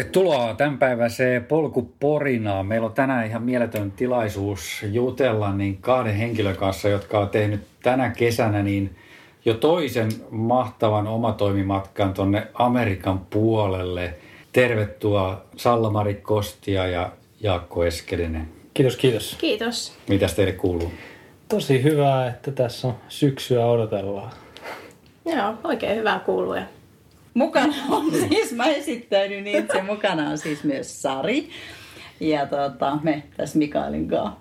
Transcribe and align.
Tervetuloa 0.00 0.54
tämänpäiväiseen 0.54 1.44
Polkuporinaan. 1.44 2.66
Meillä 2.66 2.86
on 2.86 2.92
tänään 2.92 3.26
ihan 3.26 3.42
mieletön 3.42 3.90
tilaisuus 3.90 4.84
jutella 4.90 5.52
niin 5.52 5.76
kahden 5.76 6.14
henkilön 6.14 6.56
kanssa, 6.56 6.88
jotka 6.88 7.18
on 7.18 7.28
tehnyt 7.28 7.60
tänä 7.82 8.10
kesänä 8.10 8.62
niin 8.62 8.96
jo 9.44 9.54
toisen 9.54 10.08
mahtavan 10.30 11.06
omatoimimatkan 11.06 12.14
tuonne 12.14 12.46
Amerikan 12.54 13.18
puolelle. 13.18 14.14
Tervetuloa 14.52 15.44
Salla-Mari 15.56 16.14
Kostia 16.14 16.86
ja 16.86 17.12
Jaakko 17.40 17.84
Eskelinen. 17.84 18.48
Kiitos, 18.74 18.96
kiitos. 18.96 19.36
Kiitos. 19.40 19.92
Mitäs 20.08 20.34
teille 20.34 20.52
kuuluu? 20.52 20.92
Tosi 21.48 21.82
hyvää, 21.82 22.28
että 22.28 22.50
tässä 22.50 22.88
on 22.88 22.94
syksyä 23.08 23.66
odotellaan. 23.66 24.32
Joo, 25.24 25.54
oikein 25.64 25.96
hyvää 25.96 26.18
kuuluu. 26.18 26.54
Ja 26.54 26.62
Mukana 27.34 27.74
on 27.96 28.12
siis, 28.28 28.52
mä 28.52 28.66
esittäydyn 28.66 29.46
itse, 29.46 29.82
mukana 29.82 30.30
on 30.30 30.38
siis 30.38 30.64
myös 30.64 31.02
Sari. 31.02 31.48
Ja 32.20 32.46
tota, 32.46 32.98
me 33.02 33.22
tässä 33.36 33.58
Mikaelin 33.58 34.08
kanssa 34.08 34.32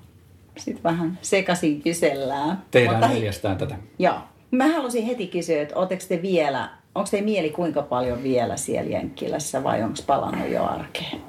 sitten 0.57 0.83
vähän 0.83 1.19
sekaisin 1.21 1.81
kysellään. 1.81 2.63
Tehdään 2.71 2.95
Mutta- 2.95 3.13
neljästään 3.13 3.57
tätä. 3.57 3.75
Joo. 3.99 4.15
Mä 4.51 4.67
halusin 4.67 5.05
heti 5.05 5.27
kysyä, 5.27 5.61
että 5.61 5.75
ootteko 5.75 6.03
te 6.09 6.21
vielä, 6.21 6.69
onko 6.95 7.09
te 7.11 7.21
mieli 7.21 7.49
kuinka 7.49 7.81
paljon 7.81 8.23
vielä 8.23 8.57
siellä 8.57 8.89
Jenkkilässä 8.91 9.63
vai 9.63 9.83
onko 9.83 9.99
palannut 10.07 10.49
jo 10.49 10.65
arkeen? 10.65 11.21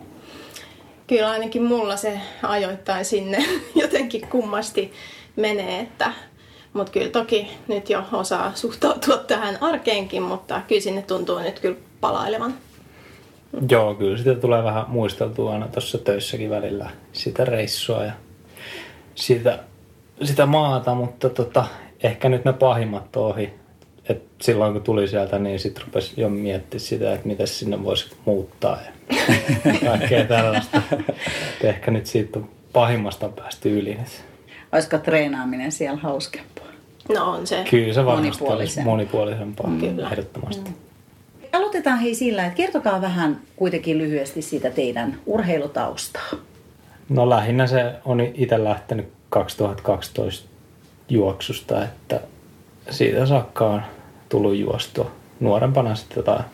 Kyllä 1.07 1.31
ainakin 1.31 1.63
mulla 1.63 1.97
se 1.97 2.21
ajoittain 2.43 3.05
sinne 3.05 3.45
jotenkin 3.83 4.29
kummasti 4.29 4.93
menee, 5.37 5.81
että 5.81 6.13
mutta 6.73 6.93
kyllä 6.93 7.09
toki 7.11 7.51
nyt 7.69 7.91
jo 7.91 8.03
osaa 8.13 8.53
suhtautua 8.55 9.17
tähän 9.17 9.59
arkeenkin, 9.61 10.23
mutta 10.23 10.61
kyllä 10.69 10.81
sinne 10.81 11.03
tuntuu 11.03 11.39
nyt 11.39 11.61
kyllä 11.61 11.77
palailevan. 12.01 12.55
Joo, 13.71 13.95
kyllä 13.95 14.19
sitä 14.19 14.35
tulee 14.35 14.65
vähän 14.65 14.85
muisteltua 14.89 15.53
aina 15.53 15.69
tuossa 15.69 15.99
töissäkin 15.99 16.51
välillä 16.51 16.91
sitä 17.13 17.45
reissua 17.45 18.05
ja 18.05 18.13
sitä, 19.15 19.59
sitä 20.23 20.47
maata, 20.47 20.95
mutta 20.95 21.29
tota, 21.29 21.67
ehkä 22.03 22.29
nyt 22.29 22.45
ne 22.45 22.53
pahimmat 22.53 23.17
on 23.17 23.25
ohi. 23.25 23.55
Et 24.09 24.23
silloin 24.43 24.73
kun 24.73 24.83
tuli 24.83 25.09
sieltä, 25.09 25.39
niin 25.39 25.59
sitten 25.59 25.85
rupesi 25.85 26.21
jo 26.21 26.29
miettimään 26.29 26.81
sitä, 26.81 27.13
että 27.13 27.27
miten 27.27 27.47
sinne 27.47 27.85
voisi 27.85 28.17
muuttaa 28.25 28.79
ja 28.83 29.17
kaikkea 29.91 30.25
tällaista. 30.25 30.83
Et 30.93 31.65
ehkä 31.65 31.91
nyt 31.91 32.07
siitä 32.07 32.41
pahimmasta 32.73 33.27
on 33.27 33.33
päästy 33.33 33.79
yli. 33.79 33.99
Olisiko 34.73 34.99
treenaaminen 34.99 35.73
siellä 35.73 36.01
hauskempaa? 36.01 36.50
No 37.09 37.31
on 37.31 37.47
se. 37.47 37.65
Kyllä 37.71 37.95
se 37.95 38.05
varmasti 38.05 38.41
Monipuolisempaa. 38.43 38.93
monipuolisempaa, 38.93 39.71
Kyllä. 39.81 40.07
ehdottomasti. 40.11 40.71
Aloitetaan 41.53 41.99
hei 41.99 42.15
sillä, 42.15 42.45
että 42.47 42.57
kertokaa 42.57 43.01
vähän 43.01 43.41
kuitenkin 43.57 43.99
lyhyesti 43.99 44.43
siitä 44.43 44.71
teidän 44.71 45.21
urheilutaustaa. 45.27 46.29
No 47.09 47.31
lähinnä 47.31 47.67
se 47.67 47.93
on 48.05 48.21
itse 48.21 48.65
lähtenyt 48.65 49.09
2012 49.31 50.49
juoksusta, 51.09 51.85
että 51.85 52.21
siitä 52.91 53.27
saakka 53.27 53.67
on 53.67 53.83
tullut 54.29 54.57
juostua. 54.57 55.11
Nuorempana 55.41 55.95
sitten 55.95 56.17
jotain 56.17 56.45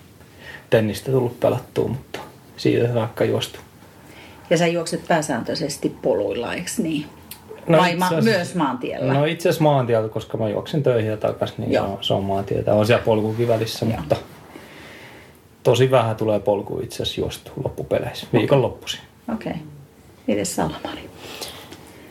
tennistä 0.70 1.10
tullut 1.10 1.40
pelattua, 1.40 1.88
mutta 1.88 2.18
siitä 2.56 2.92
saakka 2.92 3.24
juostu. 3.24 3.58
Ja 4.50 4.58
sä 4.58 4.66
juokset 4.66 5.08
pääsääntöisesti 5.08 5.96
poluilla, 6.02 6.54
eikö 6.54 6.70
niin? 6.78 7.06
No 7.68 7.78
Vai 7.78 7.92
itse 7.92 8.14
ma- 8.14 8.20
myös 8.20 8.54
maantiellä? 8.54 9.14
No 9.14 9.24
itse 9.24 9.48
asiassa 9.48 9.64
maantieltä, 9.64 10.08
koska 10.08 10.38
mä 10.38 10.48
juoksen 10.48 10.82
töihin 10.82 11.10
ja 11.10 11.16
takaisin, 11.16 11.56
niin 11.58 11.72
Joo. 11.72 11.86
Joo. 11.86 11.98
se 12.00 12.14
on 12.14 12.24
maantietä. 12.24 12.74
On 12.74 12.86
siellä 12.86 13.04
polkukin 13.04 13.48
välissä, 13.48 13.86
Joo. 13.86 13.96
mutta 13.96 14.16
tosi 15.62 15.90
vähän 15.90 16.16
tulee 16.16 16.40
polku 16.40 16.80
itse 16.82 17.02
asiassa 17.02 17.20
juostu 17.20 17.50
loppupeleissä, 17.64 18.26
viikonloppuisin. 18.32 19.00
Okei. 19.34 19.52
Okay. 19.52 19.62
Mites 20.26 20.56
Salamari? 20.56 21.10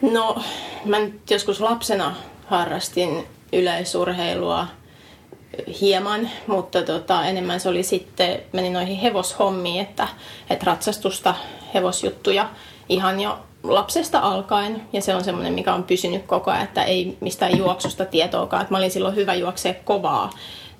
No, 0.01 0.43
mä 0.85 0.99
nyt 0.99 1.31
joskus 1.31 1.61
lapsena 1.61 2.15
harrastin 2.45 3.23
yleisurheilua 3.53 4.67
hieman, 5.81 6.29
mutta 6.47 6.81
tota, 6.81 7.25
enemmän 7.25 7.59
se 7.59 7.69
oli 7.69 7.83
sitten, 7.83 8.39
menin 8.53 8.73
noihin 8.73 8.97
hevoshommiin, 8.97 9.81
että, 9.81 10.07
että 10.49 10.65
ratsastusta, 10.65 11.35
hevosjuttuja 11.73 12.49
ihan 12.89 13.19
jo 13.19 13.39
lapsesta 13.67 14.19
alkaen. 14.19 14.81
Ja 14.93 15.01
se 15.01 15.15
on 15.15 15.23
semmoinen, 15.23 15.53
mikä 15.53 15.73
on 15.73 15.83
pysynyt 15.83 16.23
koko 16.25 16.51
ajan, 16.51 16.63
että 16.63 16.83
ei 16.83 17.17
mistään 17.21 17.57
juoksusta 17.57 18.05
tietoakaan. 18.05 18.61
Että 18.61 18.73
mä 18.73 18.77
olin 18.77 18.91
silloin 18.91 19.15
hyvä 19.15 19.33
juoksea 19.33 19.73
kovaa 19.73 20.29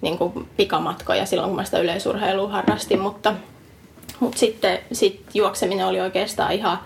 niin 0.02 0.18
kuin 0.18 0.50
pikamatkoja 0.58 1.26
silloin, 1.26 1.50
kun 1.50 1.56
mä 1.56 1.64
sitä 1.64 1.80
yleisurheilua 1.80 2.50
harrastin, 2.50 3.00
mutta, 3.00 3.34
mutta 4.20 4.38
sitten 4.38 4.80
sit 4.92 5.22
juokseminen 5.34 5.88
oli 5.88 6.00
oikeastaan 6.00 6.52
ihan 6.52 6.80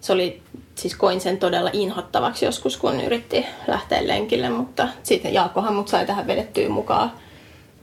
se 0.00 0.12
oli, 0.12 0.42
siis 0.74 0.94
koin 0.94 1.20
sen 1.20 1.38
todella 1.38 1.70
inhottavaksi 1.72 2.44
joskus, 2.44 2.76
kun 2.76 3.00
yritti 3.00 3.46
lähteä 3.66 4.06
lenkille, 4.06 4.48
mutta 4.48 4.88
sitten 5.02 5.34
Jaakkohan 5.34 5.74
mut 5.74 5.88
sai 5.88 6.06
tähän 6.06 6.26
vedettyä 6.26 6.68
mukaan 6.68 7.12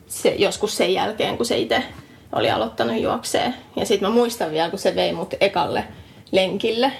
se, 0.07 0.35
joskus 0.37 0.77
sen 0.77 0.93
jälkeen, 0.93 1.37
kun 1.37 1.45
se 1.45 1.57
itse 1.57 1.83
oli 2.31 2.51
aloittanut 2.51 3.01
juokseen. 3.01 3.55
Ja 3.75 3.85
sitten 3.85 4.09
mä 4.09 4.15
muistan 4.15 4.51
vielä, 4.51 4.69
kun 4.69 4.79
se 4.79 4.95
vei 4.95 5.13
mut 5.13 5.33
ekalle 5.41 5.83
lenkille, 6.31 6.91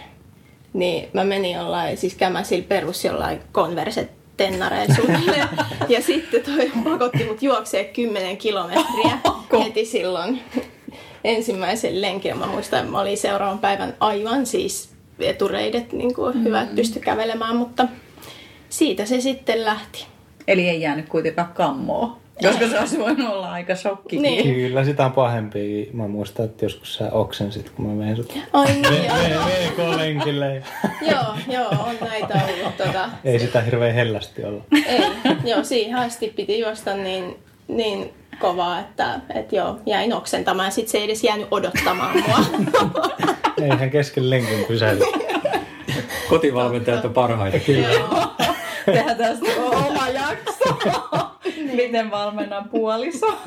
niin 0.74 1.10
mä 1.14 1.24
menin 1.24 1.56
jollain, 1.56 1.98
siis 1.98 2.16
kämäsillä 2.16 2.66
perus 2.68 3.06
jollain 3.06 3.40
konverset 3.52 4.12
tennareilla 4.38 4.96
suunnilleen. 4.96 5.48
Ja 5.90 6.02
sitten 6.02 6.44
toi 6.44 6.72
pakotti 6.84 7.24
mut 7.24 7.44
juoksee 7.44 7.84
10 7.84 8.38
kilometriä 8.38 9.20
heti 9.64 9.86
silloin 9.86 10.40
ensimmäisen 11.24 12.02
lenkin. 12.02 12.38
Mä 12.38 12.48
muistan, 12.48 12.80
että 12.80 12.92
mä 12.92 13.00
olin 13.00 13.18
seuraavan 13.18 13.60
päivän 13.60 13.94
aivan 14.00 14.46
siis 14.46 14.90
etureidet, 15.20 15.94
niin 15.94 16.14
kuin 16.14 16.44
hyvä, 16.44 16.62
että 16.62 16.76
pysty 16.76 17.00
kävelemään, 17.00 17.56
mutta 17.56 17.88
siitä 18.70 19.06
se 19.06 19.22
sitten 19.22 19.66
lähti. 19.66 20.06
Eli 20.48 20.70
ei 20.70 20.82
jäänyt 20.82 21.10
kuitenkaan 21.10 21.54
kammoa. 21.54 22.18
Koska 22.42 22.68
se 22.68 22.80
olisi 22.80 23.00
voinut 23.00 23.30
olla 23.34 23.52
aika 23.52 23.76
shokki. 23.76 24.20
Niin. 24.20 24.44
Kyllä 24.56 24.84
sitä 24.84 25.06
on 25.06 25.12
pahempi. 25.12 25.90
Mä 25.94 26.08
muistan, 26.08 26.46
että 26.46 26.66
joskus 26.66 26.96
sä 26.96 27.10
oksensit, 27.12 27.70
kun 27.70 27.86
mä 27.88 28.06
vein 28.06 28.16
sut 28.16 28.34
Ai 28.54 28.66
niin, 28.66 29.06
joo. 29.32 29.44
VK-lenkille. 29.46 30.64
joo, 31.12 31.36
joo, 31.48 31.70
on 31.70 31.96
näitä 32.10 32.42
ollut. 32.48 32.78
Tota, 32.78 33.10
Ei 33.26 33.40
sitä 33.40 33.62
hirveän 33.62 33.94
hellästi 33.96 34.44
olla. 34.46 34.64
ei, 34.88 35.02
joo, 35.44 35.64
siihen 35.64 35.96
asti 35.96 36.34
piti 36.36 36.60
juosta 36.60 36.94
niin, 36.94 37.36
niin 37.68 38.14
kovaa, 38.40 38.80
että 38.80 39.20
et 39.36 39.52
joo, 39.54 39.80
jäin 39.86 40.14
oksentamaan. 40.14 40.72
Sitten 40.72 40.92
se 40.92 40.98
ei 40.98 41.04
edes 41.04 41.24
jäänyt 41.24 41.48
odottamaan 41.52 42.18
mua. 42.28 42.40
Eihän 43.62 43.90
kesken 43.90 44.30
lenkin 44.30 44.66
pysähdy. 44.68 45.00
Kotivalmentajat 46.30 47.06
on 47.06 47.14
parhaita. 47.14 47.72
joo. 47.72 48.34
Tehdään 48.86 49.18
tästä 49.18 49.46
oma 49.62 50.10
jakso. 50.10 50.78
Miten 51.76 52.12
valmennan 52.12 52.70
puoliso. 52.70 53.28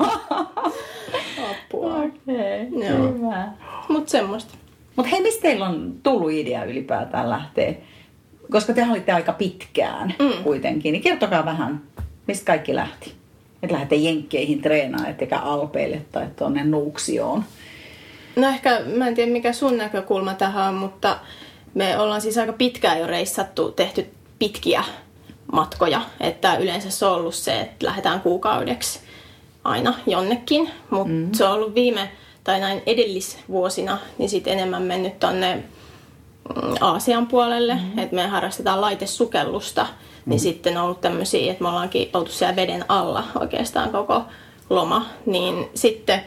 Apua. 1.51 1.95
Okei, 1.95 2.67
Joo. 2.71 3.13
hyvä. 3.13 3.47
Mutta 3.89 4.11
semmoista. 4.11 4.53
Mutta 4.95 5.09
hei, 5.11 5.21
mistä 5.21 5.41
teillä 5.41 5.65
on 5.65 5.93
tullut 6.03 6.31
idea 6.31 6.63
ylipäätään 6.63 7.29
lähteä? 7.29 7.73
Koska 8.51 8.73
te 8.73 8.87
olitte 8.91 9.11
aika 9.11 9.33
pitkään 9.33 10.13
mm. 10.19 10.43
kuitenkin, 10.43 10.91
niin 10.91 11.03
kertokaa 11.03 11.45
vähän, 11.45 11.81
mistä 12.27 12.45
kaikki 12.45 12.75
lähti. 12.75 13.13
Että 13.63 13.73
lähdette 13.73 13.95
jenkkeihin 13.95 14.61
treenaamaan, 14.61 15.11
ettekä 15.11 15.39
Alpeille 15.39 16.01
tai 16.11 16.27
tuonne 16.35 16.63
Nuuksioon. 16.63 17.43
No 18.35 18.49
ehkä, 18.49 18.81
mä 18.95 19.07
en 19.07 19.15
tiedä 19.15 19.31
mikä 19.31 19.53
sun 19.53 19.77
näkökulma 19.77 20.33
tähän 20.33 20.67
on, 20.67 20.73
mutta 20.73 21.19
me 21.73 21.99
ollaan 21.99 22.21
siis 22.21 22.37
aika 22.37 22.53
pitkään 22.53 22.99
jo 22.99 23.07
reissattu, 23.07 23.71
tehty 23.71 24.05
pitkiä 24.39 24.83
matkoja. 25.51 26.01
Että 26.19 26.57
yleensä 26.57 26.89
se 26.89 27.05
on 27.05 27.15
ollut 27.15 27.35
se, 27.35 27.59
että 27.59 27.85
lähdetään 27.85 28.21
kuukaudeksi 28.21 28.99
aina 29.63 29.93
jonnekin. 30.07 30.69
Mutta 30.89 31.13
mm. 31.13 31.29
se 31.33 31.45
on 31.45 31.53
ollut 31.53 31.75
viime 31.75 32.11
tai 32.43 32.59
näin 32.59 32.83
edellisvuosina, 32.85 33.97
niin 34.17 34.29
sitten 34.29 34.53
enemmän 34.53 34.81
mennyt 34.81 35.19
tonne 35.19 35.55
mm, 35.55 36.75
Aasian 36.81 37.27
puolelle, 37.27 37.73
mm-hmm. 37.73 37.99
että 37.99 38.15
me 38.15 38.27
harrastetaan 38.27 38.81
laitesukellusta, 38.81 39.83
mm-hmm. 39.83 40.29
niin 40.29 40.39
sitten 40.39 40.77
on 40.77 40.83
ollut 40.83 41.01
tämmöisiä, 41.01 41.51
että 41.51 41.63
me 41.63 41.69
ollaankin 41.69 42.09
oltu 42.13 42.31
siellä 42.31 42.55
veden 42.55 42.85
alla 42.89 43.23
oikeastaan 43.39 43.89
koko 43.89 44.21
loma, 44.69 45.05
niin 45.25 45.69
sitten 45.73 46.21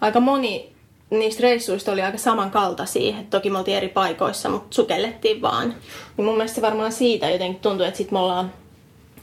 aika 0.00 0.20
moni 0.20 0.76
niistä 1.10 1.42
reissuista 1.42 1.92
oli 1.92 2.02
aika 2.02 2.18
samankaltaisia, 2.18 3.18
että 3.18 3.38
toki 3.38 3.50
me 3.50 3.58
oltiin 3.58 3.76
eri 3.76 3.88
paikoissa, 3.88 4.48
mutta 4.48 4.74
sukellettiin 4.74 5.42
vaan. 5.42 5.74
Niin 6.16 6.24
mun 6.24 6.36
mielestä 6.36 6.54
se 6.54 6.62
varmaan 6.62 6.92
siitä 6.92 7.30
jotenkin 7.30 7.60
tuntuu, 7.60 7.86
että 7.86 7.98
sitten 7.98 8.14
me 8.14 8.18
ollaan 8.18 8.52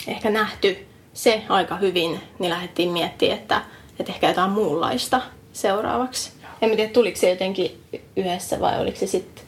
ehkä 0.07 0.29
nähty 0.29 0.77
se 1.13 1.41
aika 1.49 1.75
hyvin, 1.75 2.19
niin 2.39 2.49
lähdettiin 2.49 2.89
miettimään, 2.89 3.39
että, 3.39 3.61
että 3.99 4.11
ehkä 4.11 4.27
jotain 4.27 4.51
muunlaista 4.51 5.21
seuraavaksi. 5.53 6.31
En 6.61 6.69
mä 6.69 6.75
tiedä, 6.75 6.93
tuliko 6.93 7.19
se 7.19 7.29
jotenkin 7.29 7.81
yhdessä 8.15 8.59
vai 8.59 8.81
oliko 8.81 8.97
se 8.97 9.07
sitten 9.07 9.45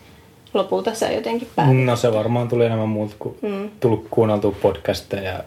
lopulta 0.53 0.93
se 0.93 1.13
jotenkin 1.13 1.47
päätetty. 1.55 1.81
No 1.81 1.95
se 1.95 2.13
varmaan 2.13 2.47
tuli 2.47 2.65
enemmän 2.65 2.89
muulta 2.89 3.15
kuin 3.19 3.37
mm. 3.41 3.69
tullut 3.79 4.07
kuunneltua 4.09 4.55
podcasteja, 4.61 5.43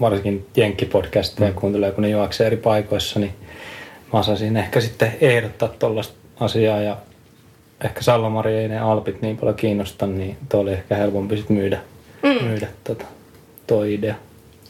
varsinkin 0.00 0.46
jenkkipodcasteja 0.56 1.50
mm. 1.50 1.56
kuuntelee, 1.56 1.92
kun 1.92 2.02
ne 2.02 2.08
juoksee 2.08 2.46
eri 2.46 2.56
paikoissa, 2.56 3.20
niin 3.20 3.34
mä 4.12 4.18
osasin 4.18 4.56
ehkä 4.56 4.80
sitten 4.80 5.16
ehdottaa 5.20 5.68
tuollaista 5.68 6.14
asiaa 6.40 6.80
ja 6.80 6.96
ehkä 7.84 8.02
Salomari 8.02 8.54
ei 8.54 8.68
ne 8.68 8.78
Alpit 8.78 9.22
niin 9.22 9.36
paljon 9.36 9.56
kiinnosta, 9.56 10.06
niin 10.06 10.36
tuo 10.48 10.60
oli 10.60 10.72
ehkä 10.72 10.96
helpompi 10.96 11.36
sit 11.36 11.50
myydä, 11.50 11.80
mm. 12.22 12.44
myydä 12.44 12.68
tota, 12.84 13.04
tuo 13.66 13.84
idea. 13.84 14.14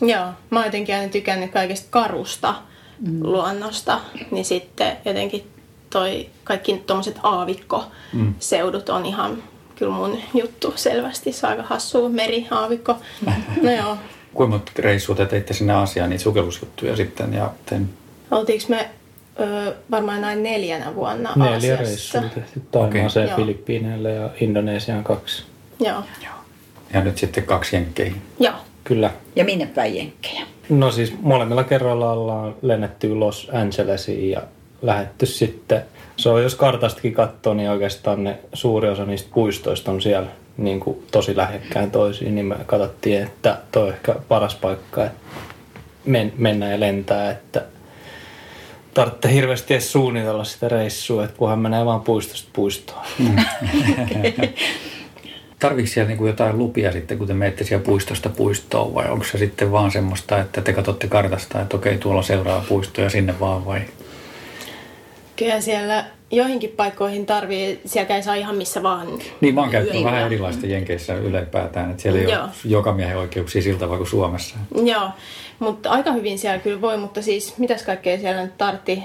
Joo, 0.00 0.26
mä 0.50 0.58
oon 0.58 0.66
jotenkin 0.66 0.94
aina 0.94 1.08
tykännyt 1.08 1.50
kaikesta 1.50 1.86
karusta 1.90 2.54
mm. 3.00 3.22
luonnosta, 3.22 4.00
niin 4.30 4.44
sitten 4.44 4.96
jotenkin 5.04 5.50
toi 5.90 6.28
kaikki 6.44 6.82
tuommoiset 6.86 7.18
aavikkoseudut 7.22 8.88
on 8.88 9.06
ihan 9.06 9.42
kyllä 9.76 9.92
mun 9.92 10.18
juttu 10.34 10.72
selvästi. 10.76 11.32
Se 11.32 11.46
on 11.46 11.50
aika 11.50 11.62
hassu 11.62 12.08
meri, 12.08 12.46
aavikko. 12.50 12.96
No 13.62 13.70
joo. 13.70 13.98
Kuinka 14.34 14.50
monta 14.50 14.72
reissua 14.78 15.14
te 15.14 15.26
teitte 15.26 15.54
sinne 15.54 15.72
Aasiaan, 15.72 16.10
niitä 16.10 16.24
sukellusjuttuja 16.24 16.96
sitten? 16.96 17.32
Ja 17.34 17.50
ten... 17.66 17.90
Oltiinko 18.30 18.64
me 18.68 18.90
ö, 19.40 19.74
varmaan 19.90 20.20
näin 20.20 20.42
neljänä 20.42 20.94
vuonna 20.94 21.32
Neljä 21.36 21.54
Aasiassa? 21.54 21.84
reissua 21.84 22.20
tehty 22.20 22.62
Taimaaseen, 22.70 23.28
Joo. 23.28 23.36
Filippiineille 23.36 24.12
ja 24.12 24.30
Indonesiaan 24.40 25.04
kaksi. 25.04 25.42
Joo. 25.80 26.02
Ja 26.94 27.00
nyt 27.00 27.18
sitten 27.18 27.44
kaksi 27.44 27.76
jenkkeihin. 27.76 28.22
Joo. 28.40 28.54
Kyllä. 28.86 29.10
Ja 29.36 29.44
minne 29.44 29.66
päin 29.66 29.96
jenkkejä? 29.96 30.42
No 30.68 30.90
siis 30.90 31.14
molemmilla 31.20 31.64
kerroilla 31.64 32.12
ollaan 32.12 32.54
lennetty 32.62 33.14
Los 33.14 33.50
Angelesiin 33.52 34.30
ja 34.30 34.42
lähetty 34.82 35.26
sitten. 35.26 35.82
Se 36.16 36.28
on, 36.28 36.42
jos 36.42 36.54
kartastakin 36.54 37.12
katsoo, 37.12 37.54
niin 37.54 37.70
oikeastaan 37.70 38.24
ne 38.24 38.38
suuri 38.52 38.88
osa 38.88 39.04
niistä 39.04 39.30
puistoista 39.34 39.90
on 39.90 40.02
siellä 40.02 40.28
niin 40.56 40.80
kuin 40.80 41.06
tosi 41.10 41.36
lähekkäin 41.36 41.90
toisiin, 41.90 42.34
niin 42.34 42.46
me 42.46 42.56
katsottiin, 42.66 43.22
että 43.22 43.58
toi 43.72 43.82
on 43.82 43.88
ehkä 43.88 44.14
paras 44.28 44.54
paikka, 44.54 45.04
että 45.04 45.18
men, 46.04 46.32
mennä 46.38 46.70
ja 46.70 46.80
lentää, 46.80 47.30
että 47.30 47.64
tarvitsee 48.94 49.32
hirveästi 49.32 49.74
edes 49.74 49.92
suunnitella 49.92 50.44
sitä 50.44 50.68
reissua, 50.68 51.24
että 51.24 51.36
kunhan 51.36 51.58
menee 51.58 51.84
vaan 51.84 52.00
puistosta 52.00 52.48
puistoon. 52.52 53.06
Tarviiko 55.58 55.90
siellä 55.90 56.08
niin 56.08 56.18
kuin 56.18 56.28
jotain 56.28 56.58
lupia 56.58 56.92
sitten, 56.92 57.18
kun 57.18 57.26
te 57.26 57.34
menette 57.34 57.64
siellä 57.64 57.84
puistosta 57.84 58.28
puistoon 58.28 58.94
vai 58.94 59.10
onko 59.10 59.24
se 59.24 59.38
sitten 59.38 59.72
vaan 59.72 59.90
semmoista, 59.90 60.40
että 60.40 60.60
te 60.60 60.72
katsotte 60.72 61.08
kartasta, 61.08 61.60
että 61.60 61.76
okei, 61.76 61.98
tuolla 61.98 62.18
on 62.18 62.24
seuraava 62.24 62.64
puisto 62.68 63.00
ja 63.00 63.10
sinne 63.10 63.40
vaan 63.40 63.66
vai? 63.66 63.80
Kyllä 65.36 65.60
siellä 65.60 66.04
joihinkin 66.30 66.70
paikkoihin 66.76 67.26
tarvii, 67.26 67.80
siellä 67.84 68.16
ei 68.16 68.22
saa 68.22 68.34
ihan 68.34 68.56
missä 68.56 68.82
vaan. 68.82 69.06
Niin 69.40 69.54
mä 69.54 69.60
oon 69.60 69.70
käyttänyt 69.70 70.04
vähän 70.04 70.26
erilaista 70.26 70.66
jenkeissä 70.66 71.14
ylipäätään, 71.14 71.90
että 71.90 72.02
siellä 72.02 72.20
ei 72.20 72.24
Joo. 72.24 72.42
ole 72.42 72.50
joka 72.64 72.92
miehen 72.92 73.18
oikeuksia 73.18 73.62
siltä 73.62 73.78
tavalla 73.78 73.98
kuin 73.98 74.08
Suomessa. 74.08 74.56
Joo, 74.84 75.10
mutta 75.58 75.90
aika 75.90 76.12
hyvin 76.12 76.38
siellä 76.38 76.58
kyllä 76.58 76.80
voi, 76.80 76.96
mutta 76.96 77.22
siis 77.22 77.58
mitäs 77.58 77.82
kaikkea 77.82 78.18
siellä 78.18 78.42
nyt 78.42 78.58
tartti? 78.58 79.02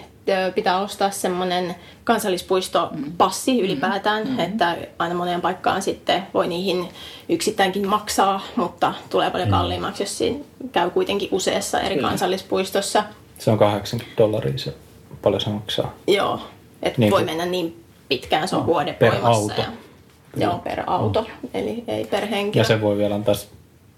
Pitää 0.56 0.80
ostaa 0.80 1.12
semmoinen 1.12 1.76
kansallispuistopassi 2.04 3.60
ylipäätään, 3.62 4.24
mm-hmm. 4.24 4.40
että 4.40 4.78
aina 5.00 5.16
moneen 5.16 5.42
paikkaan 5.42 5.82
sitten 5.82 6.24
voi 6.34 6.48
niihin 6.48 6.90
yksittäinkin 7.30 7.88
maksaa, 7.88 8.42
mutta 8.56 8.94
tulee 9.10 9.30
paljon 9.32 9.50
kalliimmaksi, 9.50 10.04
jos 10.04 10.18
siinä 10.18 10.40
käy 10.72 10.90
kuitenkin 10.90 11.30
useassa 11.32 11.80
eri 11.80 11.98
kansallispuistossa. 11.98 13.04
Se 13.40 13.52
on 13.52 13.58
80 13.58 14.18
dollaria 14.18 14.58
se, 14.58 14.74
paljon 15.22 15.42
se 15.42 15.50
maksaa. 15.50 15.94
Joo, 16.08 16.42
että 16.84 17.00
Niin 17.00 17.12
voi 17.12 17.20
kuin- 17.20 17.26
mennä 17.32 17.46
niin 17.46 17.84
pitkään, 18.10 18.48
se 18.48 18.56
on 18.56 18.66
vuoden 18.66 18.96
per 18.96 19.12
voimassa. 19.12 19.42
auto. 19.42 19.62
Ja, 19.62 20.48
joo, 20.48 20.58
per 20.60 20.84
auto, 20.88 21.26
eli 21.54 21.84
ei 21.88 22.06
per 22.06 22.26
henkilö. 22.26 22.62
Ja 22.62 22.68
se 22.68 22.82
voi 22.82 22.98
vielä 22.98 23.16
antaa 23.16 23.36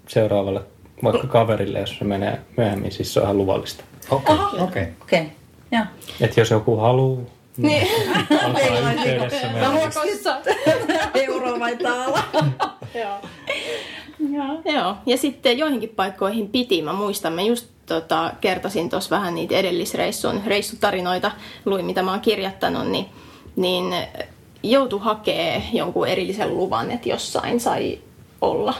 seuraavalle 0.08 0.60
vaikka 1.04 1.26
kaverille, 1.26 1.80
jos 1.80 1.98
se 1.98 2.04
menee 2.04 2.40
myöhemmin, 2.56 2.92
siis 2.92 3.14
se 3.14 3.20
on 3.20 3.24
ihan 3.24 3.38
luvallista. 3.38 3.84
Okei, 4.10 4.34
okay, 4.34 4.46
okei. 4.46 4.62
Okay. 4.62 4.82
Okei. 5.02 5.20
Okay. 5.20 5.30
Joo. 5.72 5.84
Että 6.20 6.40
jos 6.40 6.50
joku 6.50 6.76
haluaa, 6.76 7.22
Niin. 7.56 7.88
olkaa 8.46 8.92
yhteydessä 8.92 9.48
meidän. 9.52 9.72
Ruokossa. 9.72 10.36
Euro 11.14 11.60
vai 11.60 11.76
taala? 11.76 12.18
Joo. 13.02 13.18
Joo. 14.64 14.96
Ja 15.06 15.16
sitten 15.16 15.58
joihinkin 15.58 15.88
paikkoihin 15.88 16.48
piti, 16.48 16.82
mä 16.82 16.92
muistan, 16.92 17.32
mä 17.32 17.42
just 17.42 17.66
tota, 17.86 18.32
kertasin 18.40 18.90
tuossa 18.90 19.16
vähän 19.16 19.34
niitä 19.34 19.54
edellisreissun 19.54 20.40
reissutarinoita, 20.46 21.30
luin 21.64 21.84
mitä 21.84 22.02
mä 22.02 22.10
oon 22.10 22.20
kirjoittanut, 22.20 22.88
niin, 22.90 23.06
niin 23.56 23.94
joutui 24.62 25.00
hakee 25.00 25.62
jonkun 25.72 26.08
erillisen 26.08 26.56
luvan, 26.56 26.90
että 26.90 27.08
jossain 27.08 27.60
sai 27.60 27.98
olla 28.40 28.74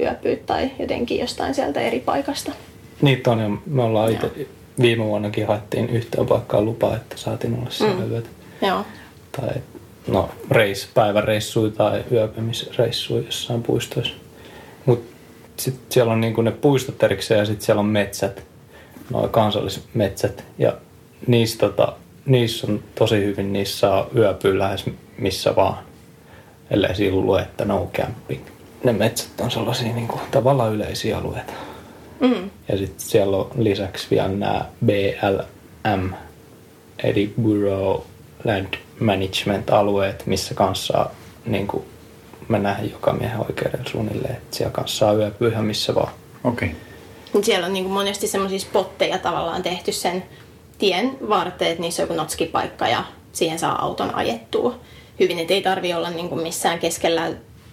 yöpyä 0.00 0.36
tai 0.36 0.70
jotenkin 0.78 1.18
jostain 1.20 1.54
sieltä 1.54 1.80
eri 1.80 2.00
paikasta. 2.00 2.52
Niitä 3.02 3.30
on 3.30 3.38
ja 3.38 3.48
me 3.66 3.82
ollaan 3.82 4.12
itse 4.12 4.46
viime 4.80 5.04
vuonnakin 5.04 5.46
haettiin 5.46 5.90
yhteen 5.90 6.26
paikkaan 6.26 6.64
lupaa, 6.64 6.96
että 6.96 7.16
saatiin 7.16 7.58
olla 7.58 7.70
siellä 7.70 8.04
mm. 8.04 8.10
yötä. 8.10 8.28
Joo, 8.62 8.84
Tai 9.32 9.54
no 10.06 10.30
reis, 10.50 10.88
päiväreissuja 10.94 11.72
tai 11.72 12.04
yöpymisreissuja 12.12 13.22
jossain 13.22 13.62
puistoissa. 13.62 14.14
Mutta 14.86 15.16
sitten 15.56 15.86
siellä 15.90 16.12
on 16.12 16.20
niinku 16.20 16.42
ne 16.42 16.50
puistot 16.50 17.02
erikseen 17.02 17.38
ja 17.38 17.44
sitten 17.44 17.66
siellä 17.66 17.80
on 17.80 17.86
metsät, 17.86 18.42
noin 19.10 19.30
kansallismetsät. 19.30 20.44
Ja 20.58 20.72
niissä, 21.26 21.58
tota, 21.58 21.92
niissä 22.26 22.66
on 22.66 22.82
tosi 22.94 23.16
hyvin, 23.16 23.52
niissä 23.52 23.78
saa 23.78 24.06
yöpyä 24.16 24.58
lähes 24.58 24.84
missä 25.18 25.56
vaan. 25.56 25.78
Ellei 26.70 26.94
siinä 26.94 27.16
lue, 27.16 27.42
että 27.42 27.64
no 27.64 27.90
camping. 27.92 28.42
Ne 28.84 28.92
metsät 28.92 29.40
on 29.40 29.50
sellaisia 29.50 29.92
niinku, 29.92 30.20
tavallaan 30.30 30.72
yleisiä 30.72 31.18
alueita. 31.18 31.52
Mm. 32.20 32.50
Ja 32.68 32.78
sitten 32.78 33.00
siellä 33.00 33.36
on 33.36 33.50
lisäksi 33.58 34.06
vielä 34.10 34.28
nämä 34.28 34.64
BLM, 34.84 36.12
eli 37.02 37.34
Bureau 37.42 38.00
Land 38.44 38.74
Management-alueet, 39.00 40.26
missä 40.26 40.54
kanssa 40.54 41.10
niin 41.46 41.66
kuin, 41.66 41.84
mä 42.48 42.58
näen 42.58 42.90
joka 42.90 43.12
miehen 43.12 43.40
oikeudella 43.40 43.90
suunnilleen, 43.90 44.34
että 44.34 44.56
siellä 44.56 44.72
kanssa 44.72 44.98
saa 44.98 45.12
yöpyä 45.12 45.48
ihan 45.48 45.64
missä 45.64 45.94
vaan. 45.94 46.12
Okay. 46.44 46.68
Niin 47.32 47.44
Siellä 47.44 47.66
on 47.66 47.72
niin 47.72 47.86
monesti 47.86 48.26
semmoisia 48.26 48.58
spotteja 48.58 49.18
tavallaan 49.18 49.62
tehty 49.62 49.92
sen 49.92 50.22
tien 50.78 51.16
varteen, 51.28 51.70
että 51.70 51.80
niissä 51.82 52.02
on 52.02 52.08
joku 52.08 52.20
notskipaikka 52.20 52.88
ja 52.88 53.04
siihen 53.32 53.58
saa 53.58 53.82
auton 53.82 54.14
ajettua 54.14 54.80
hyvin. 55.20 55.38
Että 55.38 55.54
ei 55.54 55.62
tarvi 55.62 55.94
olla 55.94 56.10
niin 56.10 56.28
kuin 56.28 56.42
missään 56.42 56.78
keskellä 56.78 57.32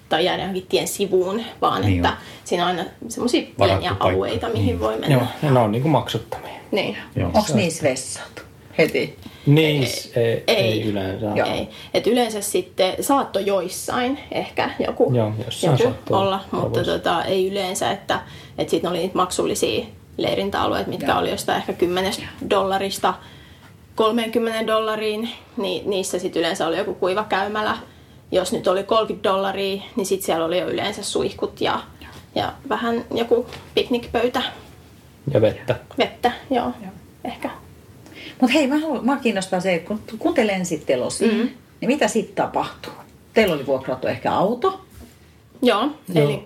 tai 0.09 0.25
jäädä 0.25 0.41
johonkin 0.43 0.65
tien 0.69 0.87
sivuun, 0.87 1.41
vaan 1.61 1.81
Niin 1.81 1.95
että 1.95 2.09
on. 2.09 2.15
siinä 2.43 2.63
on 2.63 2.69
aina 2.69 2.83
semmoisia 3.07 3.41
pieniä 3.57 3.77
paikka. 3.89 4.07
alueita, 4.07 4.49
mihin 4.49 4.65
Niin. 4.65 4.79
voi 4.79 4.97
mennä. 4.97 5.15
Joo, 5.15 5.25
ja 5.43 5.51
ne 5.51 5.59
on 5.59 5.71
niin 5.71 5.81
kuin 5.81 5.91
maksuttomia. 5.91 6.53
Niin. 6.71 6.97
Joo. 7.15 7.27
Onko 7.33 7.53
niissä 7.53 7.83
vessat? 7.83 8.45
Heti. 8.77 9.17
Niissä 9.45 10.19
ei, 10.19 10.43
ei, 10.47 10.55
ei. 10.57 10.83
yleensä. 10.83 11.25
Joo. 11.35 11.47
Ei. 11.47 11.67
Et 11.93 12.07
yleensä 12.07 12.41
sitten 12.41 12.93
saatto 13.03 13.39
joissain 13.39 14.19
ehkä 14.31 14.69
joku, 14.87 15.11
Joo, 15.15 15.31
jossain 15.45 15.77
joku 15.83 16.15
olla, 16.15 16.39
mutta 16.51 16.83
tota, 16.83 17.23
ei 17.23 17.51
yleensä, 17.51 17.91
että, 17.91 18.19
että 18.57 18.71
sitten 18.71 18.89
oli 18.89 18.97
niitä 18.97 19.15
maksullisia 19.17 19.85
leirintäalueita, 20.17 20.89
mitkä 20.89 21.11
Joo. 21.11 21.19
oli 21.19 21.29
jostain 21.29 21.57
ehkä 21.57 21.73
10 21.73 22.13
dollarista 22.49 23.13
30 23.95 24.67
dollariin, 24.67 25.29
niin 25.57 25.89
niissä 25.89 26.19
sitten 26.19 26.39
yleensä 26.39 26.67
oli 26.67 26.77
joku 26.77 26.93
kuiva 26.93 27.23
käymälä. 27.23 27.77
Jos 28.31 28.51
nyt 28.53 28.67
oli 28.67 28.83
30 28.83 29.29
dollaria, 29.29 29.81
niin 29.95 30.05
sitten 30.05 30.25
siellä 30.25 30.45
oli 30.45 30.59
jo 30.59 30.67
yleensä 30.69 31.03
suihkut 31.03 31.61
ja, 31.61 31.79
ja 32.35 32.53
vähän 32.69 33.05
joku 33.13 33.45
piknikpöytä, 33.75 34.41
Ja 35.33 35.41
vettä. 35.41 35.75
vettä, 35.97 36.31
joo, 36.49 36.71
ehkä. 37.23 37.49
Mutta 38.41 38.53
hei, 38.53 38.67
mä, 38.67 38.77
haluan, 38.79 39.05
mä 39.05 39.17
kiinnostaa 39.17 39.59
se, 39.59 39.79
kun, 39.79 39.99
kun 40.19 40.33
te 40.33 40.47
lensitte 40.47 40.97
Losiin, 40.97 41.31
Mhm. 41.31 41.39
mm-hmm. 41.41 41.55
niin 41.81 41.87
mitä 41.91 42.07
sitten 42.07 42.35
tapahtuu? 42.35 42.93
Teillä 43.33 43.55
oli 43.55 43.65
vuokrattu 43.65 44.07
ehkä 44.07 44.33
auto. 44.33 44.81
Joo, 45.61 45.81
Joo. 45.81 46.25
eli 46.25 46.45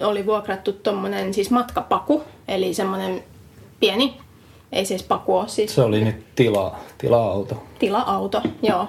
oli 0.00 0.26
vuokrattu 0.26 0.72
tuommoinen 0.72 1.34
siis 1.34 1.50
matkapaku, 1.50 2.22
eli 2.48 2.74
semmoinen 2.74 3.24
pieni, 3.80 4.16
ei 4.72 4.84
siis 4.84 5.02
paku 5.02 5.36
ole, 5.36 5.48
siis 5.48 5.74
Se 5.74 5.82
oli 5.82 6.04
nyt 6.04 6.34
tila, 6.34 6.78
tila-auto. 6.98 7.62
tila-auto, 7.78 8.42
joo, 8.62 8.86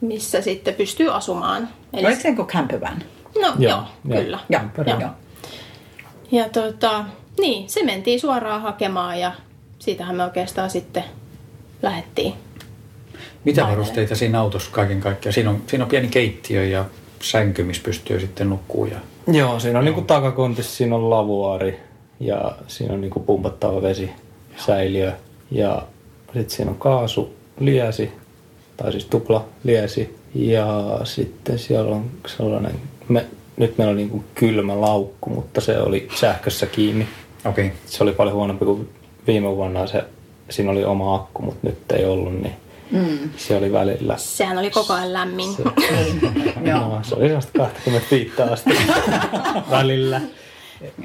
missä 0.00 0.40
sitten 0.40 0.74
pystyy 0.74 1.14
asumaan. 1.14 1.68
Eli, 1.92 2.06
Oliko 2.06 2.20
se 2.20 2.34
kuin 2.34 2.48
campervan? 2.48 3.02
no 3.40 3.54
joo, 3.58 3.82
Joo, 4.04 4.20
kyllä. 4.22 4.38
Joo, 4.48 4.60
joo. 4.86 5.00
joo. 5.00 5.10
Ja 6.32 6.48
tota, 6.48 7.04
niin, 7.40 7.68
se 7.68 7.84
mentiin 7.84 8.20
suoraan 8.20 8.62
hakemaan 8.62 9.20
ja 9.20 9.32
siitähän 9.78 10.16
me 10.16 10.24
oikeastaan 10.24 10.70
sitten 10.70 11.04
lähettiin. 11.82 12.34
Mitä 13.44 13.62
Vai- 13.62 13.70
varusteita 13.70 14.14
siinä 14.14 14.40
autossa 14.40 14.70
kaiken 14.72 15.00
kaikkiaan? 15.00 15.32
Siinä 15.32 15.50
on, 15.50 15.62
siinä 15.66 15.84
on 15.84 15.90
pieni 15.90 16.08
keittiö 16.08 16.64
ja 16.64 16.84
sänky, 17.20 17.62
missä 17.62 17.82
pystyy 17.82 18.20
sitten 18.20 18.50
nukkuu. 18.50 18.86
Ja... 18.86 18.96
Joo, 19.26 19.60
siinä 19.60 19.78
on 19.78 19.84
niinku 19.84 20.02
takakontissa, 20.02 20.76
siinä 20.76 20.96
on 20.96 21.10
lavuari 21.10 21.80
ja 22.20 22.52
siinä 22.66 22.94
on 22.94 23.00
niinku 23.00 23.20
pumpattava 23.20 23.82
vesi, 23.82 24.10
säiliö 24.66 25.12
ja 25.50 25.82
sitten 26.34 26.50
siinä 26.50 26.70
on 26.70 26.78
kaasu, 26.78 27.34
liesi, 27.60 28.12
tai 28.82 28.92
siis 28.92 29.04
tupla 29.04 29.44
liesi 29.64 30.16
ja 30.34 31.00
sitten 31.04 31.58
siellä 31.58 31.96
on 31.96 32.10
sellainen, 32.26 32.72
me, 33.08 33.26
nyt 33.56 33.78
meillä 33.78 33.90
on 33.90 33.96
niinku 33.96 34.24
kylmä 34.34 34.80
laukku, 34.80 35.30
mutta 35.30 35.60
se 35.60 35.78
oli 35.78 36.08
sähkössä 36.20 36.66
kiinni. 36.66 37.08
Okei. 37.44 37.66
Okay. 37.66 37.78
Se 37.86 38.02
oli 38.02 38.12
paljon 38.12 38.36
huonompi 38.36 38.64
kuin 38.64 38.88
viime 39.26 39.56
vuonna, 39.56 39.86
se, 39.86 40.04
siinä 40.50 40.70
oli 40.70 40.84
oma 40.84 41.14
akku, 41.14 41.42
mutta 41.42 41.66
nyt 41.66 41.92
ei 41.92 42.04
ollut, 42.04 42.42
niin 42.42 42.54
mm. 42.90 43.30
se 43.36 43.56
oli 43.56 43.72
välillä. 43.72 44.16
Sehän 44.16 44.58
oli 44.58 44.70
koko 44.70 44.92
ajan 44.92 45.12
lämmin. 45.12 45.54
Se, 45.54 45.62
no, 46.72 47.00
se 47.02 47.14
oli 47.14 47.26
sellaista 47.26 47.52
25 47.58 48.42
asti 48.42 48.70
välillä. 49.70 50.20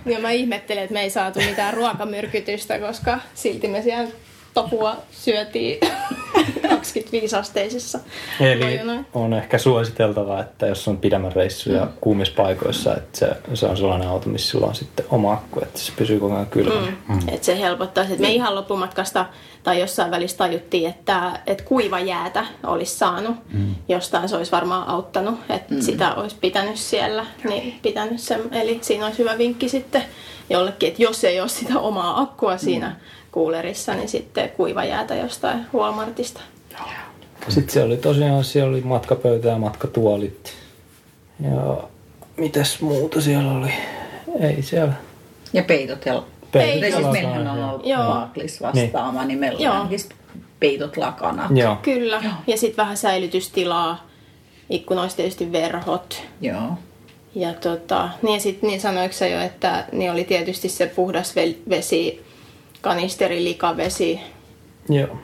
Ja 0.06 0.20
mä 0.20 0.32
ihmettelin, 0.32 0.84
että 0.84 0.94
me 0.94 1.02
ei 1.02 1.10
saatu 1.10 1.40
mitään 1.40 1.74
ruokamyrkytystä, 1.74 2.80
koska 2.80 3.20
silti 3.34 3.68
me 3.68 3.82
siellä 3.82 4.10
topua 4.54 4.96
syötiin 5.12 5.80
25-asteisessa. 6.84 8.00
Eli 8.40 8.80
on 9.14 9.34
ehkä 9.34 9.58
suositeltavaa, 9.58 10.40
että 10.40 10.68
jos 10.68 10.88
on 10.88 10.98
pidemmän 10.98 11.32
reissu 11.32 11.72
ja 11.72 11.86
mm. 11.86 11.92
kuumissa 12.02 12.34
paikoissa, 12.38 12.96
että 12.96 13.20
se, 13.20 13.36
se 13.54 13.66
on 13.66 13.78
sellainen 13.78 14.08
auto, 14.08 14.30
missä 14.30 14.52
sulla 14.52 14.68
on 14.68 14.76
sitten 14.76 15.06
oma 15.10 15.34
akku, 15.34 15.60
että 15.62 15.80
se 15.80 15.94
pysyy 15.96 16.20
koko 16.20 16.34
ajan 16.34 16.46
kylmänä. 16.46 16.94
Mm. 17.08 17.16
Mm. 17.16 17.20
Että 17.28 17.46
se 17.46 17.60
helpottaa. 17.60 18.04
Että 18.04 18.22
me 18.22 18.28
mm. 18.28 18.34
ihan 18.34 18.56
loppumatkasta 18.56 19.26
tai 19.64 19.80
jossain 19.80 20.12
välissä 20.12 20.38
tajuttiin, 20.38 20.90
että, 20.90 21.40
että 21.48 21.64
kuiva 21.64 22.00
jäätä 22.00 22.46
olisi 22.64 22.98
saanut. 22.98 23.36
Mm. 23.54 23.76
Jostain 23.90 24.30
se 24.30 24.36
olisi 24.36 24.52
varmaan 24.52 24.88
auttanut, 24.88 25.40
että 25.50 25.74
mm. 25.74 25.82
sitä 25.82 26.14
olisi 26.14 26.36
pitänyt 26.42 26.78
siellä. 26.78 27.26
Niin 27.50 27.80
pitänyt 27.82 28.20
sen, 28.20 28.42
eli 28.52 28.80
siinä 28.82 29.06
olisi 29.06 29.20
hyvä 29.20 29.38
vinkki 29.38 29.70
sitten 29.70 30.04
jollekin, 30.50 30.90
että 30.90 31.04
jos 31.04 31.24
ei 31.24 31.40
ole 31.40 31.50
sitä 31.50 31.80
omaa 31.80 32.22
akkua 32.22 32.58
siinä 32.58 32.88
mm 32.88 32.96
kuulerissa, 33.34 33.94
niin 33.94 34.10
sitten 34.10 34.50
kuiva 34.50 34.84
jäätä 34.84 35.16
jostain 35.16 35.66
Walmartista. 35.74 36.42
Sitten 37.50 37.74
se 37.74 37.84
oli 37.84 37.98
tosiaan, 37.98 38.44
siellä 38.44 38.70
oli 38.70 38.82
matkapöytä 38.82 39.48
ja 39.48 39.58
matkatuolit. 39.58 40.54
Ja 41.44 41.78
mitäs 42.38 42.82
muuta 42.82 43.22
siellä 43.22 43.52
oli? 43.52 43.72
Ei 44.40 44.62
siellä. 44.62 44.94
Ja 45.54 45.64
peitot 45.64 46.06
ja 46.06 46.24
peitot. 46.52 47.00
Siis 47.00 47.12
meillähän 47.12 47.48
on 47.48 47.70
ollut 47.70 47.84
Baaklis 47.98 48.62
vastaama, 48.62 49.20
niin, 49.20 49.28
niin 49.28 49.40
meillä 49.40 49.82
on 49.82 49.90
peitot 50.60 50.98
lakana. 50.98 51.50
Joo. 51.54 51.78
Kyllä. 51.82 52.22
Joo. 52.24 52.34
Ja 52.48 52.58
sitten 52.58 52.78
vähän 52.78 52.98
säilytystilaa. 52.98 54.08
Ikkunoista 54.70 55.18
tietysti 55.18 55.52
verhot. 55.52 56.24
Joo. 56.42 56.78
Ja 57.36 57.54
tota, 57.54 58.10
niin, 58.22 58.42
sit, 58.42 58.62
niin 58.62 58.82
sanoiko 58.82 59.14
sä 59.14 59.28
jo, 59.28 59.40
että 59.40 59.86
niin 59.92 60.12
oli 60.12 60.24
tietysti 60.24 60.70
se 60.70 60.88
puhdas 60.88 61.36
vesi 61.70 62.26
kanisteri, 62.84 63.44
likavesi 63.44 64.20
Joo. 64.90 65.18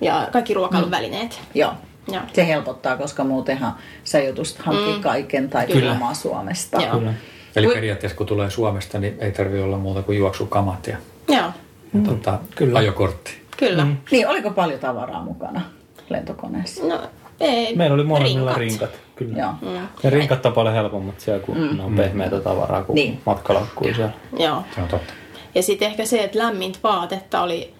ja 0.00 0.28
kaikki 0.32 0.54
ruokailuvälineet. 0.54 1.40
Mm. 1.40 1.60
Joo. 1.60 1.72
Joo. 2.12 2.22
Se 2.32 2.46
helpottaa, 2.46 2.96
koska 2.96 3.24
muutenhan 3.24 3.74
sä 4.04 4.18
joutust 4.18 4.58
hankkia 4.58 4.94
mm. 4.94 5.02
kaiken 5.02 5.50
tai 5.50 5.66
Kyllä. 5.66 5.96
Suomesta. 6.12 6.82
Joo. 6.82 6.98
Kyllä. 6.98 7.14
Eli 7.56 7.68
periaatteessa 7.68 8.16
kun 8.16 8.26
tulee 8.26 8.50
Suomesta, 8.50 8.98
niin 8.98 9.16
ei 9.20 9.32
tarvi 9.32 9.60
olla 9.60 9.78
muuta 9.78 10.02
kuin 10.02 10.18
juoksukamat 10.18 10.86
ja, 10.86 10.96
Joo. 11.28 11.36
ja 11.38 11.52
mm. 11.92 12.04
tota, 12.04 12.38
Kyllä. 12.54 12.78
ajokortti. 12.78 13.40
Kyllä. 13.56 13.84
Mm. 13.84 13.96
Niin, 14.10 14.28
oliko 14.28 14.50
paljon 14.50 14.80
tavaraa 14.80 15.22
mukana 15.22 15.60
lentokoneessa? 16.08 16.84
No, 16.84 17.00
ei. 17.40 17.76
Meillä 17.76 17.94
oli 17.94 18.04
molemmilla 18.04 18.54
rinkat. 18.54 18.90
rinkat 18.90 19.00
kyllä. 19.16 19.38
Joo. 19.38 19.52
Mm. 19.62 19.88
Ja 20.02 20.10
rinkat 20.10 20.46
on 20.46 20.52
paljon 20.52 20.74
helpommat 20.74 21.20
siellä, 21.20 21.40
kun 21.46 21.58
mm. 21.58 21.76
ne 21.76 21.82
on 21.82 21.94
pehmeitä 21.94 22.40
tavaraa 22.40 22.82
kuin 22.82 22.94
niin. 22.94 23.20
matkalaukkuu 23.26 23.94
siellä. 23.94 24.12
Joo. 24.38 24.62
Se 24.74 24.80
on 24.80 24.88
totta. 24.88 25.12
Ja 25.54 25.62
sitten 25.62 25.88
ehkä 25.88 26.04
se, 26.04 26.24
että 26.24 26.38
lämmintä 26.38 26.78
vaatetta 26.82 27.42
oli 27.42 27.74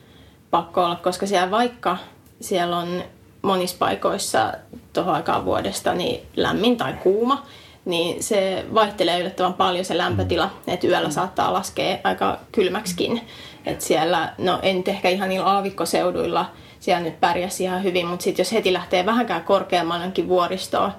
pakko 0.51 0.85
olla, 0.85 0.97
koska 0.97 1.27
siellä 1.27 1.51
vaikka 1.51 1.97
siellä 2.41 2.77
on 2.77 3.03
monissa 3.43 3.77
paikoissa 3.79 4.53
tuohon 4.93 5.15
aikaan 5.15 5.45
vuodesta 5.45 5.95
niin 5.95 6.21
lämmin 6.37 6.77
tai 6.77 6.93
kuuma, 6.93 7.47
niin 7.85 8.23
se 8.23 8.65
vaihtelee 8.75 9.21
yllättävän 9.21 9.55
paljon 9.55 9.85
se 9.85 9.99
lämpötila, 9.99 10.47
mm. 10.47 10.73
että 10.73 10.87
yöllä 10.87 11.11
saattaa 11.11 11.53
laskea 11.53 11.99
aika 12.05 12.39
kylmäksikin. 12.53 13.21
Että 13.67 13.85
siellä, 13.85 14.35
no 14.39 14.59
en 14.63 14.85
ehkä 14.87 15.09
ihan 15.09 15.29
niillä 15.29 15.47
aavikkoseuduilla, 15.47 16.51
siellä 16.81 17.03
nyt 17.03 17.21
pärjäsi 17.21 17.65
ihan 17.65 17.83
hyvin, 17.83 18.07
mutta 18.07 18.25
sitten 18.25 18.41
jos 18.43 18.53
heti 18.53 18.73
lähtee 18.73 19.07
vähänkään 19.07 19.45
korkeammallekin 19.45 20.29
vuoristoon, 20.29 20.93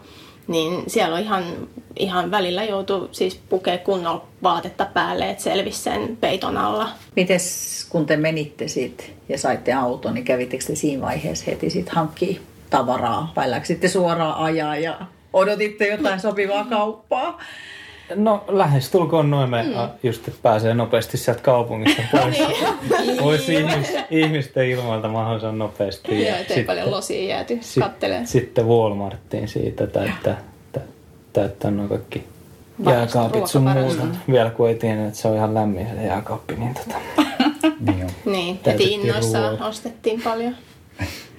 niin 0.48 0.84
siellä 0.88 1.16
on 1.16 1.22
ihan, 1.22 1.44
ihan 2.00 2.32
välillä 2.32 2.64
joutu 2.64 3.10
siis 3.12 3.40
pukea 3.50 3.78
kunnon 3.78 4.22
vaatetta 4.44 4.86
päälle, 4.86 5.30
että 5.30 5.44
selvisi 5.44 5.82
sen 5.82 6.18
peiton 6.18 6.58
alla. 6.58 6.90
Mites 7.16 7.88
kun 7.90 8.06
te 8.06 8.18
menitte 8.18 8.68
siitä 8.68 9.04
ja 9.30 9.38
saitte 9.38 9.74
auton, 9.74 10.14
niin 10.14 10.26
kävittekö 10.26 10.66
te 10.66 10.76
siinä 10.76 11.02
vaiheessa 11.02 11.46
heti 11.48 11.70
sit 11.70 11.90
hankkia 11.90 12.40
tavaraa 12.70 13.34
vai 13.36 13.52
läksitte 13.52 13.88
suoraan 13.88 14.36
ajaa 14.36 14.78
ja 14.78 15.00
odotitte 15.34 15.88
jotain 15.88 16.20
sopivaa 16.20 16.66
kauppaa? 16.66 17.40
No 18.16 18.44
lähes 18.48 18.92
tulkoon 18.92 19.32
noin 19.32 19.50
me 19.50 19.64
mm. 19.64 19.70
just, 20.04 20.30
pääsee 20.42 20.74
nopeasti 20.74 21.18
sieltä 21.18 21.42
kaupungista 21.42 22.02
pois. 22.22 22.38
niin. 22.38 23.18
pois 23.18 23.50
ihmis, 23.50 23.94
ihmisten 24.12 24.70
ilmoilta 24.70 25.08
mahdollisimman 25.08 25.60
nopeasti. 25.60 26.26
Joo, 26.26 26.38
ettei 26.38 26.64
paljon 26.64 26.92
losia 26.92 27.30
jääty 27.30 27.58
sit, 27.62 27.84
Sitten 28.24 28.68
Walmarttiin 28.68 29.48
siitä 29.48 29.88
täyttää, 29.88 30.42
täyttää 31.34 31.72
nuo 31.72 31.88
kaikki 31.88 32.24
jääkaapit 32.86 33.48
sun 33.48 33.70
muuta. 33.70 34.04
Vielä 34.32 34.50
kun 34.50 34.70
ei 34.70 34.76
tiennyt, 34.76 35.08
että 35.08 35.20
se 35.20 35.28
on 35.28 35.36
ihan 35.36 35.54
lämmin 35.54 35.88
se 35.96 36.06
jääkaappi, 36.06 36.56
niin 36.56 36.74
tota... 36.74 36.96
niin, 37.86 38.08
niin 38.26 38.60
heti 38.66 38.94
innoissa 38.94 39.50
ostettiin 39.50 40.22
paljon. 40.22 40.56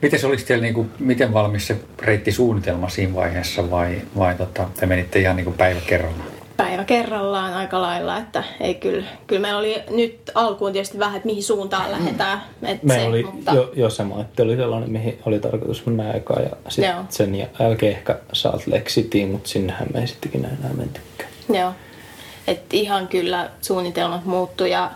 Miten 0.03 0.21
se 0.21 0.27
olisi 0.27 0.47
teillä, 0.47 0.63
niin 0.63 0.75
kuin, 0.75 0.91
miten 0.99 1.33
valmis 1.33 1.67
se 1.67 1.77
reittisuunnitelma 1.99 2.89
siinä 2.89 3.15
vaiheessa 3.15 3.71
vai, 3.71 4.03
vai 4.19 4.35
tota, 4.35 4.69
te 4.81 4.87
menitte 4.87 5.19
ihan 5.19 5.37
niin 5.37 5.45
kuin 5.45 5.57
päivä 5.57 5.81
kerrallaan? 5.87 6.42
Päivä 6.65 6.85
kerrallaan 6.85 7.55
aika 7.55 7.83
lailla, 7.83 8.19
että 8.19 8.45
ei 8.61 8.75
kyllä, 8.75 9.07
kyllä 9.27 9.41
meillä 9.41 9.59
oli 9.59 9.83
nyt 9.91 10.31
alkuun 10.35 10.73
tietysti 10.73 10.99
vähän, 10.99 11.17
että 11.17 11.27
mihin 11.27 11.43
suuntaan 11.43 11.87
mm. 11.87 11.93
lähdetään. 11.93 12.43
Että 12.63 12.87
meillä 12.87 13.03
se, 13.03 13.09
oli 13.09 13.23
mutta... 13.23 13.53
jo, 13.53 13.73
jo 13.77 13.91
se 13.91 14.03
että 14.21 14.43
oli 14.43 14.57
sellainen, 14.57 14.91
mihin 14.91 15.19
oli 15.27 15.41
tarkoitus 15.41 15.87
mennä 15.87 16.11
aikaa 16.11 16.41
ja 16.41 16.51
sitten 16.69 16.95
sen 17.09 17.35
jälkeen 17.35 17.93
ehkä 17.93 18.19
Salt 18.33 18.67
Lake 18.67 18.91
City, 18.91 19.27
mutta 19.27 19.49
sinnehän 19.49 19.89
me 19.95 20.01
ei 20.01 20.07
sittenkin 20.07 20.45
enää 20.45 20.73
mentykään. 20.73 21.31
Joo, 21.49 21.73
että 22.47 22.77
ihan 22.77 23.09
kyllä 23.09 23.51
suunnitelmat 23.61 24.25
muuttuu 24.25 24.67
ja 24.67 24.91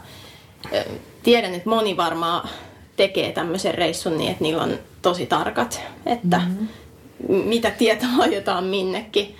tiedän, 1.22 1.54
että 1.54 1.70
moni 1.70 1.96
varmaan 1.96 2.48
tekee 2.96 3.32
tämmöisen 3.32 3.74
reissun 3.74 4.18
niin, 4.18 4.30
että 4.30 4.42
niillä 4.42 4.62
on 4.62 4.78
tosi 5.02 5.26
tarkat, 5.26 5.80
että 6.06 6.38
mm-hmm. 6.38 7.48
mitä 7.48 7.70
tietoa 7.70 8.08
ajetaan 8.18 8.64
minnekin. 8.64 9.36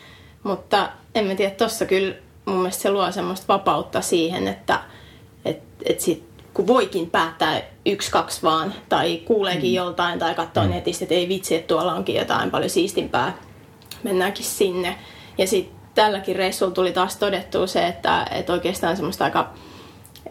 Mutta 0.46 0.88
en 1.14 1.24
mä 1.24 1.34
tiedä, 1.34 1.54
tuossa 1.54 1.86
kyllä 1.86 2.14
mun 2.44 2.56
mielestä 2.56 2.82
se 2.82 2.90
luo 2.90 3.12
semmoista 3.12 3.48
vapautta 3.48 4.00
siihen, 4.00 4.48
että 4.48 4.80
et, 5.44 5.62
et 5.84 6.00
sit, 6.00 6.24
kun 6.54 6.66
voikin 6.66 7.10
päättää 7.10 7.62
yksi, 7.86 8.10
kaksi 8.10 8.42
vaan, 8.42 8.74
tai 8.88 9.16
kuuleekin 9.16 9.70
mm. 9.70 9.74
joltain, 9.74 10.18
tai 10.18 10.34
katsoo 10.34 10.64
mm. 10.64 10.70
netistä, 10.70 11.04
että 11.04 11.14
ei 11.14 11.28
vitsi, 11.28 11.54
että 11.54 11.68
tuolla 11.68 11.94
onkin 11.94 12.14
jotain 12.14 12.50
paljon 12.50 12.70
siistimpää, 12.70 13.38
mennäänkin 14.02 14.44
sinne. 14.44 14.96
Ja 15.38 15.46
sitten 15.46 15.76
tälläkin 15.94 16.36
reissulla 16.36 16.72
tuli 16.72 16.92
taas 16.92 17.16
todettua 17.16 17.66
se, 17.66 17.86
että, 17.86 18.26
että 18.30 18.52
oikeastaan 18.52 18.96
semmoista 18.96 19.24
aika 19.24 19.52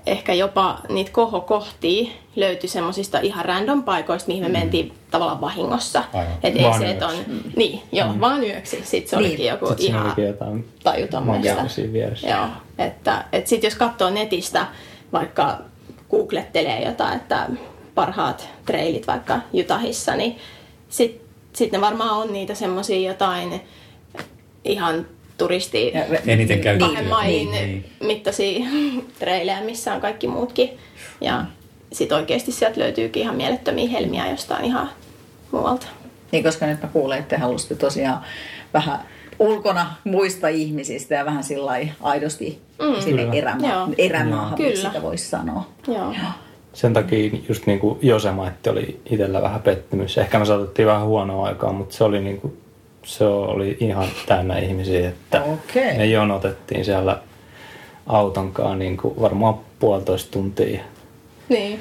ehkä 0.06 0.34
jopa 0.34 0.80
niitä 0.90 1.12
kohokohtia 1.12 2.10
löytyi 2.36 2.70
semmoisista 2.70 3.20
ihan 3.20 3.46
random 3.46 3.84
paikoista, 3.84 4.28
mihin 4.28 4.44
me 4.44 4.48
mm. 4.48 4.54
mentiin 4.54 4.94
tavallaan 5.12 5.42
vahingossa. 5.42 6.04
Että 6.44 6.60
ei 6.60 6.80
se, 6.80 6.90
että 6.90 7.08
on, 7.08 7.16
mm. 7.28 7.40
niin, 7.56 7.82
joo, 7.92 8.14
mm. 8.14 8.20
vaan 8.20 8.44
yöksi. 8.44 8.82
Sitten 8.84 9.10
se 9.10 9.16
niin. 9.16 9.28
olikin 9.28 9.46
joku 9.46 9.68
sitten 9.68 9.86
ihan 9.86 10.16
tajutonmoista. 10.84 11.48
Joo, 12.28 12.48
että, 12.78 13.26
että 13.32 13.50
sitten 13.50 13.68
jos 13.68 13.76
katsoo 13.76 14.10
netistä, 14.10 14.68
vaikka 15.14 15.58
googlettelee 16.12 16.86
jotain, 16.86 17.16
että 17.16 17.50
parhaat 17.96 18.50
trailit 18.66 19.08
vaikka 19.08 19.40
Jutahissa, 19.54 20.16
niin 20.16 20.38
sitten 20.90 21.28
sit 21.54 21.72
ne 21.72 21.82
varmaan 21.82 22.18
on 22.18 22.34
niitä 22.34 22.56
semmoisia 22.56 23.10
jotain 23.10 23.62
ihan 24.66 25.06
turisti 25.38 25.94
eniten 26.27 26.60
käytettyjä. 26.60 26.88
kahden 26.94 27.10
mailin 27.10 27.51
niin, 27.51 27.65
niin. 27.65 27.86
mittaisia 28.04 28.65
treilejä, 29.20 29.62
missä 29.62 29.94
on 29.94 30.01
kaikki 30.01 30.27
muutkin. 30.27 30.70
Ja 31.22 31.46
sitten 31.94 32.18
oikeasti 32.18 32.51
sieltä 32.51 32.80
löytyykin 32.80 33.24
ihan 33.24 33.36
mielettömiä 33.36 33.89
helmiä 33.89 34.32
jostain 34.32 34.65
ihan 34.65 34.89
muualta. 35.51 35.88
Niin, 36.32 36.44
koska 36.44 36.65
nyt 36.65 36.82
mä 36.82 36.88
kuulen, 36.88 37.20
että 37.20 37.36
te 37.36 37.42
halusitte 37.42 37.75
tosiaan 37.75 38.22
vähän 38.74 39.00
ulkona 39.39 39.96
muista 40.04 40.48
ihmisistä 40.48 41.15
ja 41.15 41.25
vähän 41.25 41.44
sillä 41.44 41.72
aidosti 42.01 42.60
mm. 42.80 43.01
sinne 43.01 43.24
eräma- 43.24 43.94
erämaahan, 43.98 44.58
Kyllä. 44.58 44.75
sitä 44.75 45.01
voisi 45.01 45.25
sanoa. 45.30 45.68
Joo. 45.88 45.98
Joo. 45.98 46.32
Sen 46.74 46.94
takia 46.94 47.32
just 47.50 47.65
niin 47.65 47.80
kuin 47.80 48.00
Josema, 48.01 48.48
että 48.48 48.72
oli 48.72 49.00
itsellä 49.06 49.42
vähän 49.42 49.62
pettymys. 49.62 50.18
Ehkä 50.18 50.39
me 50.39 50.46
saatettiin 50.46 50.88
vähän 50.88 51.06
huonoa 51.06 51.48
aikaa, 51.48 51.74
mutta 51.74 51.96
se 51.96 52.04
oli 52.04 52.22
niin 52.22 52.42
kuin 52.42 52.58
se 53.06 53.26
oli 53.26 53.78
ihan 53.80 54.08
täynnä 54.26 54.58
ihmisiä, 54.58 55.10
että 55.10 55.44
okay. 55.44 55.98
me 55.98 56.06
jonotettiin 56.06 56.86
siellä 56.86 57.20
autonkaan 58.08 58.80
niin 58.80 58.98
kuin 58.98 59.22
varmaan 59.22 59.56
puolitoista 59.80 60.32
tuntia. 60.32 60.82
Niin. 61.50 61.80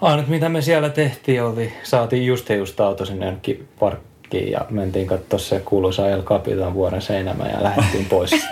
Ainut 0.00 0.28
mitä 0.28 0.48
me 0.48 0.62
siellä 0.62 0.88
tehtiin 0.88 1.42
oli, 1.42 1.72
saatiin 1.82 2.26
just 2.26 2.48
ja 2.48 2.56
just 2.56 2.80
auto 2.80 3.04
sinne 3.04 3.26
jonnekin 3.26 3.68
park, 3.78 4.00
hetkiä 4.32 4.58
ja 4.58 4.66
mentiin 4.70 5.06
katsoa 5.06 5.38
se 5.38 5.60
kuuluisa 5.64 6.08
El 6.10 6.22
Capitan 6.22 6.74
vuoren 6.74 7.02
seinämä 7.02 7.44
ja 7.48 7.62
lähdettiin 7.62 8.04
pois. 8.04 8.30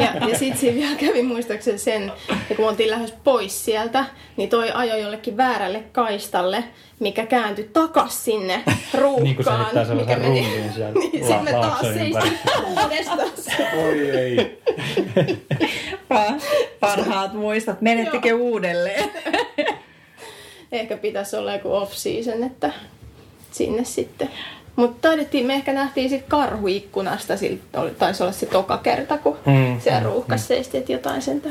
Ja, 0.00 0.28
ja 0.28 0.38
sitten 0.38 0.60
siinä 0.60 0.76
vielä 0.76 0.96
kävi 0.96 1.22
muistaakseni 1.22 1.78
sen, 1.78 2.12
että 2.32 2.54
kun 2.54 2.68
oltiin 2.68 2.90
lähes 2.90 3.14
pois 3.24 3.64
sieltä, 3.64 4.04
niin 4.36 4.48
toi 4.48 4.70
ajoi 4.74 5.00
jollekin 5.02 5.36
väärälle 5.36 5.82
kaistalle, 5.92 6.64
mikä 7.00 7.26
kääntyi 7.26 7.70
takas 7.72 8.24
sinne 8.24 8.62
ruuhkaan. 9.00 9.24
niin 9.24 9.36
kuin 9.36 9.44
se 9.44 9.50
heittää 9.50 9.94
mikä 9.94 10.14
sellaisen 10.14 10.26
ruumiin 10.26 10.72
sieltä 10.74 10.98
Niin, 10.98 11.10
sitten 11.12 11.44
me 11.44 11.52
la- 11.52 11.60
taas 11.60 11.82
uudestaan. 12.82 13.28
Oi 13.84 14.10
ei. 14.10 14.58
Pa- 16.14 16.40
Parhaat 16.80 17.32
muistat. 17.34 17.80
Menettekö 17.80 18.34
uudelleen? 18.34 19.10
Ehkä 20.72 20.96
pitäisi 20.96 21.36
olla 21.36 21.52
joku 21.52 21.72
off-season, 21.72 22.44
että 22.46 22.72
sinne 23.50 23.84
sitten. 23.84 24.30
Mutta 24.76 25.08
taidettiin, 25.08 25.46
me 25.46 25.54
ehkä 25.54 25.72
nähtiin 25.72 26.10
sitten 26.10 26.28
karhuikkunasta, 26.30 27.36
siltä 27.36 27.80
oli- 27.80 27.90
taisi 27.90 28.22
olla 28.22 28.32
se 28.32 28.46
toka 28.46 28.78
kerta, 28.78 29.18
kun 29.18 29.36
Mm, 29.46 29.80
siellä 29.80 30.02
ruuhkas 30.02 30.48
seistiin, 30.48 30.80
että 30.80 30.92
jotain 30.92 31.22
sentä. 31.22 31.48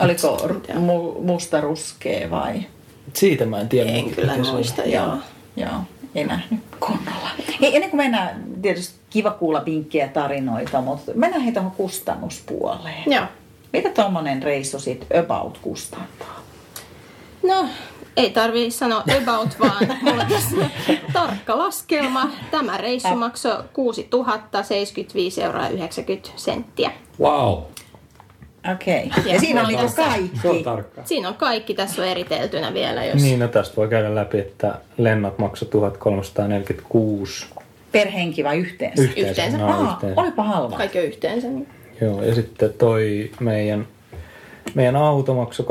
Oliko 0.00 0.36
mu- 0.74 1.22
musta 1.24 1.60
ruskea 1.60 2.30
vai? 2.30 2.54
Siitä 3.12 3.46
mä 3.46 3.60
en 3.60 3.68
tiedä. 3.68 3.90
En 3.90 4.10
kyllä 4.10 4.34
se 4.34 4.52
muista, 4.52 4.82
joo. 4.82 5.16
Joo, 5.56 5.70
ei 6.14 6.24
nähnyt 6.24 6.60
kunnolla. 6.80 7.28
Hei, 7.60 7.74
ennen 7.76 7.90
kuin 7.90 7.98
mennään, 7.98 8.44
tietysti 8.62 8.94
kiva 9.10 9.30
kuulla 9.30 9.64
vinkkejä 9.64 10.08
tarinoita, 10.08 10.80
mutta 10.80 11.12
mennään 11.14 11.42
hei 11.42 11.52
tuohon 11.52 11.70
kustannuspuoleen. 11.70 13.02
Joo. 13.06 13.24
Mitä 13.72 13.90
tuommoinen 13.90 14.42
reissu 14.42 14.78
sitten 14.78 15.20
about 15.24 15.58
kustantaa? 15.58 16.40
No, 17.46 17.68
ei 18.16 18.30
tarvii 18.30 18.70
sanoa 18.70 19.04
about, 19.22 19.60
vaan 19.60 19.86
mulla 20.02 20.22
on 20.22 20.28
tässä 20.28 20.56
tarkka 21.12 21.58
laskelma. 21.58 22.30
Tämä 22.50 22.76
reissu 22.76 23.16
maksoi 23.16 23.64
6 23.72 24.08
075 24.62 25.42
euroa 25.42 25.62
ja 25.62 25.68
90 25.68 26.30
senttiä. 26.36 26.90
Wow. 27.20 27.62
Okei. 28.72 29.06
Okay. 29.06 29.22
Ja, 29.26 29.32
Ja 29.34 29.40
siinä 29.40 29.60
on 29.60 29.68
niinku 29.68 29.92
kaikki. 29.96 30.38
Se 30.42 30.48
on 30.48 30.64
tarkka. 30.64 31.02
Siinä 31.04 31.28
on 31.28 31.34
kaikki, 31.34 31.74
tässä 31.74 32.02
on 32.02 32.08
eriteltynä 32.08 32.74
vielä, 32.74 33.04
jos... 33.04 33.22
Niin, 33.22 33.38
no 33.38 33.48
tästä 33.48 33.76
voi 33.76 33.88
käydä 33.88 34.14
läpi, 34.14 34.38
että 34.38 34.74
lennot 34.98 35.38
maksoi 35.38 35.68
1346 35.68 37.46
Per 37.92 38.10
henki 38.10 38.44
vai 38.44 38.58
yhteensä? 38.58 39.02
yhteensä. 39.02 39.30
Yhteensä. 39.30 39.58
No, 39.58 39.66
Aa, 39.66 39.92
yhteensä. 39.92 40.20
olipa 40.20 40.42
halva. 40.42 40.76
Kaikki 40.76 40.98
yhteensä. 40.98 41.48
Niin. 41.48 41.68
Joo, 42.00 42.22
ja 42.22 42.34
sitten 42.34 42.72
toi 42.78 43.30
meidän, 43.40 43.86
meidän 44.74 44.96
auto 44.96 45.34
maksoi 45.34 45.66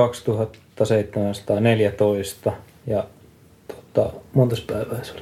2714 0.76 2.52
ja 2.88 3.04
tota, 3.68 4.14
monta 4.34 4.56
päivää 4.68 5.04
se 5.04 5.12
oli? 5.14 5.22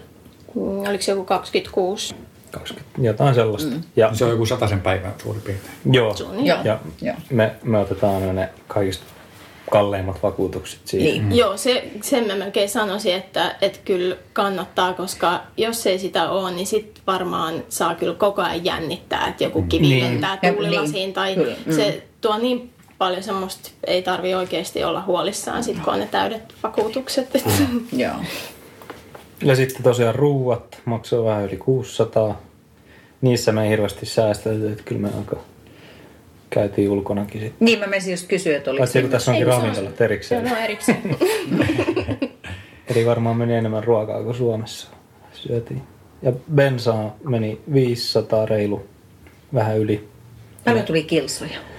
Mm, 0.56 0.80
Oliko 0.90 1.04
se 1.04 1.12
joku 1.12 1.26
26? 1.26 2.16
20, 2.52 3.02
jotain 3.02 3.36
sellaista. 3.36 3.72
Mm. 3.76 3.82
Ja, 3.96 4.14
Se 4.16 4.26
on 4.26 4.32
joku 4.32 4.46
sataisen 4.46 4.82
päivän 4.82 5.14
suurin 5.24 5.42
piirtein. 5.42 5.74
joo, 5.92 6.14
Suunnilleen. 6.16 6.48
Joo. 6.48 6.60
ja 6.66 6.80
Joo. 7.02 7.16
me, 7.30 7.52
me 7.64 7.78
otetaan 7.78 8.16
aina 8.16 8.34
ne 8.34 8.50
kaikista 8.68 9.04
kalleimmat 9.72 10.24
vakuutukset 10.24 10.80
siihen. 10.86 11.12
Niin. 11.14 11.24
Mm. 11.24 11.32
Joo, 11.32 11.58
se, 11.58 11.88
sen 12.02 12.28
mä 12.28 12.36
melkein 12.36 12.70
sanoisin, 12.70 13.16
että, 13.16 13.56
että 13.62 13.80
kyllä 13.86 14.16
kannattaa, 14.34 14.94
koska 14.94 15.42
jos 15.58 15.88
ei 15.88 16.00
sitä 16.00 16.30
ole, 16.30 16.52
niin 16.52 16.68
sit 16.68 17.02
varmaan 17.08 17.64
saa 17.70 17.96
kyllä 17.96 18.14
koko 18.16 18.42
ajan 18.42 18.66
jännittää, 18.66 19.28
että 19.28 19.44
joku 19.44 19.62
kivi 19.62 19.88
Niin. 19.88 20.04
lentää 20.04 20.38
tuulilasiin 20.54 20.94
niin. 20.94 21.14
tai 21.14 21.36
Kyllä. 21.36 21.56
Mm. 21.66 21.74
se 21.74 22.04
tuo 22.22 22.38
niin 22.38 22.73
paljon 23.04 23.24
semmoista, 23.24 23.72
ei 23.88 24.02
tarvi 24.04 24.34
oikeasti 24.34 24.84
olla 24.84 25.02
huolissaan 25.02 25.64
sit, 25.64 25.80
kun 25.80 25.94
on 25.94 26.00
ne 26.00 26.08
täydet 26.12 26.54
vakuutukset. 26.64 27.36
Että. 27.36 27.50
Joo. 27.98 28.16
Ja 29.44 29.56
sitten 29.56 29.84
tosiaan 29.84 30.16
ruuat 30.16 30.82
maksoi 30.86 31.26
vähän 31.26 31.44
yli 31.46 31.58
600. 31.58 32.42
Niissä 33.22 33.52
me 33.52 33.64
ei 33.64 33.70
hirveästi 33.70 34.06
säästetty, 34.06 34.72
että 34.72 34.84
kyllä 34.84 35.02
me 35.02 35.10
aika 35.18 35.36
käytiin 36.50 36.90
ulkonakin 36.90 37.42
sitten. 37.42 37.66
Niin 37.66 37.80
mä 37.80 37.88
menisin 37.88 38.12
just 38.12 38.28
kysyä, 38.28 38.58
että 38.58 38.72
oliko 38.72 38.82
Paitsi 38.82 39.04
tässä 39.04 39.32
onkin 39.32 39.48
ravintolat 39.48 39.98
Se 39.98 40.04
erikseen. 40.06 40.52
on 40.52 40.58
erikseen. 40.58 41.18
Eli 42.96 43.06
varmaan 43.06 43.38
meni 43.38 43.54
enemmän 43.54 43.84
ruokaa 43.84 44.24
kuin 44.24 44.36
Suomessa 44.36 44.88
syötiin. 45.34 45.82
Ja 46.22 46.32
bensaa 46.56 47.16
meni 47.24 47.62
500 47.74 48.46
reilu, 48.46 48.86
vähän 49.54 49.78
yli. 49.78 50.08
Paljon 50.66 50.86
tuli 50.86 51.04
kilsoja. 51.04 51.73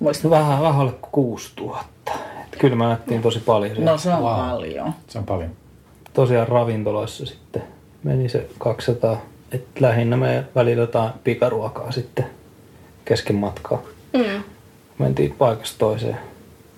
Muistat? 0.00 0.30
Vähän, 0.30 0.62
vähän 0.62 0.80
alle 0.80 0.92
kuin 0.92 1.12
6000. 1.12 2.12
Et 2.44 2.56
kyllä 2.58 2.76
me 2.76 2.84
nähtiin 2.84 3.22
tosi 3.22 3.38
paljon. 3.40 3.74
siellä. 3.76 3.90
No 3.90 3.98
se 3.98 4.14
on 4.14 4.22
Wow. 4.22 4.36
paljon. 4.50 4.94
Se 5.08 5.18
on 5.18 5.24
paljon. 5.24 5.50
Tosiaan 6.12 6.48
ravintoloissa 6.48 7.26
sitten 7.26 7.62
meni 8.02 8.28
se 8.28 8.46
200. 8.58 9.20
Et 9.52 9.64
lähinnä 9.80 10.16
me 10.16 10.44
välillä 10.54 10.82
jotain 10.82 11.10
pikaruokaa 11.24 11.92
sitten 11.92 12.26
kesken 13.04 13.36
matkaa. 13.36 13.82
mm. 14.12 14.42
Mentiin 14.98 15.32
paikasta 15.38 15.78
toiseen. 15.78 16.16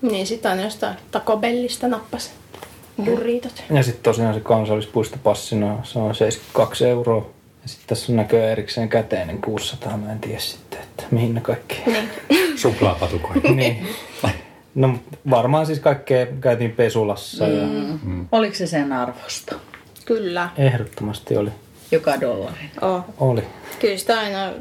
Niin 0.02 0.26
sit 0.26 0.46
aina 0.46 0.62
jostain 0.62 0.96
Taco 1.10 1.36
Bellistä 1.36 1.88
nappas 1.88 2.30
burritot. 3.04 3.64
Ja 3.70 3.82
sitten 3.82 4.02
tosiaan 4.02 4.34
se 4.34 4.40
kansallispuistopassina 4.40 5.78
se 5.82 5.98
on 5.98 6.14
72 6.14 6.88
euroa. 6.88 7.26
Ja 7.62 7.68
sitten 7.68 7.88
tässä 7.88 8.12
on 8.12 8.16
näköjään 8.16 8.50
erikseen 8.52 8.88
käteinen 8.88 9.38
600. 9.42 9.96
Mä 9.96 10.12
en 10.12 10.18
tiedä 10.18 10.38
sitten, 10.40 10.67
että 10.98 11.14
mihin 11.14 11.34
ne 11.34 11.40
kaikki. 11.40 11.82
Niin. 11.86 12.08
Suklaapatukoita. 12.56 13.48
niin. 13.62 13.86
No 14.74 14.94
varmaan 15.30 15.66
siis 15.66 15.80
kaikkea 15.80 16.26
käytiin 16.40 16.72
pesulassa 16.72 17.44
ja 17.46 17.66
Mm. 18.02 18.28
Oliko 18.32 18.54
se 18.54 18.66
sen 18.66 18.92
arvosta? 18.92 19.56
Kyllä. 20.04 20.48
ehdottomasti 20.56 21.36
oli. 21.36 21.50
Joka 21.90 22.20
dollari. 22.20 22.70
Oh. 22.82 23.04
Oli. 23.18 23.42
Kyllä 23.78 23.96
sitä 23.96 24.18
aina 24.18 24.52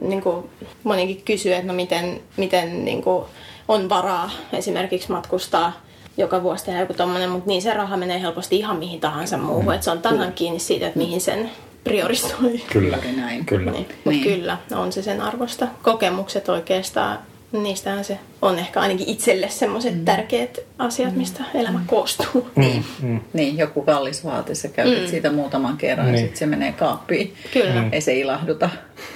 niin 0.00 0.22
kuin 0.22 0.50
monikin 0.84 1.22
kysyy, 1.24 1.52
että 1.52 1.66
no 1.66 1.72
miten, 1.74 2.20
miten 2.36 2.84
niin 2.84 3.02
kuin 3.02 3.24
on 3.68 3.88
varaa 3.88 4.30
esimerkiksi 4.52 5.12
matkustaa 5.12 5.72
joka 6.16 6.42
vuosi 6.42 6.64
tehdä 6.64 6.80
joku 6.80 6.94
tommonen, 6.94 7.30
mutta 7.30 7.48
niin 7.48 7.62
se 7.62 7.74
raha 7.74 7.96
menee 7.96 8.20
helposti 8.20 8.58
ihan 8.58 8.76
mihin 8.76 9.00
tahansa 9.00 9.38
muuhun. 9.38 9.64
Mm. 9.64 9.72
Että 9.72 9.84
se 9.84 9.90
on 9.90 10.02
tasan 10.02 10.32
kiinni 10.32 10.58
siitä, 10.58 10.86
että 10.86 10.98
mihin 10.98 11.20
sen 11.20 11.50
priorisoi. 11.84 12.60
Kyllä. 12.72 12.98
Näin. 13.16 13.44
Kyllä. 13.46 13.70
Niin. 13.70 13.86
Mutta 13.88 14.10
Niin. 14.10 14.22
kyllä, 14.24 14.58
on 14.74 14.92
se 14.92 15.02
sen 15.02 15.20
arvosta. 15.20 15.68
Kokemukset 15.82 16.48
oikeastaan, 16.48 17.18
niistähän 17.52 18.04
se 18.04 18.18
on 18.42 18.58
ehkä 18.58 18.80
ainakin 18.80 19.08
itselle 19.08 19.48
semmoiset 19.48 19.94
mm. 19.94 20.04
tärkeät 20.04 20.58
asiat, 20.78 21.16
mistä 21.16 21.44
elämä 21.54 21.80
koostuu. 21.86 22.50
Niin. 22.56 22.84
Mm. 23.02 23.20
Niin, 23.32 23.58
joku 23.58 23.82
kallis 23.82 24.24
vaate, 24.24 24.54
sä 24.54 24.68
käytät 24.68 25.02
mm. 25.02 25.06
siitä 25.08 25.32
muutaman 25.32 25.76
kerran 25.76 26.06
ja 26.06 26.12
Niin. 26.12 26.22
sitten 26.22 26.38
se 26.38 26.46
menee 26.46 26.72
kaappiin. 26.72 27.34
Kyllä. 27.52 27.84
Ei 27.92 28.00
se 28.00 28.14
ilahduta 28.14 28.70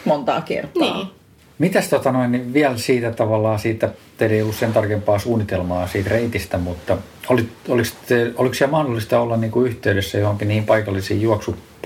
montaa 0.05 0.41
kertaa. 0.41 0.95
Niin. 0.95 1.07
Mitäs 1.59 1.89
tota 1.89 2.13
noin, 2.13 2.33
niin 2.33 2.53
vielä 2.53 2.77
siitä 2.77 3.13
tavallaan 3.13 3.59
siitä, 3.59 3.89
teillä 4.19 4.37
ei 4.37 4.43
ollut 4.43 4.57
sen 4.57 4.73
tarkempaa 4.73 5.19
suunnitelmaa 5.19 5.87
siitä 5.87 6.11
reitistä, 6.11 6.59
mutta 6.59 6.99
oli, 7.29 7.49
oliko, 7.69 7.89
te, 8.09 8.33
oliko 8.37 8.55
siellä 8.55 8.71
mahdollista 8.71 9.21
olla 9.21 9.37
niin 9.37 9.51
kuin 9.51 9.67
yhteydessä 9.71 10.19
johonkin 10.19 10.49
niihin 10.49 10.67
paikallisiin 10.67 11.23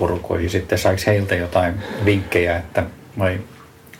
juoksuporukoihin 0.01 0.51
sitten, 0.51 0.79
saiko 0.79 1.03
heiltä 1.07 1.35
jotain 1.35 1.75
vinkkejä, 2.05 2.57
että 2.57 2.83
vai 3.19 3.41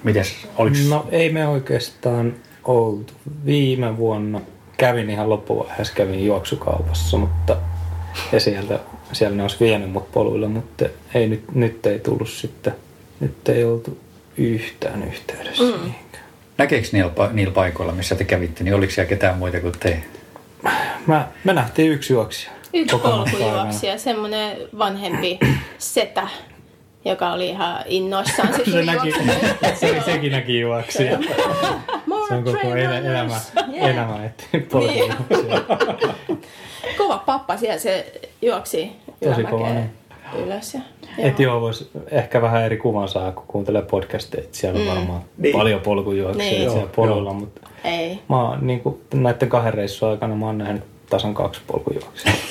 mites, 0.03 0.47
oliko, 0.57 0.77
No 0.89 1.07
ei 1.11 1.33
me 1.33 1.49
oikeastaan 1.49 2.35
oltu. 2.65 3.13
Viime 3.47 3.97
vuonna 3.97 4.41
kävin 4.77 5.11
ihan 5.11 5.31
loppuvaiheessa, 5.31 5.95
kävin 5.95 6.27
juoksukaupassa, 6.27 7.17
mutta 7.17 7.57
ja 8.33 8.41
sieltä, 8.41 8.81
siellä 9.13 9.37
ne 9.37 9.43
olisi 9.43 9.57
vienyt 9.61 9.91
mut 9.91 10.13
poluilla, 10.13 10.49
mutta 10.49 10.85
ei 11.15 11.29
nyt, 11.29 11.55
nyt 11.55 11.87
ei 11.87 11.99
tullut 11.99 12.29
sitten, 12.29 12.75
nyt 13.21 13.49
ei 13.49 13.65
oltu 13.65 13.99
yhtään 14.37 15.03
yhteydessä. 15.03 15.63
Mm. 15.65 15.93
näkeekö 16.59 16.89
niillä, 16.93 17.13
niillä 17.33 17.55
paikoilla, 17.55 17.93
missä 17.93 18.15
te 18.15 18.25
kävitte, 18.25 18.65
niin 18.65 18.75
oliko 18.75 18.93
siellä 18.93 19.09
ketään 19.09 19.39
muita 19.39 19.61
kuin 19.61 19.75
te? 19.81 20.03
Mä, 21.07 21.29
me 21.45 21.53
nähtiin 21.53 21.93
yksi 21.93 22.13
juoksija. 22.13 22.60
Yksi 22.75 22.97
polkujuoksija, 22.99 23.99
semmoinen 23.99 24.57
vanhempi 24.79 25.39
setä, 25.79 26.29
joka 27.05 27.33
oli 27.33 27.49
ihan 27.49 27.77
innoissaan 27.87 28.49
sitten 28.57 28.73
Se, 28.75 28.83
näki, 28.85 29.13
se, 29.75 30.03
sekin 30.05 30.33
näki 30.33 30.61
juoksia. 30.61 31.19
Se 32.29 32.35
on 32.35 32.45
koko 32.45 32.59
runners. 32.63 33.05
elämä, 33.05 33.41
Yeah. 33.77 33.91
elämä 33.91 34.25
etti 34.25 34.47
polkujuoksia. 34.61 35.61
Kova 36.99 37.19
pappa 37.19 37.57
siellä 37.57 37.79
se 37.79 38.13
juoksi 38.43 38.93
Tosi 39.25 39.45
kova, 39.45 39.69
niin. 39.69 39.91
ylös. 40.47 40.75
Ja, 40.75 40.81
Et 41.19 41.39
joo, 41.41 41.61
vois 41.61 41.91
ehkä 42.11 42.43
vähän 42.43 42.63
eri 42.63 42.77
kuvan 42.77 43.09
saa, 43.09 43.33
kun 43.33 43.45
kuuntelee 43.47 43.83
podcasteja. 43.83 44.45
että 44.45 44.59
Siellä 44.59 44.81
on 44.81 44.97
varmaan 44.97 45.23
niin. 45.39 45.53
paljon 45.57 45.81
polkujuoksia 45.81 46.39
Niin. 46.45 46.51
niin. 46.61 46.71
siellä 46.71 46.81
Joo, 46.87 46.91
polulla, 46.97 47.31
joo. 47.31 47.41
mutta 47.41 47.69
Ei. 47.85 48.19
mä 48.29 48.43
oon 48.43 48.67
niin 48.67 48.81
kuin, 48.81 49.01
näiden 49.15 49.49
kahden 49.49 49.75
reissun 49.75 50.09
aikana 50.11 50.35
mä 50.35 50.47
oon 50.47 50.59
nähnyt 50.59 50.83
tasan 51.11 51.35
kaksi 51.35 51.61
polkujuoksia. 51.67 52.33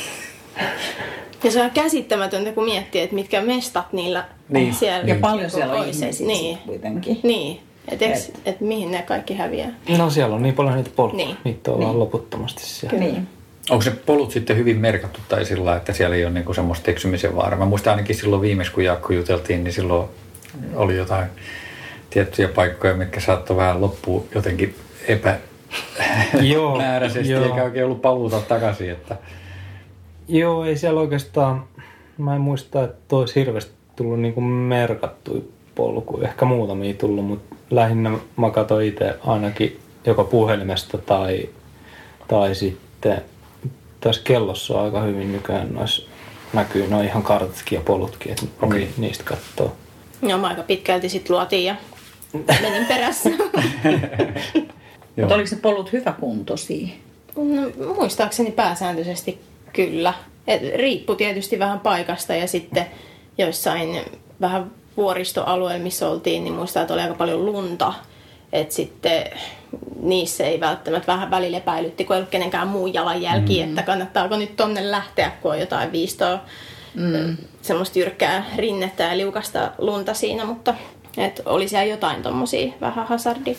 Ja 1.44 1.52
se 1.52 1.62
on 1.64 1.72
käsittämätöntä, 1.72 2.52
kun 2.52 2.66
miettii, 2.66 3.02
että 3.02 3.16
mitkä 3.16 3.42
mestat 3.42 3.94
niillä 3.94 4.26
Niin. 4.50 4.74
siellä 4.74 5.08
Ja 5.10 5.16
paljon 5.22 5.50
siellä 5.52 5.74
on 5.74 5.80
olisi. 5.82 6.02
ihmisiä 6.04 6.28
Niin. 6.28 6.58
kuitenkin. 6.58 7.20
Niin. 7.24 7.60
Että 7.88 8.06
et, 8.06 8.32
et 8.46 8.62
mihin 8.62 8.92
ne 8.92 9.02
kaikki 9.02 9.34
häviää. 9.36 9.70
No 9.98 10.10
siellä 10.10 10.36
on 10.36 10.44
niin 10.44 10.56
paljon 10.56 10.76
niitä 10.76 10.90
polkuja. 10.96 11.26
Niin. 11.26 11.38
Niitä 11.44 11.72
on 11.72 11.80
vaan 11.84 12.00
loputtomasti 12.00 12.64
siellä. 12.66 13.00
Niin. 13.00 13.28
Onko 13.70 13.82
se 13.82 13.92
polut 13.92 14.32
sitten 14.32 14.58
hyvin 14.58 14.78
merkattu 14.78 15.20
tai 15.30 15.46
sillä 15.46 15.76
että 15.76 15.94
siellä 15.94 16.16
ei 16.16 16.26
ole 16.26 16.34
niinku 16.34 16.54
semmoista 16.54 16.92
eksymisen 16.92 17.36
vaaraa? 17.36 17.60
Mä 17.60 17.66
muistan 17.66 17.92
ainakin 17.92 18.16
silloin 18.16 18.42
viimeis, 18.42 18.70
kun 18.70 18.84
Jaakko 18.84 19.14
juteltiin, 19.14 19.64
niin 19.64 19.74
silloin 19.74 20.10
oli 20.76 20.96
jotain 20.98 21.28
tiettyjä 22.10 22.48
paikkoja, 22.48 22.94
mitkä 22.94 23.20
saattoi 23.20 23.58
vähän 23.58 23.82
loppua 23.82 24.24
jotenkin 24.36 24.76
epämääräisesti, 26.78 27.34
eikä 27.34 27.64
oikein 27.64 27.86
ollut 27.86 28.02
paluuta 28.02 28.42
takaisin. 28.42 28.92
Että... 28.92 29.18
Joo, 30.28 30.66
ei 30.66 30.78
siellä 30.78 31.00
oikeastaan, 31.00 31.64
mä 32.18 32.36
en 32.36 32.42
muista, 32.42 32.84
että 32.84 33.16
olisi 33.16 33.36
hirveästi 33.36 33.72
tullut 33.96 34.20
niinku 34.20 34.42
merkattuja 34.42 35.42
polkuja. 35.76 36.28
Ehkä 36.28 36.46
muutamia 36.46 36.94
tullut, 36.94 37.26
mutta 37.26 37.56
lähinnä 37.70 38.12
mä 38.38 38.52
katsoin 38.52 38.88
itse 38.88 39.16
ainakin 39.26 39.80
joko 40.06 40.24
puhelimesta 40.24 40.98
tai, 40.98 41.50
tai 42.28 42.56
sitten 42.56 43.22
tässä 44.00 44.22
kellossa 44.24 44.74
on 44.74 44.86
aika 44.86 45.02
hyvin 45.02 45.32
nykyään 45.32 45.74
nois, 45.74 46.08
näkyy 46.54 46.88
noin 46.88 47.06
ihan 47.06 47.24
kartatkin 47.24 47.78
ja 47.78 47.82
polutkin, 47.82 48.32
että 48.32 48.46
okay. 48.62 48.88
niistä 48.98 49.24
katsoo. 49.24 49.76
Joo, 50.22 50.38
mä 50.38 50.48
aika 50.48 50.64
pitkälti 50.64 51.10
sitten 51.10 51.36
luotiin 51.36 51.66
ja 51.66 51.76
menin 52.62 52.86
perässä. 52.86 53.30
Mutta 55.18 55.36
oliko 55.36 55.48
se 55.48 55.56
polut 55.56 55.94
hyvä 55.94 56.12
kuntoisia? 56.20 56.88
No, 57.36 57.94
muistaakseni 57.96 58.52
pääsääntöisesti 58.52 59.42
kyllä. 59.74 60.14
Et 60.48 60.62
riippu 60.76 61.16
tietysti 61.16 61.60
vähän 61.60 61.80
paikasta 61.80 62.36
ja 62.36 62.48
sitten 62.48 62.86
joissain 63.38 64.02
vähän 64.42 64.72
vuoristoalueilla, 64.98 65.84
missä 65.84 66.10
oltiin, 66.10 66.44
niin 66.44 66.54
muistaa, 66.54 66.82
että 66.82 66.94
oli 66.94 67.02
aika 67.02 67.14
paljon 67.14 67.46
lunta. 67.46 67.94
Että 68.54 68.76
sitten 68.76 69.24
niissä 70.02 70.44
ei 70.44 70.60
välttämättä 70.60 71.12
vähän 71.12 71.32
välillä 71.32 71.58
epäilytti, 71.58 72.06
kun 72.06 72.16
ei 72.16 72.20
ollut 72.20 72.30
kenenkään 72.30 72.68
muun 72.68 72.94
jalanjälki, 72.94 73.64
mm. 73.64 73.70
että 73.70 73.84
kannattaako 73.84 74.38
nyt 74.38 74.56
tonne 74.56 74.92
lähteä, 74.92 75.32
kun 75.42 75.52
on 75.52 75.60
jotain 75.60 75.92
viistoa, 75.92 76.40
mm. 76.96 77.38
semmoista 77.62 78.00
jyrkkää 78.00 78.46
rinnettä 78.56 79.04
ja 79.04 79.18
liukasta 79.18 79.72
lunta 79.78 80.14
siinä, 80.14 80.46
mutta 80.46 80.74
et 81.18 81.42
oli 81.46 81.68
siellä 81.68 81.86
jotain 81.86 82.22
tommosia 82.24 82.74
vähän 82.82 83.08
hazardi 83.08 83.58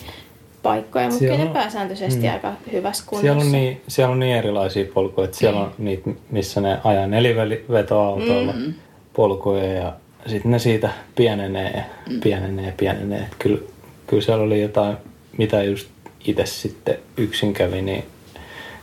paikkoja, 0.63 1.09
mutta 1.09 1.19
kyllä 1.19 1.37
ne 1.37 1.53
pääsääntöisesti 1.53 2.27
mm. 2.27 2.33
aika 2.33 2.53
hyvässä 2.71 3.03
kunnossa. 3.07 3.21
Siellä 3.21 3.41
on 3.41 3.51
niin, 3.51 3.81
siellä 3.87 4.11
on 4.11 4.19
niin 4.19 4.35
erilaisia 4.35 4.85
polkuja, 4.93 5.25
että 5.25 5.37
siellä 5.37 5.59
mm. 5.59 5.65
on 5.65 5.73
niitä, 5.77 6.09
missä 6.29 6.61
ne 6.61 6.77
ajaa 6.83 7.07
nelivetoautoilla 7.07 8.53
mm. 8.53 8.73
polkuja 9.13 9.73
ja 9.73 9.93
sitten 10.25 10.51
ne 10.51 10.59
siitä 10.59 10.89
pienenee 11.15 11.71
ja 11.71 11.83
mm. 12.09 12.19
pienenee 12.19 12.65
ja 12.65 12.73
pienenee. 12.77 13.19
Et 13.19 13.35
kyllä, 13.39 13.61
kyllä 14.07 14.23
siellä 14.23 14.43
oli 14.43 14.61
jotain, 14.61 14.97
mitä 15.37 15.63
just 15.63 15.87
itse 16.25 16.45
sitten 16.45 16.97
yksin 17.17 17.53
kävi, 17.53 17.81
niin 17.81 18.03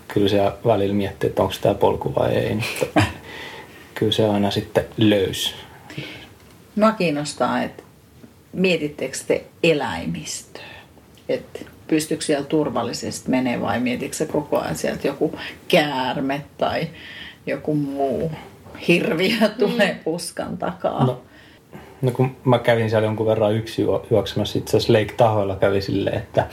kyllä 0.08 0.28
se 0.28 0.38
välillä 0.66 0.94
mietti, 0.94 1.26
että 1.26 1.42
onko 1.42 1.54
tämä 1.60 1.74
polku 1.74 2.14
vai 2.14 2.34
ei. 2.34 2.54
Mutta 2.54 3.02
kyllä 3.94 4.12
se 4.12 4.28
aina 4.28 4.50
sitten 4.50 4.84
löys. 4.96 5.54
Mua 6.76 6.92
kiinnostaa, 6.92 7.62
että 7.62 7.82
mietittekö 8.52 9.18
te 9.26 9.44
eläimistöä? 9.62 10.77
Että 11.28 11.60
pystyykö 11.86 12.24
siellä 12.24 12.44
turvallisesti 12.44 13.30
menee 13.30 13.60
vai 13.60 13.80
mietitkö 13.80 14.16
se 14.16 14.26
koko 14.26 14.58
ajan 14.58 14.76
sieltä 14.76 15.06
joku 15.06 15.38
käärme 15.68 16.44
tai 16.58 16.88
joku 17.46 17.74
muu 17.74 18.30
hirviö 18.88 19.48
tulee 19.58 19.92
mm. 19.92 19.98
puskan 20.04 20.58
takaa? 20.58 21.06
No, 21.06 21.22
no 22.02 22.10
kun 22.10 22.36
mä 22.44 22.58
kävin 22.58 22.90
siellä 22.90 23.06
jonkun 23.06 23.26
verran 23.26 23.54
yksi 23.54 23.82
juoksemassa, 24.10 24.58
itse 24.58 24.76
asiassa 24.76 24.92
Lake 24.92 25.14
Tahoilla 25.16 25.56
kävi 25.56 25.80
silleen, 25.80 26.16
että 26.16 26.46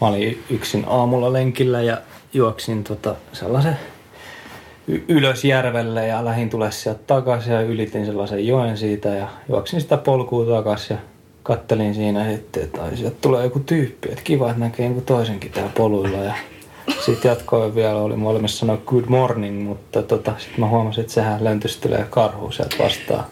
mä 0.00 0.06
olin 0.06 0.44
yksin 0.50 0.84
aamulla 0.86 1.32
lenkillä 1.32 1.82
ja 1.82 1.98
juoksin 2.32 2.84
tota 2.84 3.16
sellaisen 3.32 3.78
ylös 5.08 5.44
järvelle 5.44 6.06
ja 6.06 6.24
lähin 6.24 6.50
tulee 6.50 6.70
sieltä 6.70 7.00
takaisin 7.06 7.52
ja 7.52 7.60
ylitin 7.60 8.06
sellaisen 8.06 8.46
joen 8.46 8.78
siitä 8.78 9.08
ja 9.08 9.28
juoksin 9.48 9.80
sitä 9.80 9.96
polkua 9.96 10.46
takaisin 10.46 10.94
ja 10.94 11.00
kattelin 11.48 11.94
siinä 11.94 12.30
sitten, 12.30 12.62
että 12.62 12.82
ai, 12.82 12.96
sieltä 12.96 13.16
tulee 13.20 13.44
joku 13.44 13.58
tyyppi, 13.58 14.08
että 14.08 14.22
kiva, 14.24 14.50
että 14.50 14.60
näkee 14.60 14.88
joku 14.88 15.00
toisenkin 15.00 15.52
täällä 15.52 15.70
poluilla 15.76 16.18
ja 16.18 16.34
sitten 17.04 17.28
jatkoin 17.28 17.74
vielä, 17.74 17.98
oli 17.98 18.16
molemmissa 18.16 18.58
sanoa 18.58 18.76
good 18.76 19.04
morning, 19.08 19.68
mutta 19.68 20.02
tota, 20.02 20.34
sitten 20.38 20.60
mä 20.60 20.68
huomasin, 20.68 21.00
että 21.00 21.12
sehän 21.12 21.44
löntystelee 21.44 22.06
karhu 22.10 22.52
sieltä 22.52 22.76
vastaan. 22.78 23.24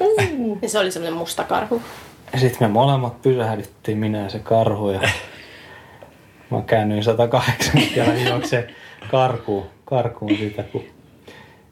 Mm. 0.00 0.58
Ja 0.62 0.68
se 0.68 0.78
oli 0.78 0.90
semmoinen 0.90 1.18
musta 1.18 1.44
karhu. 1.44 1.82
Ja 2.32 2.38
sitten 2.38 2.68
me 2.68 2.72
molemmat 2.72 3.22
pysähdyttiin, 3.22 3.98
minä 3.98 4.18
ja 4.18 4.28
se 4.28 4.38
karhu 4.38 4.90
ja 4.90 5.00
mä 6.50 6.62
käännyin 6.66 7.04
180 7.04 8.00
ja 8.00 8.28
juoksee 8.28 8.74
karkuun, 9.10 9.66
karkuun 9.84 10.36
siitä, 10.36 10.62
kun 10.62 10.84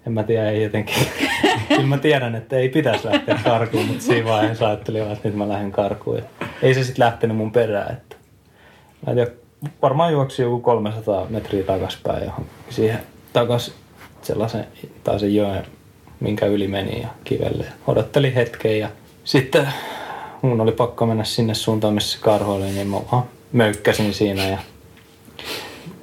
en 0.07 0.13
mä 0.13 0.23
tiedä, 0.23 0.51
ei 0.51 0.63
jotenkin. 0.63 0.95
Kyllä 1.69 1.87
mä 1.87 1.99
tiedän, 1.99 2.35
että 2.35 2.57
ei 2.57 2.69
pitäisi 2.69 3.09
lähteä 3.09 3.39
karkuun, 3.45 3.87
mutta 3.87 4.03
siinä 4.03 4.29
vaiheessa 4.29 4.67
ajattelin, 4.67 5.13
että 5.13 5.29
nyt 5.29 5.37
mä 5.39 5.49
lähden 5.49 5.73
karkuun. 5.73 6.17
Ja 6.17 6.23
ei 6.63 6.75
se 6.75 6.85
sitten 6.85 7.05
lähtenyt 7.05 7.37
mun 7.37 7.53
perään. 7.53 7.93
Että 7.93 8.17
mä 9.07 9.15
tiedä, 9.15 9.31
varmaan 9.83 10.13
juoksi 10.13 10.43
joku 10.43 10.61
300 10.61 11.27
metriä 11.31 11.65
takaspäin 11.65 12.25
johon 12.25 12.47
siihen 12.71 12.99
takas 13.33 13.75
sellaisen 14.23 14.67
tai 15.05 15.21
sen 15.21 15.35
joen, 15.35 15.67
minkä 16.21 16.47
yli 16.47 16.69
meni 16.69 17.01
ja 17.01 17.09
kivelle. 17.25 17.65
Odotteli 17.87 18.35
hetken 18.35 18.79
ja 18.79 18.89
sitten 19.25 19.69
mun 20.43 20.61
oli 20.61 20.73
pakko 20.73 21.07
mennä 21.07 21.25
sinne 21.25 21.55
suuntaan, 21.55 21.95
missä 21.95 22.19
karhu 22.23 22.53
oli, 22.53 22.71
niin 22.71 22.89
mä 22.89 22.97
möykkäsin 23.53 24.15
siinä 24.15 24.49
ja 24.49 24.59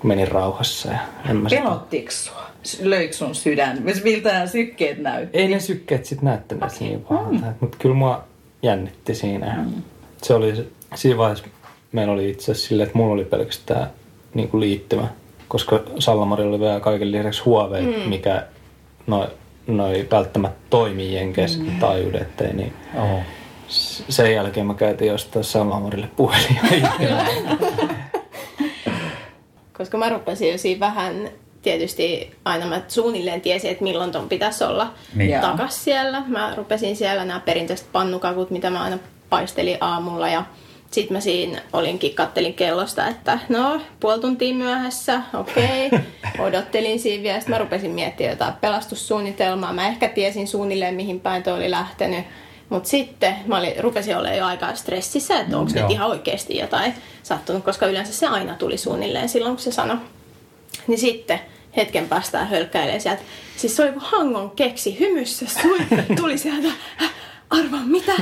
menin 0.03 0.27
rauhassa. 0.27 0.91
Ja 0.91 0.99
en 1.29 1.35
mä 1.35 1.49
Pelottiko 1.49 2.11
sua? 2.11 2.38
Löikö 2.81 3.13
sun 3.13 3.35
sydän? 3.35 3.83
Miltä 4.03 4.31
nämä 4.31 4.47
sykkeet 4.47 4.97
näytti? 4.97 5.37
Ei 5.37 5.47
ne 5.47 5.59
sykkeet 5.59 6.05
sitten 6.05 6.25
näyttäneet 6.25 6.73
okay. 6.73 6.87
niin 6.87 7.01
pahalta. 7.01 7.45
Mm. 7.45 7.53
Mutta 7.59 7.77
kyllä 7.77 7.95
mua 7.95 8.23
jännitti 8.63 9.15
siinä. 9.15 9.55
Mm. 9.57 9.81
Se 10.21 10.33
oli, 10.33 10.69
siinä 10.95 11.17
vaiheessa 11.17 11.45
meillä 11.91 12.13
oli 12.13 12.29
itse 12.29 12.51
asiassa 12.51 12.67
silleen, 12.67 12.87
että 12.87 12.97
mulla 12.97 13.13
oli 13.13 13.25
pelkästään 13.25 13.87
niin 14.33 14.49
kuin 14.49 14.61
liittymä. 14.61 15.07
Koska 15.47 15.83
Sallamari 15.99 16.43
oli 16.43 16.59
vielä 16.59 16.79
kaiken 16.79 17.11
lisäksi 17.11 17.43
Huawei, 17.43 17.81
mm. 17.81 18.09
mikä 18.09 18.45
noi, 19.07 19.27
noi 19.67 20.07
välttämättä 20.11 20.59
toimii 20.69 21.13
jenkeissä 21.13 21.59
mm. 21.59 21.79
taajuudet. 21.79 22.27
Niin 22.53 22.73
oh. 22.95 23.19
Sen 24.09 24.33
jälkeen 24.33 24.65
mä 24.65 24.73
käytin 24.73 25.07
jostain 25.07 25.45
Sallamarille 25.45 26.09
puhelin. 26.15 26.59
koska 29.79 29.97
mä 29.97 30.09
rupesin 30.09 30.51
jo 30.51 30.57
siinä 30.57 30.79
vähän 30.79 31.29
tietysti 31.61 32.31
aina 32.45 32.65
mä 32.65 32.81
suunnilleen 32.87 33.41
tiesin, 33.41 33.71
että 33.71 33.83
milloin 33.83 34.11
ton 34.11 34.29
pitäisi 34.29 34.63
olla 34.63 34.93
niin. 35.15 35.41
takas 35.41 35.83
siellä. 35.83 36.23
Mä 36.27 36.53
rupesin 36.57 36.95
siellä 36.95 37.25
nämä 37.25 37.39
perinteiset 37.39 37.91
pannukakut, 37.91 38.51
mitä 38.51 38.69
mä 38.69 38.83
aina 38.83 38.97
paistelin 39.29 39.77
aamulla 39.81 40.29
ja 40.29 40.43
sitten 40.91 41.17
mä 41.17 41.21
siinä 41.21 41.61
olinkin, 41.73 42.15
kattelin 42.15 42.53
kellosta, 42.53 43.07
että 43.07 43.39
no, 43.49 43.81
puoli 43.99 44.21
tuntia 44.21 44.55
myöhässä, 44.55 45.21
okei. 45.33 45.87
Okay. 45.87 45.99
Odottelin 46.47 46.99
siinä 46.99 47.23
vielä, 47.23 47.39
sitten 47.39 47.55
mä 47.55 47.57
rupesin 47.57 47.91
miettimään 47.91 48.33
jotain 48.33 48.53
pelastussuunnitelmaa. 48.53 49.73
Mä 49.73 49.87
ehkä 49.87 50.09
tiesin 50.09 50.47
suunnilleen, 50.47 50.95
mihin 50.95 51.19
päin 51.19 51.43
toi 51.43 51.53
oli 51.53 51.71
lähtenyt. 51.71 52.25
Mutta 52.69 52.89
sitten 52.89 53.35
mä 53.45 53.57
olin, 53.57 53.73
rupesin 53.79 54.17
olemaan 54.17 54.37
jo 54.37 54.45
aika 54.45 54.75
stressissä, 54.75 55.39
että 55.39 55.57
onko 55.57 55.71
nyt 55.75 55.91
ihan 55.91 56.09
oikeasti 56.09 56.57
jotain 56.57 56.93
sattunut, 57.23 57.63
koska 57.63 57.87
yleensä 57.87 58.13
se 58.13 58.27
aina 58.27 58.55
tuli 58.55 58.77
suunnilleen 58.77 59.29
silloin, 59.29 59.55
kun 59.55 59.63
se 59.63 59.71
sanoi 59.71 59.97
niin 60.87 60.99
sitten 60.99 61.39
hetken 61.75 62.07
päästään 62.07 62.47
hölkkäilee 62.47 62.99
sieltä. 62.99 63.21
Siis 63.57 63.75
se 63.75 63.83
oli 63.83 63.91
kuin 63.91 64.03
hangon 64.03 64.51
keksi 64.51 64.99
hymyssä, 64.99 65.45
tuli 66.17 66.37
sieltä, 66.37 66.67
arvaa 67.49 67.85
mitä? 67.85 68.13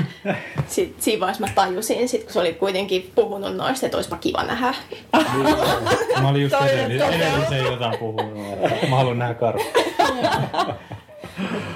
Sitten 0.68 1.04
siinä 1.04 1.20
vaiheessa 1.20 1.46
mä 1.46 1.52
tajusin, 1.56 2.10
sit, 2.10 2.24
kun 2.24 2.34
se 2.34 2.40
oli 2.40 2.54
kuitenkin 2.54 3.12
puhunut 3.16 3.56
noista, 3.56 3.86
että 3.86 3.98
olisipa 3.98 4.18
kiva 4.18 4.44
nähdä. 4.44 4.74
mä 6.22 6.30
olin 6.30 6.42
just 6.42 6.56
edellisen 6.62 7.66
jotain 7.66 7.98
puhunut, 7.98 8.34
mä 8.90 8.96
haluan 8.96 9.20
nähdä 9.20 9.34
karhu. 9.34 9.64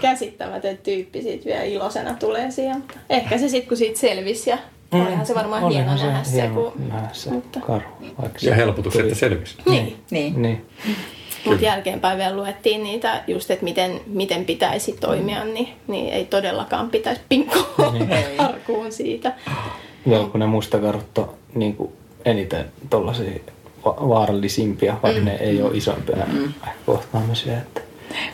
Käsittämätön 0.01 0.77
tyyppi 0.77 1.21
siitä 1.21 1.45
vielä 1.45 1.63
ilosena 1.63 2.13
tulee 2.13 2.51
siihen. 2.51 2.84
Ehkä 3.10 3.38
se 3.38 3.49
sitten 3.49 3.67
kun 3.67 3.77
siitä 3.77 3.99
selvisi 3.99 4.49
ja 4.49 4.57
Mm. 4.93 5.01
Olihan 5.01 5.25
se 5.25 5.36
varmaan 5.36 5.63
Olihan 5.63 5.97
hieno 5.97 6.12
nähdä 6.12 6.23
se, 6.23 6.47
kun... 6.54 6.73
nähdä 6.88 7.10
se 7.13 7.30
mutta... 7.30 7.60
karhu. 7.60 7.89
Ja 8.41 8.56
helpotus, 8.56 8.95
että 8.95 9.15
selvisi. 9.15 9.56
Niin. 9.69 9.97
niin. 10.12 10.41
niin. 10.41 10.65
Mutta 11.45 11.65
jälkeenpäin 11.65 12.17
vielä 12.17 12.36
luettiin 12.36 12.84
niitä 12.84 13.23
just, 13.27 13.51
että 13.51 13.63
miten, 13.63 14.01
miten 14.08 14.45
pitäisi 14.45 14.97
toimia, 14.99 15.45
niin, 15.45 15.69
niin 15.88 16.13
ei 16.13 16.25
todellakaan 16.25 16.89
pitäisi 16.89 17.21
pinkkoa 17.30 17.91
niin. 17.91 18.91
siitä. 18.91 19.34
Joo, 20.06 20.27
kun 20.27 20.39
ne 20.39 20.45
mustakarhut 20.45 21.17
on 21.17 21.34
niin 21.56 21.75
kuin 21.75 21.91
eniten 22.25 22.65
tollaisia 22.89 23.39
vaarallisimpia, 23.86 24.97
vaikka 25.04 25.19
mm. 25.19 25.25
ne 25.25 25.36
ei 25.36 25.62
ole 25.62 25.77
isompia 25.77 26.25
mm. 26.34 26.54
kohtaamisia. 26.86 27.58
Että 27.58 27.82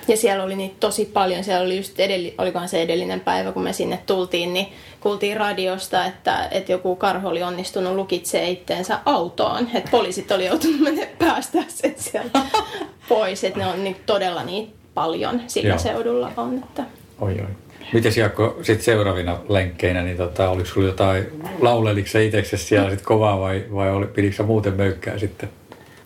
ja 0.07 0.17
siellä 0.17 0.43
oli 0.43 0.55
niitä 0.55 0.75
tosi 0.79 1.05
paljon. 1.05 1.43
Siellä 1.43 1.65
oli 1.65 1.77
just 1.77 1.99
edelli, 1.99 2.35
olikohan 2.37 2.69
se 2.69 2.81
edellinen 2.81 3.19
päivä, 3.19 3.51
kun 3.51 3.63
me 3.63 3.73
sinne 3.73 3.99
tultiin, 4.05 4.53
niin 4.53 4.67
kuultiin 4.99 5.37
radiosta, 5.37 6.05
että, 6.05 6.47
että 6.51 6.71
joku 6.71 6.95
karhu 6.95 7.27
oli 7.27 7.43
onnistunut 7.43 7.95
lukitsemaan 7.95 8.49
itteensä 8.49 8.99
autoon. 9.05 9.67
Että 9.73 9.91
poliisit 9.91 10.31
oli 10.31 10.45
joutunut 10.45 10.79
mennä 10.79 11.07
päästä 11.19 11.63
sen 11.67 11.95
sieltä 11.97 12.39
pois, 13.09 13.43
että 13.43 13.59
ne 13.59 13.67
on 13.67 13.83
niin 13.83 13.95
todella 14.05 14.43
niin 14.43 14.73
paljon 14.93 15.41
sillä 15.47 15.69
Joo. 15.69 15.77
seudulla 15.77 16.31
on. 16.37 16.57
Että. 16.57 16.83
Oi, 17.21 17.31
oi. 17.31 17.47
Miten 17.93 18.11
Jaakko 18.17 18.57
sit 18.61 18.81
seuraavina 18.81 19.39
lenkkeinä, 19.49 20.03
niin 20.03 20.17
tota, 20.17 20.49
oliko 20.49 20.69
sulla 20.69 20.87
jotain, 20.87 21.25
lauleliko 21.59 22.07
sä 22.07 22.19
itseksesi 22.19 22.65
siellä 22.65 22.89
sit 22.89 23.01
kovaa 23.01 23.39
vai, 23.39 23.65
vai 23.73 23.91
oli, 23.91 24.07
pidikö 24.07 24.35
sä 24.35 24.43
muuten 24.43 24.73
möykkää 24.73 25.17
sitten? 25.19 25.49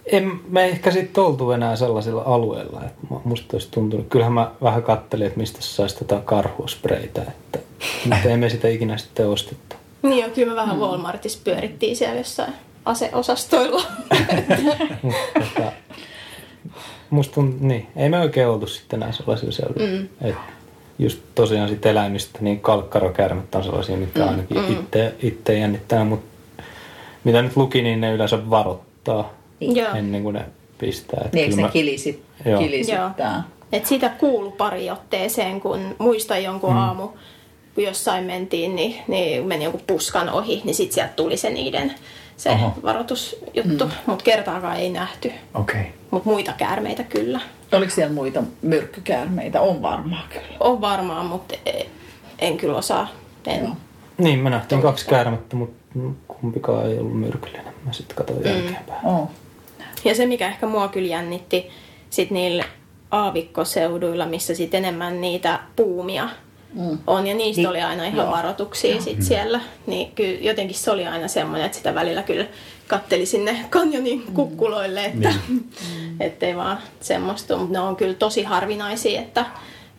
En 0.06 0.40
me 0.48 0.66
ehkä 0.66 0.92
sitten 0.92 1.24
oltu 1.24 1.52
enää 1.52 1.76
sellaisilla 1.76 2.24
alueilla, 2.26 2.82
että 2.86 3.08
mu- 3.14 3.22
musta 3.24 3.48
olisi 3.54 3.68
tuntunut. 3.72 4.08
Kyllähän 4.10 4.34
mä 4.34 4.52
vähän 4.64 4.84
kattelin, 4.84 5.28
että 5.28 5.40
mistä 5.40 5.62
saisi 5.62 5.96
tätä 5.96 6.22
karhuspreitä, 6.26 7.22
että 7.22 7.60
mutta 8.10 8.30
ei 8.30 8.38
me 8.38 8.50
sitä 8.50 8.68
ikinä 8.68 8.98
sitten 8.98 9.30
ostettu. 9.30 9.76
Niin 10.02 10.26
jo, 10.26 10.30
kyllä 10.30 10.50
me 10.50 10.56
vähän 10.56 10.80
Walmartissa 10.80 11.40
pyörittiin 11.44 11.96
siellä 11.96 12.18
jossain 12.18 12.54
aseosastoilla. 12.86 13.82
Mutta 15.02 15.40
tota, 15.40 15.72
musta 17.10 17.34
tunt, 17.34 17.62
niin, 17.62 17.88
ei 17.96 18.10
me 18.10 18.20
oikein 18.20 18.48
oltu 18.48 18.68
sitten 18.68 19.04
enää 19.04 19.12
sellaisilla 19.12 19.52
seuduilla. 19.52 20.00
Mm. 20.00 20.08
Et 20.22 20.36
just 21.00 21.20
tosiaan 21.36 21.70
sit 21.70 21.86
eläimistä, 21.86 22.40
niin 22.42 22.60
kalkkarokärmet 22.60 23.56
on 23.56 23.64
sellaisia, 23.64 23.98
mitkä 23.98 24.26
ainakin 24.26 24.58
mm. 24.58 24.72
itse, 24.72 25.16
itse 25.22 25.58
jännittää, 25.60 26.06
mutta 26.06 26.32
mitä 27.24 27.42
nyt 27.42 27.58
luki, 27.58 27.82
niin 27.82 28.02
ne 28.02 28.14
yleensä 28.14 28.50
varoittaa 28.50 29.34
Joo. 29.62 29.96
ennen 29.96 30.24
kuin 30.24 30.34
ne 30.34 30.46
pistää. 30.78 31.22
Et 31.26 31.34
Niin, 31.34 31.44
eikö 31.44 31.56
ne 31.56 31.62
mä- 31.62 31.70
kilisit, 31.70 32.24
Joo. 32.46 32.60
kilisittää? 32.60 33.44
Et 33.72 33.86
siitä 33.86 34.10
kuulu 34.10 34.52
pari 34.52 34.92
otteeseen, 34.92 35.62
kun 35.62 35.80
muistan 35.98 36.44
jonkun 36.44 36.70
mm. 36.72 36.78
aamu, 36.78 37.08
kun 37.76 37.84
jossain 37.84 38.24
mentiin, 38.24 38.76
niin, 38.76 38.96
niin 39.08 39.46
meni 39.48 39.64
joku 39.64 39.82
puskan 39.88 40.30
ohi, 40.30 40.62
niin 40.64 40.76
sitten 40.76 40.96
sieltä 40.96 41.14
tuli 41.14 41.38
se 41.38 41.50
niiden 41.50 41.94
se 42.38 42.50
Oho. 42.50 42.74
varoitusjuttu, 42.84 43.86
mm. 43.86 43.92
mutta 44.06 44.24
kertaakaan 44.24 44.78
ei 44.78 44.90
nähty. 44.90 45.32
Okei. 45.54 45.80
Okay. 45.82 45.92
Mutta 46.12 46.30
muita 46.30 46.54
käärmeitä 46.58 47.04
kyllä. 47.04 47.40
Oliko 47.72 47.92
siellä 47.92 48.14
muita 48.14 48.44
myrkkykäärmeitä? 48.62 49.62
On 49.62 49.82
varmaan 49.82 50.24
kyllä. 50.30 50.58
On 50.60 50.82
varmaan, 50.82 51.26
mutta 51.26 51.56
e- 51.66 51.86
en 52.40 52.58
kyllä 52.58 52.78
osaa. 52.78 53.08
En. 53.48 53.64
Joo. 53.64 53.70
Niin, 54.18 54.40
me 54.40 54.50
nähtiin 54.50 54.82
kaksi 54.82 55.06
käärmettä, 55.08 55.56
mutta 55.56 56.00
kumpikaan 56.28 56.86
ei 56.92 57.00
ollut 57.00 57.20
myrkyllinen. 57.20 57.74
Mä 57.86 57.94
sitten 57.94 58.18
katsoin 58.18 58.46
jälkeenpäin. 58.46 59.06
Oh. 59.06 59.30
Ja 60.06 60.16
se, 60.16 60.26
mikä 60.26 60.48
ehkä 60.48 60.66
mua 60.66 60.88
kyllä 60.88 61.08
jännitti 61.08 61.70
sit 62.10 62.32
niillä 62.32 62.64
aavikkoseuduilla, 63.12 64.26
missä 64.26 64.56
sit 64.56 64.74
enemmän 64.74 65.22
niitä 65.22 65.60
puumia 65.76 66.30
mm. 66.74 66.98
on. 67.08 67.28
Ja 67.28 67.36
niistä 67.36 67.60
Niin, 67.62 67.70
oli 67.70 67.82
aina 67.82 68.04
ihan 68.06 68.18
joo. 68.26 68.32
varoituksia 68.32 69.02
sit 69.02 69.24
siellä. 69.24 69.60
Niin 69.88 70.12
kyllä 70.12 70.40
jotenkin 70.42 70.76
se 70.76 70.92
oli 70.92 71.08
aina 71.08 71.28
semmoinen, 71.28 71.66
että 71.66 71.78
sitä 71.78 71.96
välillä 71.96 72.24
kyllä 72.24 72.46
katteli 72.88 73.26
sinne 73.26 73.66
kanjonin 73.70 74.24
kukkuloille, 74.34 75.06
että 75.06 75.34
Niin. 75.48 75.70
ettei 76.20 76.56
vaan 76.56 76.78
semmoista. 77.00 77.58
Mutta 77.58 77.74
ne 77.74 77.80
on 77.80 77.96
kyllä 77.96 78.14
tosi 78.14 78.44
harvinaisia, 78.44 79.22
että, 79.22 79.46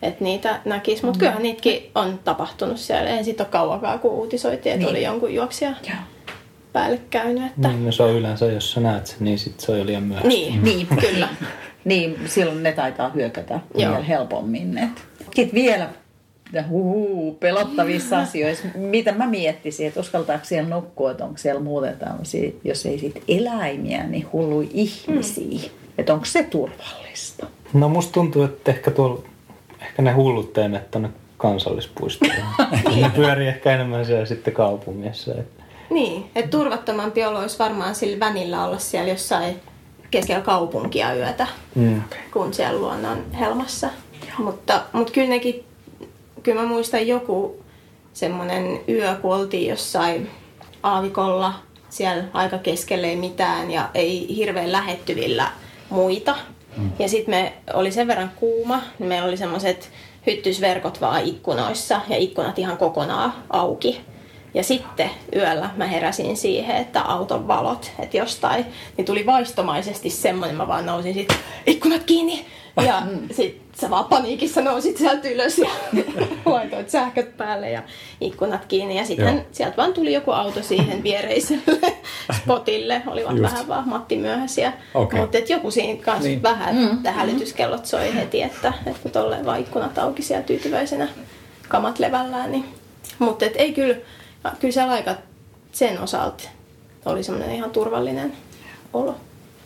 että 0.01 0.23
niitä 0.23 0.59
näkisi. 0.65 1.05
Mutta 1.05 1.19
kyllähän 1.19 1.43
niitäkin 1.43 1.91
on 1.95 2.19
tapahtunut 2.23 2.77
siellä. 2.79 3.09
Ei 3.09 3.23
siitä 3.23 3.43
ole 3.43 3.51
kauakaan, 3.51 3.99
kun 3.99 4.11
uutisoitiin, 4.11 4.73
että 4.73 4.85
Niin. 4.85 4.89
oli 4.95 5.03
jonkun 5.03 5.33
juoksija 5.33 5.73
Joo. 5.87 5.97
Päälle 6.73 6.99
käynyt. 7.09 7.43
Että... 7.45 7.67
Niin, 7.67 7.85
no 7.85 7.91
se 7.91 8.03
on 8.03 8.13
yleensä, 8.13 8.45
jos 8.45 8.71
sä 8.71 8.79
näet 8.81 9.07
sen, 9.07 9.17
niin 9.19 9.39
sit 9.39 9.59
se 9.59 9.71
on 9.71 9.79
jo 9.79 9.85
liian 9.85 10.03
myöhäistä. 10.03 10.27
Niin, 10.27 10.63
Niin. 10.63 10.87
kyllä. 10.87 11.27
Niin, 11.85 12.15
silloin 12.25 12.63
ne 12.63 12.71
taitaa 12.71 13.09
hyökätä 13.09 13.53
Joo. 13.53 13.91
vielä 13.91 14.03
helpommin. 14.03 14.79
Sitten 15.35 15.55
vielä 15.55 15.89
huhu, 16.69 17.37
pelottavissa 17.39 18.19
asioissa. 18.19 18.67
Mitä 18.75 19.11
mä 19.11 19.27
miettisin, 19.27 19.87
että 19.87 19.99
uskaltaako 19.99 20.45
siellä 20.45 20.69
nukkua, 20.69 21.11
että 21.11 21.25
onko 21.25 21.37
siellä 21.37 21.61
muuten 21.61 21.97
tämmöisiä, 21.97 22.51
jos 22.63 22.85
ei 22.85 22.99
sit 22.99 23.23
eläimiä, 23.27 24.03
niin 24.03 24.27
hulluja 24.33 24.69
ihmisiä. 24.73 25.69
Mm. 25.69 25.93
Että 25.97 26.13
onko 26.13 26.25
se 26.25 26.43
turvallista? 26.43 27.47
No 27.73 27.89
musta 27.89 28.11
tuntuu, 28.13 28.43
että 28.43 28.71
ehkä 28.71 28.91
tuolla, 28.91 29.21
ehkä 29.81 30.01
ne 30.01 30.11
hullut 30.11 30.53
teemme 30.53 30.81
tuonne 30.91 31.09
kansallispuistoon. 31.37 32.31
ne 33.01 33.11
pyörii 33.15 33.47
ehkä 33.47 33.73
enemmän 33.73 34.05
siellä 34.05 34.25
sitten 34.25 34.53
kaupungissa. 34.53 35.31
Et. 35.31 35.62
Niin, 35.93 36.31
että 36.35 36.51
turvattomampi 36.51 37.23
olo 37.25 37.39
olisi 37.39 37.59
varmaan 37.59 37.95
sillä 37.95 38.19
vänillä 38.19 38.65
olla 38.65 38.77
siellä 38.79 39.09
jossain 39.09 39.61
keskellä 40.11 40.41
kaupunkia 40.41 41.13
yötä 41.15 41.47
Mm. 41.75 42.01
kuin 42.33 42.53
siellä 42.53 42.79
luonnon 42.79 43.25
helmassa. 43.39 43.89
Mutta, 44.37 44.81
mutta 44.93 45.13
kyllä 45.13 45.29
nekin, 45.29 45.63
kyllä 46.43 46.61
mä 46.61 46.67
muistan 46.67 47.07
joku 47.07 47.63
semmoinen 48.13 48.79
yö, 48.89 49.15
kun 49.21 49.35
oltiin 49.35 49.69
jossain 49.69 50.29
aavikolla 50.83 51.53
siellä 51.89 52.23
aika 52.33 52.57
keskelle 52.57 53.07
ei 53.07 53.15
mitään 53.15 53.71
ja 53.71 53.89
ei 53.93 54.35
hirveän 54.35 54.71
lähettyvillä 54.71 55.47
muita. 55.89 56.35
Mm. 56.77 56.91
Ja 56.99 57.09
sitten 57.09 57.35
me 57.35 57.53
oli 57.73 57.91
sen 57.91 58.07
verran 58.07 58.31
kuuma, 58.35 58.81
niin 58.99 59.07
meillä 59.07 59.27
oli 59.27 59.37
semmoiset 59.37 59.89
hyttysverkot 60.27 61.01
vaan 61.01 61.23
ikkunoissa 61.23 62.01
ja 62.09 62.17
ikkunat 62.17 62.59
ihan 62.59 62.77
kokonaan 62.77 63.33
auki. 63.49 64.01
Ja 64.53 64.63
sitten 64.63 65.09
yöllä 65.35 65.69
mä 65.75 65.87
heräsin 65.87 66.37
siihen, 66.37 66.75
että 66.75 67.01
auton 67.01 67.47
valot, 67.47 67.91
että 67.99 68.17
jostain, 68.17 68.65
niin 68.97 69.05
tuli 69.05 69.25
vaistomaisesti 69.25 70.09
semmoinen, 70.09 70.57
mä 70.57 70.67
vaan 70.67 70.85
nousin 70.85 71.13
sit 71.13 71.33
ikkunat 71.65 72.03
kiinni. 72.03 72.45
Ja 72.85 73.01
sit 73.37 73.61
sä 73.81 73.89
vaan 73.89 74.05
paniikissa 74.05 74.61
nousit 74.61 74.97
sieltä 74.97 75.29
ylös 75.29 75.57
ja 75.57 75.69
laitoit 76.45 76.89
sähköt 76.89 77.37
päälle 77.37 77.69
ja 77.69 77.83
ikkunat 78.21 78.65
kiinni. 78.65 78.97
Ja 78.97 79.05
sitten 79.05 79.35
Joo. 79.35 79.45
sieltä 79.51 79.77
vaan 79.77 79.93
tuli 79.93 80.13
joku 80.13 80.31
auto 80.31 80.63
siihen 80.63 81.03
viereiselle 81.03 81.95
spotille. 82.41 83.01
Olivat 83.07 83.31
Just. 83.37 83.43
vähän 83.43 83.67
vaan 83.67 83.89
Matti 83.89 84.15
myöhäisiä. 84.17 84.73
Okei. 84.93 85.19
Mutta 85.19 85.37
joku 85.37 85.71
siinä 85.71 86.03
kanssa 86.03 86.27
Niin. 86.27 86.43
vähän, 86.43 86.75
mm. 86.75 86.93
että 86.93 87.11
hälytyskellot 87.11 87.85
soi 87.85 88.15
heti, 88.15 88.41
että, 88.41 88.73
että 88.85 88.99
kun 89.01 89.11
tolleen 89.11 89.45
vaan 89.45 89.59
ikkunat 89.59 89.97
auki 89.97 90.21
siellä 90.21 90.43
tyytyväisenä 90.43 91.07
kamat 91.67 91.99
levällään. 91.99 92.51
Niin. 92.51 92.65
Mutta 93.19 93.45
ei 93.45 93.73
kyllä, 93.73 93.95
kyllä 94.59 94.73
siellä 94.73 94.93
aika 94.93 95.15
sen 95.71 96.01
osalta 96.01 96.43
oli 97.05 97.23
semmoinen 97.23 97.55
ihan 97.55 97.71
turvallinen 97.71 98.33
olo. 98.93 99.15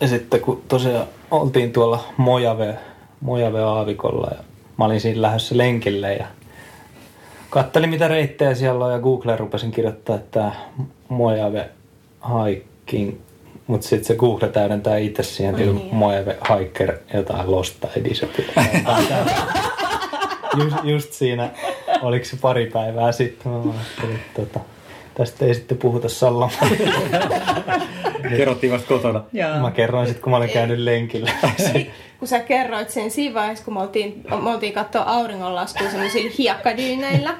Ja 0.00 0.08
sitten 0.08 0.40
kun 0.40 0.62
tosiaan 0.68 1.06
oltiin 1.30 1.72
tuolla 1.72 2.04
Mojave, 2.16 2.78
Mojave 3.20 3.62
aavikolla 3.62 4.30
ja 4.36 4.44
mä 4.76 4.84
olin 4.84 5.00
siinä 5.00 5.22
lähdössä 5.22 5.58
lenkille 5.58 6.14
ja 6.14 6.26
kattelin 7.50 7.90
mitä 7.90 8.08
reittejä 8.08 8.54
siellä 8.54 8.84
on 8.84 8.92
ja 8.92 8.98
Googleen 8.98 9.38
rupesin 9.38 9.70
kirjoittaa, 9.70 10.16
että 10.16 10.52
Mojave 11.08 11.70
hiking, 12.46 13.16
mutta 13.66 13.88
sitten 13.88 14.04
se 14.04 14.14
Google 14.14 14.48
täydentää 14.48 14.96
itse 14.96 15.22
siihen 15.22 15.54
niin. 15.54 15.88
Mojave 15.92 16.36
hiker 16.58 16.98
jotain 17.14 17.46
ei 17.96 18.04
disappear. 18.04 18.48
just, 20.64 20.76
just 20.84 21.12
siinä, 21.12 21.50
oliko 22.02 22.24
se 22.24 22.36
pari 22.40 22.66
päivää 22.66 23.12
sitten, 23.12 23.52
mä 23.52 23.58
ajattelin, 23.58 24.16
että 24.16 24.42
tota, 24.42 24.60
tästä 25.14 25.44
ei 25.44 25.54
sitten 25.54 25.78
puhuta 25.78 26.08
Sallan. 26.08 26.50
Kerrottiin 28.36 28.72
vasta 28.72 28.88
kotona. 28.88 29.22
Joo. 29.32 29.58
Mä 29.60 29.70
kerroin 29.70 30.06
sitten, 30.06 30.22
kun 30.22 30.30
mä 30.30 30.36
olin 30.36 30.50
käynyt 30.50 30.78
lenkillä. 30.78 31.30
Kun 32.18 32.28
sä 32.28 32.40
kerroit 32.40 32.90
sen 32.90 33.10
siinä 33.10 33.34
vaiheessa, 33.34 33.64
kun 33.64 33.74
me 33.74 33.80
oltiin, 33.80 34.24
me 34.42 34.50
oltiin 34.50 34.72
katsoa 34.72 35.02
auringonlaskua 35.02 35.90
semmoisilla 35.90 36.30
hiekkadyyneillä. 36.38 37.34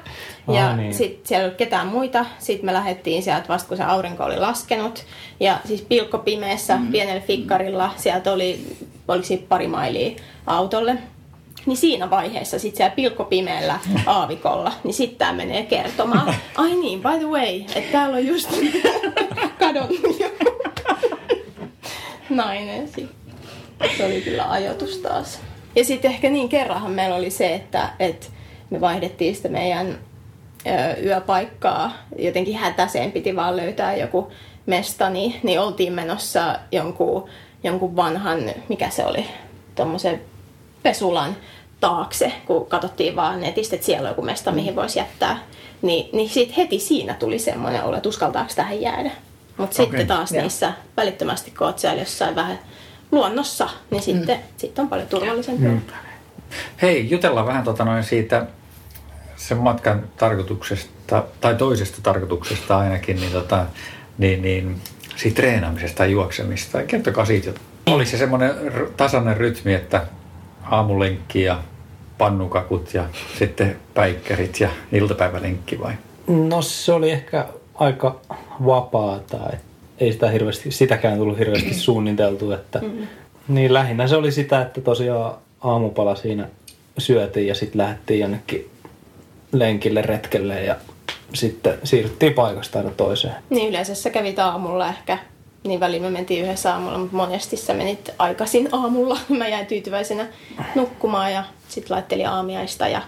Ja 0.47 0.69
Ah, 0.69 0.77
niin. 0.77 0.93
sitten 0.93 1.27
siellä 1.27 1.41
ei 1.43 1.45
ollut 1.45 1.57
ketään 1.57 1.87
muita. 1.87 2.25
Sitten 2.39 2.65
me 2.65 2.73
lähdettiin 2.73 3.23
sieltä 3.23 3.47
vasta, 3.47 3.67
kun 3.67 3.77
se 3.77 3.83
aurinko 3.83 4.23
oli 4.23 4.37
laskenut. 4.37 5.05
Ja 5.39 5.57
siis 5.65 5.81
pilkkopimeessä, 5.81 6.77
mm. 6.77 6.87
pienellä 6.91 7.21
fikkarilla, 7.21 7.91
sieltä 7.97 8.31
oli, 8.33 8.77
oliko 9.07 9.25
siitä 9.25 9.45
pari 9.49 9.67
mailia 9.67 10.15
autolle. 10.47 10.97
Niin 11.69 11.77
siinä 11.77 12.09
vaiheessa 12.09 12.59
sitten 12.59 12.77
siellä 12.77 12.95
pilkkopimeällä 12.95 13.79
aavikolla, 14.05 14.73
niin 14.83 14.93
sitten 14.93 15.17
tämä 15.17 15.33
menee 15.33 15.65
kertomaan. 15.65 16.35
Ai 16.55 16.75
niin, 16.75 17.01
by 17.01 17.17
the 17.17 17.27
way, 17.27 17.61
että 17.75 17.91
täällä 17.91 18.17
on 18.17 18.27
just 18.27 18.49
kadonnut 19.59 20.19
joku 20.19 20.63
nainen 22.29 22.87
sitten. 22.87 23.09
Se 23.97 24.05
oli 24.05 24.21
kyllä 24.21 24.51
ajoitus 24.51 24.97
taas. 24.97 25.39
Ja 25.75 25.83
sitten 25.85 26.11
ehkä 26.11 26.29
niin 26.29 26.49
kerranhan 26.49 26.91
meillä 26.91 27.15
oli 27.15 27.31
se, 27.31 27.55
että, 27.55 27.89
että 27.99 28.27
me 28.69 28.81
vaihdettiin 28.81 29.35
sitä 29.35 29.49
meidän 29.49 29.97
ö, 30.67 31.01
yöpaikkaa. 31.03 31.93
Jotenkin 32.17 32.57
hätäseen 32.57 33.11
piti 33.11 33.35
vaan 33.35 33.57
löytää 33.57 33.95
joku 33.95 34.31
mesta, 34.65 35.09
niin, 35.09 35.35
niin 35.43 35.59
oltiin 35.59 35.93
menossa 35.93 36.59
jonkun, 36.71 37.29
jonkun 37.63 37.95
vanhan, 37.95 38.39
mikä 38.69 38.89
se 38.89 39.05
oli, 39.05 39.25
tuommoisen 39.75 40.21
pesulan 40.83 41.35
taakse, 41.79 42.31
kun 42.45 42.65
katsottiin 42.65 43.15
vaan 43.15 43.41
netistä, 43.41 43.75
että 43.75 43.85
siellä 43.85 44.07
on 44.07 44.11
joku 44.11 44.21
mesta, 44.21 44.51
mihin 44.51 44.75
voisi 44.75 44.99
jättää. 44.99 45.39
Niin, 45.81 46.09
niin 46.13 46.29
sitten 46.29 46.55
heti 46.55 46.79
siinä 46.79 47.13
tuli 47.13 47.39
semmoinen 47.39 47.83
olo, 47.83 47.97
että 47.97 48.09
uskaltaako 48.09 48.51
tähän 48.55 48.81
jäädä. 48.81 49.11
Mutta 49.57 49.75
Okei, 49.75 49.85
sitten 49.85 50.07
taas 50.07 50.31
joo. 50.31 50.41
niissä 50.41 50.73
välittömästi, 50.97 51.51
kun 51.51 51.67
oot 51.67 51.79
siellä 51.79 51.99
jossain 51.99 52.35
vähän 52.35 52.59
luonnossa, 53.11 53.69
niin 53.91 54.01
sitten 54.01 54.37
mm. 54.37 54.43
sit 54.57 54.79
on 54.79 54.87
paljon 54.87 55.07
turvallisempaa. 55.07 55.71
Mm. 55.71 55.81
Hei, 56.81 57.09
jutellaan 57.09 57.47
vähän 57.47 57.63
tota 57.63 57.85
noin 57.85 58.03
siitä 58.03 58.45
sen 59.35 59.57
matkan 59.57 60.03
tarkoituksesta, 60.17 61.23
tai 61.41 61.55
toisesta 61.55 61.97
tarkoituksesta 62.03 62.77
ainakin, 62.77 63.15
niin, 63.15 63.31
tota, 63.31 63.65
niin, 64.17 64.41
niin 64.41 64.81
siitä 65.15 65.35
treenaamisesta 65.35 66.05
ja 66.05 66.11
juoksemista. 66.11 66.83
Kertokaa 66.83 67.25
siitä 67.25 67.49
jotain. 67.49 67.65
Oli 67.85 68.05
se 68.05 68.17
semmoinen 68.17 68.51
tasainen 68.97 69.37
rytmi, 69.37 69.73
että 69.73 70.05
aamulenkki 70.69 71.43
ja 71.43 71.59
pannukakut 72.17 72.93
ja 72.93 73.05
sitten 73.39 73.75
päikkärit 73.93 74.59
ja 74.59 74.69
iltapäivälenkki 74.91 75.79
vai? 75.79 75.93
No 76.27 76.61
se 76.61 76.93
oli 76.93 77.11
ehkä 77.11 77.45
aika 77.75 78.19
vapaata, 78.65 79.37
et 79.53 79.59
ei 79.99 80.11
sitä 80.11 80.29
hirveästi, 80.29 80.71
sitäkään 80.71 81.17
tullut 81.17 81.39
hirveästi 81.39 81.73
suunniteltu, 81.89 82.51
että 82.51 82.79
mm. 82.79 83.07
niin 83.47 83.73
lähinnä 83.73 84.07
se 84.07 84.15
oli 84.15 84.31
sitä, 84.31 84.61
että 84.61 84.81
tosiaan 84.81 85.35
aamupala 85.61 86.15
siinä 86.15 86.47
syötiin 86.97 87.47
ja 87.47 87.55
sitten 87.55 87.81
lähdettiin 87.81 88.19
jonnekin 88.19 88.69
lenkille, 89.51 90.01
retkelle 90.01 90.63
ja 90.63 90.75
sitten 91.33 91.77
siirryttiin 91.83 92.33
paikasta 92.33 92.79
aina 92.79 92.91
toiseen. 92.91 93.35
Niin 93.49 93.69
yleensä 93.69 93.95
sä 93.95 94.09
kävit 94.09 94.39
aamulla 94.39 94.89
ehkä, 94.89 95.17
niin 95.63 95.79
väliin 95.79 96.01
me 96.03 96.09
mentiin 96.09 96.43
yhdessä 96.45 96.73
aamulla, 96.73 96.97
mutta 96.97 97.15
monesti 97.15 97.57
sä 97.57 97.73
menit 97.73 98.09
aikaisin 98.19 98.69
aamulla. 98.71 99.17
Mä 99.37 99.47
jäin 99.47 99.65
tyytyväisenä 99.65 100.27
nukkumaan 100.75 101.33
ja 101.33 101.43
sitten 101.67 101.95
laittelin 101.95 102.27
aamiaista 102.27 102.87
ja 102.87 103.01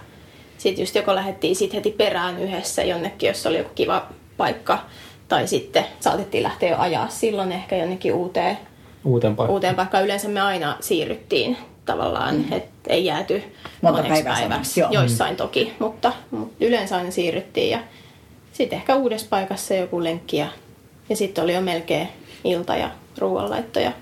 sitten 0.58 0.82
just 0.82 0.94
joko 0.94 1.14
lähdettiin 1.14 1.56
sit 1.56 1.74
heti 1.74 1.90
perään 1.90 2.38
yhdessä 2.42 2.82
jonnekin, 2.84 3.26
jos 3.26 3.46
oli 3.46 3.58
joku 3.58 3.70
kiva 3.74 4.06
paikka. 4.36 4.78
Tai 5.28 5.46
sitten 5.46 5.84
saatettiin 6.00 6.42
lähteä 6.42 6.70
jo 6.70 6.78
ajaa 6.78 7.08
silloin 7.08 7.52
ehkä 7.52 7.76
jonnekin 7.76 8.14
uuteen, 8.14 8.58
Uuteen 9.04 9.36
paikkaan. 9.36 9.54
uuteen 9.54 9.74
paikkaan. 9.74 10.04
Yleensä 10.04 10.28
me 10.28 10.40
aina 10.40 10.76
siirryttiin 10.80 11.56
tavallaan, 11.84 12.34
mm. 12.34 12.52
että 12.52 12.70
ei 12.86 13.04
jääty 13.04 13.42
Monta 13.82 14.02
moneksi 14.02 14.22
päiväksi. 14.22 14.42
samaksi, 14.42 14.80
joo. 14.80 14.90
Joissain 14.90 15.36
toki, 15.36 15.72
mutta, 15.78 16.12
mutta 16.30 16.64
yleensä 16.64 16.96
aina 16.96 17.10
siirryttiin. 17.10 17.70
Ja 17.70 17.78
sitten 18.52 18.76
ehkä 18.76 18.94
uudessa 18.96 19.26
paikassa 19.30 19.74
joku 19.74 20.04
lenkki 20.04 20.36
ja, 20.36 20.46
ja 21.08 21.16
sitten 21.16 21.44
oli 21.44 21.54
jo 21.54 21.60
melkein 21.60 22.08
ilta 22.44 22.76
ja 22.76 22.90
ruoanlaitto 23.18 23.80
ja 23.80 23.92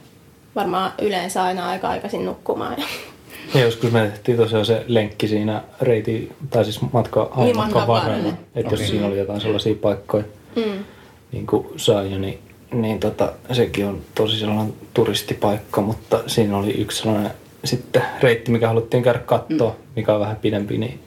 varmaan 0.56 0.92
yleensä 1.02 1.42
aina 1.42 1.68
aika 1.68 1.88
aikaisin 1.88 2.24
nukkumaan. 2.24 2.74
Ja 2.78 2.84
Ja 3.54 3.60
joskus 3.60 3.92
me 3.92 4.00
tehtiin 4.00 4.36
tosiaan 4.36 4.66
se 4.66 4.84
lenkki 4.88 5.28
siinä 5.28 5.62
reitin, 5.80 6.32
tai 6.50 6.64
siis 6.64 6.80
matka, 6.92 7.32
Niin, 7.36 7.56
matkan 7.56 7.82
matkan 7.82 7.86
varrella. 7.86 8.32
Että 8.54 8.74
jos 8.74 8.88
siinä 8.88 9.06
oli 9.06 9.18
jotain 9.18 9.40
sellaisia 9.40 9.74
paikkoja, 9.74 10.24
mm. 10.56 10.84
niin 11.32 11.46
kuin 11.46 11.66
sai 11.76 12.12
jo, 12.12 12.18
niin, 12.18 12.38
niin 12.72 13.00
tota, 13.00 13.32
sekin 13.52 13.86
on 13.86 14.00
tosi 14.14 14.38
sellainen 14.38 14.74
turistipaikka, 14.94 15.80
mutta 15.80 16.20
siinä 16.26 16.56
oli 16.56 16.70
yksi 16.70 17.02
sellainen 17.02 17.30
sitten 17.64 18.02
reitti, 18.22 18.50
mikä 18.50 18.68
haluttiin 18.68 19.02
käydä 19.02 19.18
katsoa, 19.18 19.70
mm. 19.70 19.76
mikä 19.96 20.14
on 20.14 20.20
vähän 20.20 20.36
pidempi, 20.36 20.78
niin 20.78 21.00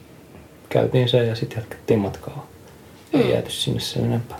käytiin 0.68 1.08
se 1.08 1.24
ja 1.24 1.34
sitten 1.34 1.58
jatkettiin 1.58 2.00
matkaa. 2.00 2.46
Ei 3.12 3.22
Mm. 3.22 3.30
jääty 3.30 3.50
sinne 3.50 3.80
sen 3.80 4.04
enempää. 4.04 4.38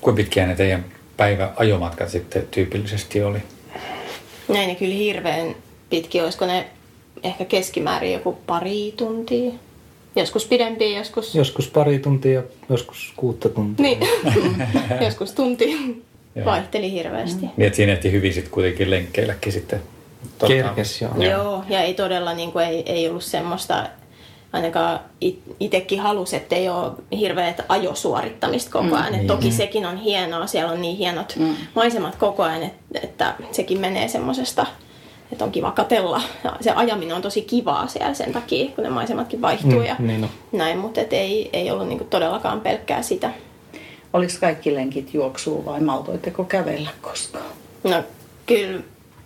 Kuinka 0.00 0.16
pitkiä 0.16 0.46
ne 0.46 0.54
teidän 0.54 0.84
päiväajomatkat 1.16 2.08
sitten 2.08 2.48
tyypillisesti 2.50 3.22
oli? 3.22 3.38
Näin 4.48 4.68
ne 4.68 4.74
kyllä 4.74 4.94
hirveän 4.94 5.54
pitki, 5.90 6.20
olisiko 6.20 6.46
ne 6.46 6.66
ehkä 7.22 7.44
keskimäärin 7.44 8.12
joku 8.12 8.38
pari 8.46 8.94
tuntia. 8.96 9.52
Joskus 10.16 10.46
pidempiä, 10.46 10.98
joskus... 10.98 11.34
Joskus 11.34 11.68
pari 11.68 11.98
tuntia, 11.98 12.42
joskus 12.70 13.12
kuutta 13.16 13.48
tuntia. 13.48 13.82
Niin, 13.82 13.98
joskus 15.04 15.32
tunti. 15.32 15.70
Joo. 16.34 16.46
Vaihteli 16.46 16.92
hirveästi. 16.92 17.46
Niin, 17.56 17.66
että 17.66 17.76
siinä 17.76 17.92
ehti 17.92 18.12
hyvin 18.12 18.34
sitten 18.34 18.52
kuitenkin 18.52 18.90
lenkkeilläkin 18.90 19.52
sitten. 19.52 19.82
Tota, 20.38 20.52
Kerkes, 20.52 21.02
joo. 21.02 21.12
Joo. 21.16 21.24
Joo, 21.30 21.64
ja 21.68 21.80
ei 21.80 21.94
todella 21.94 22.34
niin 22.34 22.52
kuin, 22.52 22.66
ei, 22.66 22.82
ei 22.86 23.08
ollut 23.08 23.22
semmoista, 23.22 23.86
ainakaan 24.54 25.00
itsekin 25.60 26.00
halusi, 26.00 26.36
että 26.36 26.56
ei 26.56 26.68
ole 26.68 26.92
hirveät 27.18 27.60
ajosuorittamista 27.68 28.70
koko 28.70 28.96
ajan. 28.96 29.06
Mm, 29.12 29.16
niin. 29.16 29.26
toki 29.26 29.52
sekin 29.52 29.86
on 29.86 29.96
hienoa, 29.96 30.46
siellä 30.46 30.72
on 30.72 30.82
niin 30.82 30.96
hienot 30.96 31.36
mm. 31.36 31.54
maisemat 31.74 32.16
koko 32.16 32.42
ajan, 32.42 32.62
että, 32.62 32.74
että 33.02 33.34
sekin 33.52 33.80
menee 33.80 34.08
semmoisesta, 34.08 34.66
että 35.32 35.44
on 35.44 35.52
kiva 35.52 35.70
katella. 35.70 36.22
Ja 36.44 36.56
se 36.60 36.70
ajaminen 36.70 37.16
on 37.16 37.22
tosi 37.22 37.42
kivaa 37.42 37.86
siellä 37.86 38.14
sen 38.14 38.32
takia, 38.32 38.70
kun 38.74 38.84
ne 38.84 38.90
maisematkin 38.90 39.42
vaihtuu 39.42 39.78
Mm, 39.78 39.84
ja 39.84 39.96
niin 39.98 40.24
on. 40.24 40.30
näin, 40.52 40.78
mutta 40.78 41.00
et 41.00 41.12
ei, 41.12 41.50
ei 41.52 41.70
ollut 41.70 41.88
niin 41.88 41.98
kuin 41.98 42.10
todellakaan 42.10 42.60
pelkkää 42.60 43.02
sitä. 43.02 43.30
Oliko 44.12 44.32
kaikki 44.40 44.74
lenkit 44.74 45.14
juoksua 45.14 45.64
vai 45.64 45.80
maltoitteko 45.80 46.44
kävellä 46.44 46.90
koskaan? 47.02 47.44
No 47.84 48.02
kyllä 48.46 48.80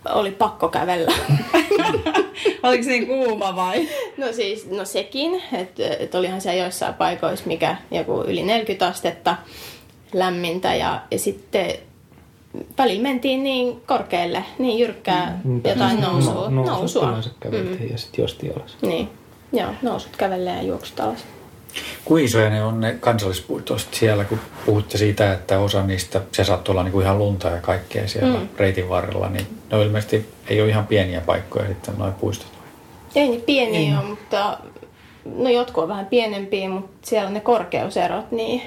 oli 0.05 0.31
pakko 0.31 0.69
kävellä. 0.69 1.11
Oliko 2.63 2.83
se 2.83 2.89
niin 2.89 3.07
kuuma 3.07 3.55
vai? 3.55 3.87
No 4.17 4.33
siis, 4.33 4.69
no 4.69 4.85
sekin, 4.85 5.41
että 5.53 5.83
et 5.99 6.15
olihan 6.15 6.41
siellä 6.41 6.61
joissain 6.61 6.93
paikoissa 6.93 7.47
mikä 7.47 7.77
joku 7.91 8.21
yli 8.21 8.43
40 8.43 8.87
astetta 8.87 9.35
lämmintä 10.13 10.75
ja, 10.75 11.01
ja 11.11 11.19
sitten 11.19 11.71
välillä 12.77 13.03
mentiin 13.03 13.43
niin 13.43 13.81
korkealle, 13.81 14.43
niin 14.59 14.79
jyrkkää 14.79 15.39
Mm, 15.43 15.61
jotain 15.65 16.01
nousua. 16.01 16.49
No, 16.49 16.65
nousua. 16.65 17.19
käveltiin 17.39 17.81
mm. 17.81 17.91
ja 17.91 17.97
sitten 17.97 18.23
jostiin 18.23 18.53
alas. 18.57 18.77
Niin, 18.81 19.09
joo, 19.53 19.69
nousut 19.81 20.15
kävelee 20.17 20.55
ja 20.55 20.63
juoksut 20.63 20.99
alas. 20.99 21.25
Kuinka 22.05 22.25
isoja 22.25 22.49
ne 22.49 22.63
on 22.63 22.79
ne 22.79 22.97
kansallispuistoista 22.99 23.97
siellä, 23.97 24.25
kun 24.25 24.39
puhutte 24.65 24.97
siitä, 24.97 25.33
että 25.33 25.59
osa 25.59 25.83
niistä, 25.83 26.21
se 26.31 26.43
saattoi 26.43 26.73
olla 26.73 26.83
niinku 26.83 27.01
ihan 27.01 27.17
lunta 27.17 27.47
ja 27.47 27.61
kaikkea 27.61 28.07
siellä 28.07 28.39
mm. 28.39 28.47
reitin 28.57 28.89
varrella, 28.89 29.29
niin 29.29 29.47
ne 29.71 29.77
on 29.77 29.83
ilmeisesti 29.83 30.29
ei 30.47 30.61
ole 30.61 30.69
ihan 30.69 30.87
pieniä 30.87 31.21
paikkoja 31.21 31.67
sitten 31.67 31.93
noin 31.97 32.13
puistot. 32.13 32.47
Ei 33.15 33.29
niin 33.29 33.41
pieniä 33.41 33.99
ole, 33.99 34.09
mutta 34.09 34.57
no 35.25 35.49
jotkut 35.49 35.83
on 35.83 35.89
vähän 35.89 36.05
pienempiä, 36.05 36.69
mutta 36.69 37.09
siellä 37.09 37.27
on 37.27 37.33
ne 37.33 37.39
korkeuserot, 37.39 38.31
niin 38.31 38.61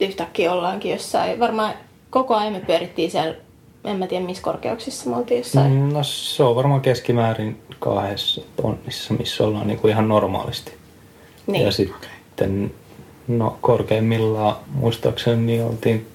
yhtäkkiä 0.00 0.52
ollaankin 0.52 0.92
jossain, 0.92 1.40
varmaan 1.40 1.74
koko 2.10 2.34
ajan 2.34 2.52
me 2.52 2.60
pyörittiin 2.60 3.10
siellä, 3.10 3.34
en 3.84 3.96
mä 3.96 4.06
tiedä 4.06 4.24
missä 4.24 4.42
korkeuksissa 4.42 5.10
me 5.10 5.16
oltiin 5.16 5.38
jossain. 5.38 5.72
Mm. 5.72 5.92
No 5.92 6.02
se 6.02 6.42
on 6.42 6.56
varmaan 6.56 6.80
keskimäärin 6.80 7.62
kahdessa 7.78 8.40
tonnissa, 8.62 9.14
missä 9.14 9.44
ollaan 9.44 9.66
niinku 9.66 9.88
ihan 9.88 10.08
normaalisti. 10.08 10.72
Niin. 11.46 11.64
Ja 11.64 11.72
sitten 11.72 12.74
no 13.28 13.58
korkeimmillaan 13.60 14.56
muistaakseni 14.74 15.42
niin 15.46 15.64
oltiin 15.64 16.06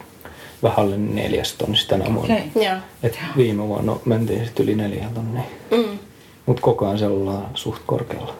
vähän 0.64 0.80
alle 0.80 0.98
neljäs 0.98 1.54
tonnissa 1.54 1.88
tänä 1.88 2.06
vuonna. 2.16 2.36
Okei. 2.36 2.66
Joo. 2.66 2.78
Et 3.04 3.20
viime 3.38 3.68
vuonna 3.68 3.96
mentiin 4.06 4.46
sitten 4.46 4.64
yli 4.66 4.76
neljä 4.76 5.06
tonnia. 5.14 5.44
Mm. 5.72 6.00
Mutta 6.46 6.62
koko 6.62 6.86
ajan 6.86 7.00
se 7.00 7.08
ollaan 7.08 7.46
suht 7.54 7.82
korkealla. 7.86 8.34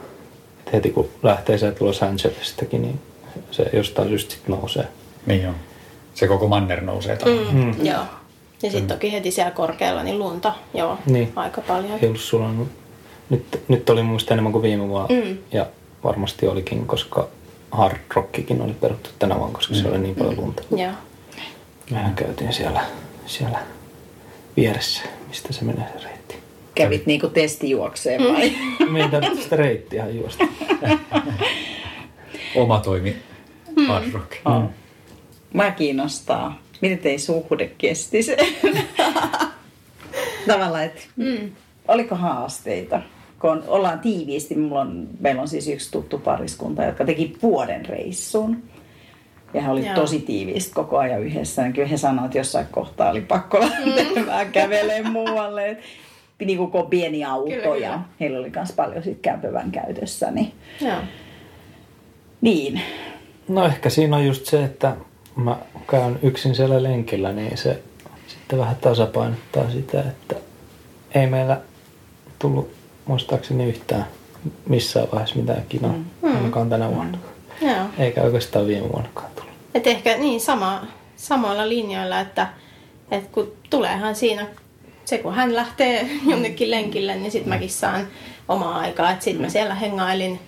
Et 0.68 0.74
heti 0.74 0.90
kun 0.90 1.10
lähtee 1.24 1.58
sieltä 1.58 1.86
Los 1.86 2.04
Angelesistakin, 2.04 2.82
niin 2.82 3.00
se 3.52 3.70
jostain 3.74 4.08
syystä 4.10 4.34
sit 4.34 4.48
nousee. 4.48 4.88
Niin 5.26 5.48
on. 5.48 5.56
Se 6.14 6.28
koko 6.28 6.48
manner 6.48 6.82
nousee. 6.82 7.18
Mm. 7.26 7.60
Mm. 7.60 7.86
Joo. 7.86 8.04
Ja 8.64 8.72
sitten 8.72 8.88
toki 8.88 9.12
heti 9.12 9.32
siellä 9.32 9.52
korkealla, 9.52 10.04
niin 10.04 10.20
lunta, 10.20 10.54
joo, 10.74 10.98
Niin. 11.06 11.32
aika 11.36 11.62
paljon. 11.62 12.00
Ei 12.02 12.08
ollut 12.08 12.22
sulanut. 12.22 12.68
Nyt, 13.30 13.62
nyt 13.68 13.90
oli 13.90 14.04
mielestä 14.04 14.34
enemmän 14.34 14.52
kuin 14.52 14.62
viime 14.62 14.88
vuonna. 14.88 15.16
Mm. 15.16 15.38
Ja 15.52 15.66
varmasti 16.04 16.48
olikin, 16.48 16.88
koska 16.88 17.28
Hard 17.72 17.98
Rockikin 18.16 18.62
oli 18.62 18.74
peruttu 18.74 19.10
tänä 19.20 19.36
vuonna, 19.36 19.56
koska 19.56 19.74
mm. 19.74 19.82
se 19.82 19.88
oli 19.88 19.98
niin 19.98 20.16
paljon 20.16 20.38
lunta. 20.38 20.64
Joo. 20.78 20.92
Mehän 21.92 22.16
käytiin 22.16 22.54
siellä, 22.54 22.82
siellä 23.26 23.60
vieressä, 24.58 25.02
mistä 25.28 25.54
se 25.54 25.66
menee 25.66 25.86
se 25.98 26.04
reitti. 26.08 26.36
Kävit 26.76 27.06
niinku 27.06 27.28
testijuokseen 27.30 28.22
vai? 28.34 28.54
Me 28.90 29.02
ei 29.04 29.10
tarvitse 29.10 29.44
sitä 29.44 29.56
reittiä 29.56 30.04
ihan 30.04 30.18
juosta. 30.18 30.46
Oma 32.56 32.80
toimi 32.80 33.16
Mm. 33.78 33.88
hard 33.88 34.12
rock. 34.14 34.32
Mm. 34.46 34.70
Mä 35.54 35.72
kiinnostaa. 35.72 36.60
Miten 36.82 36.98
teidän 36.98 37.20
suhde 37.20 37.72
kesti 37.78 38.24
se? 38.24 38.38
Tavallaan, 40.48 40.84
että 40.84 41.02
Mm. 41.16 41.52
oliko 41.88 42.16
haasteita? 42.16 43.02
Kun 43.42 43.64
ollaan 43.68 44.00
tiiviisti, 44.00 44.56
mulla 44.56 44.82
on, 44.82 45.08
meillä 45.20 45.42
on 45.42 45.48
siis 45.48 45.68
yksi 45.68 45.92
tuttu 45.92 46.18
pariskunta, 46.18 46.84
jotka 46.84 47.06
teki 47.06 47.38
vuoden 47.42 47.86
reissun. 47.86 48.64
Ja 49.54 49.62
he 49.62 49.72
oli 49.72 49.86
Joo. 49.86 49.96
tosi 49.96 50.20
tiiviisti 50.20 50.72
koko 50.74 50.98
ajan 50.98 51.24
yhdessä. 51.24 51.62
Ja 51.62 51.72
kyllä 51.72 51.88
he 51.88 51.98
sanoivat, 51.98 52.26
että 52.26 52.38
jossain 52.38 52.68
kohtaa 52.72 53.12
oli 53.12 53.22
pakko 53.22 53.60
lähteä 53.62 54.22
mm. 54.22 54.26
vähän 54.26 54.52
kävelemään 54.52 55.14
muualle. 55.14 55.70
Et 55.70 55.80
Niin 56.46 56.58
kuin 56.58 56.72
kun 56.72 56.82
on 56.82 56.88
pieni 56.90 57.26
auto 57.26 57.50
Kyllä, 57.50 57.64
kyllä. 57.64 57.88
ja 57.88 58.00
heillä 58.20 58.40
oli 58.40 58.50
myös 58.56 58.72
paljon 58.72 59.04
sit 59.04 59.20
kämpövän 59.22 59.72
käytössä. 59.72 60.32
Niin, 60.32 60.54
Joo. 60.82 60.98
niin. 62.42 62.82
No 63.48 63.66
ehkä 63.66 63.90
siinä 63.90 64.16
on 64.18 64.26
just 64.26 64.46
se, 64.46 64.64
että 64.64 64.96
mä 65.36 65.58
käyn 65.92 66.20
yksin 66.22 66.56
siellä 66.56 66.84
lenkillä, 66.84 67.34
niin 67.34 67.58
se 67.58 67.80
sitten 68.28 68.60
vähän 68.60 68.76
tasapainottaa 68.76 69.70
sitä, 69.72 70.00
että 70.00 70.36
ei 71.16 71.28
meillä 71.28 71.62
tullut 72.40 72.79
muistaakseni 73.10 73.66
yhtään 73.66 74.06
missään 74.68 75.08
vaiheessa 75.12 75.36
mitään 75.36 75.64
kinaa, 75.70 75.94
mm. 76.22 76.36
ainakaan 76.36 76.70
tänä 76.70 76.90
vuonna. 76.90 77.18
Joo. 77.62 77.86
Eikä 77.98 78.22
oikeastaan 78.22 78.68
viime 78.68 78.90
vuonnakaan 78.90 79.32
tullut. 79.36 79.52
Et 79.76 79.88
ehkä 79.88 80.18
niin 80.18 80.42
sama, 80.42 80.84
samoilla 81.16 81.70
linjoilla, 81.70 82.20
että, 82.20 82.48
että 83.12 83.30
kun 83.32 83.52
tuleehan 83.70 84.16
siinä, 84.16 84.48
se 85.06 85.18
kun 85.18 85.34
hän 85.34 85.56
lähtee 85.56 86.10
jonnekin 86.32 86.72
lenkille, 86.72 87.16
niin 87.16 87.32
sitten 87.32 87.50
mäkin 87.50 87.70
saan 87.70 88.08
omaa 88.48 88.80
aikaa. 88.80 89.16
Sitten 89.20 89.42
mä 89.42 89.50
siellä 89.50 89.76
hengailin, 89.76 90.40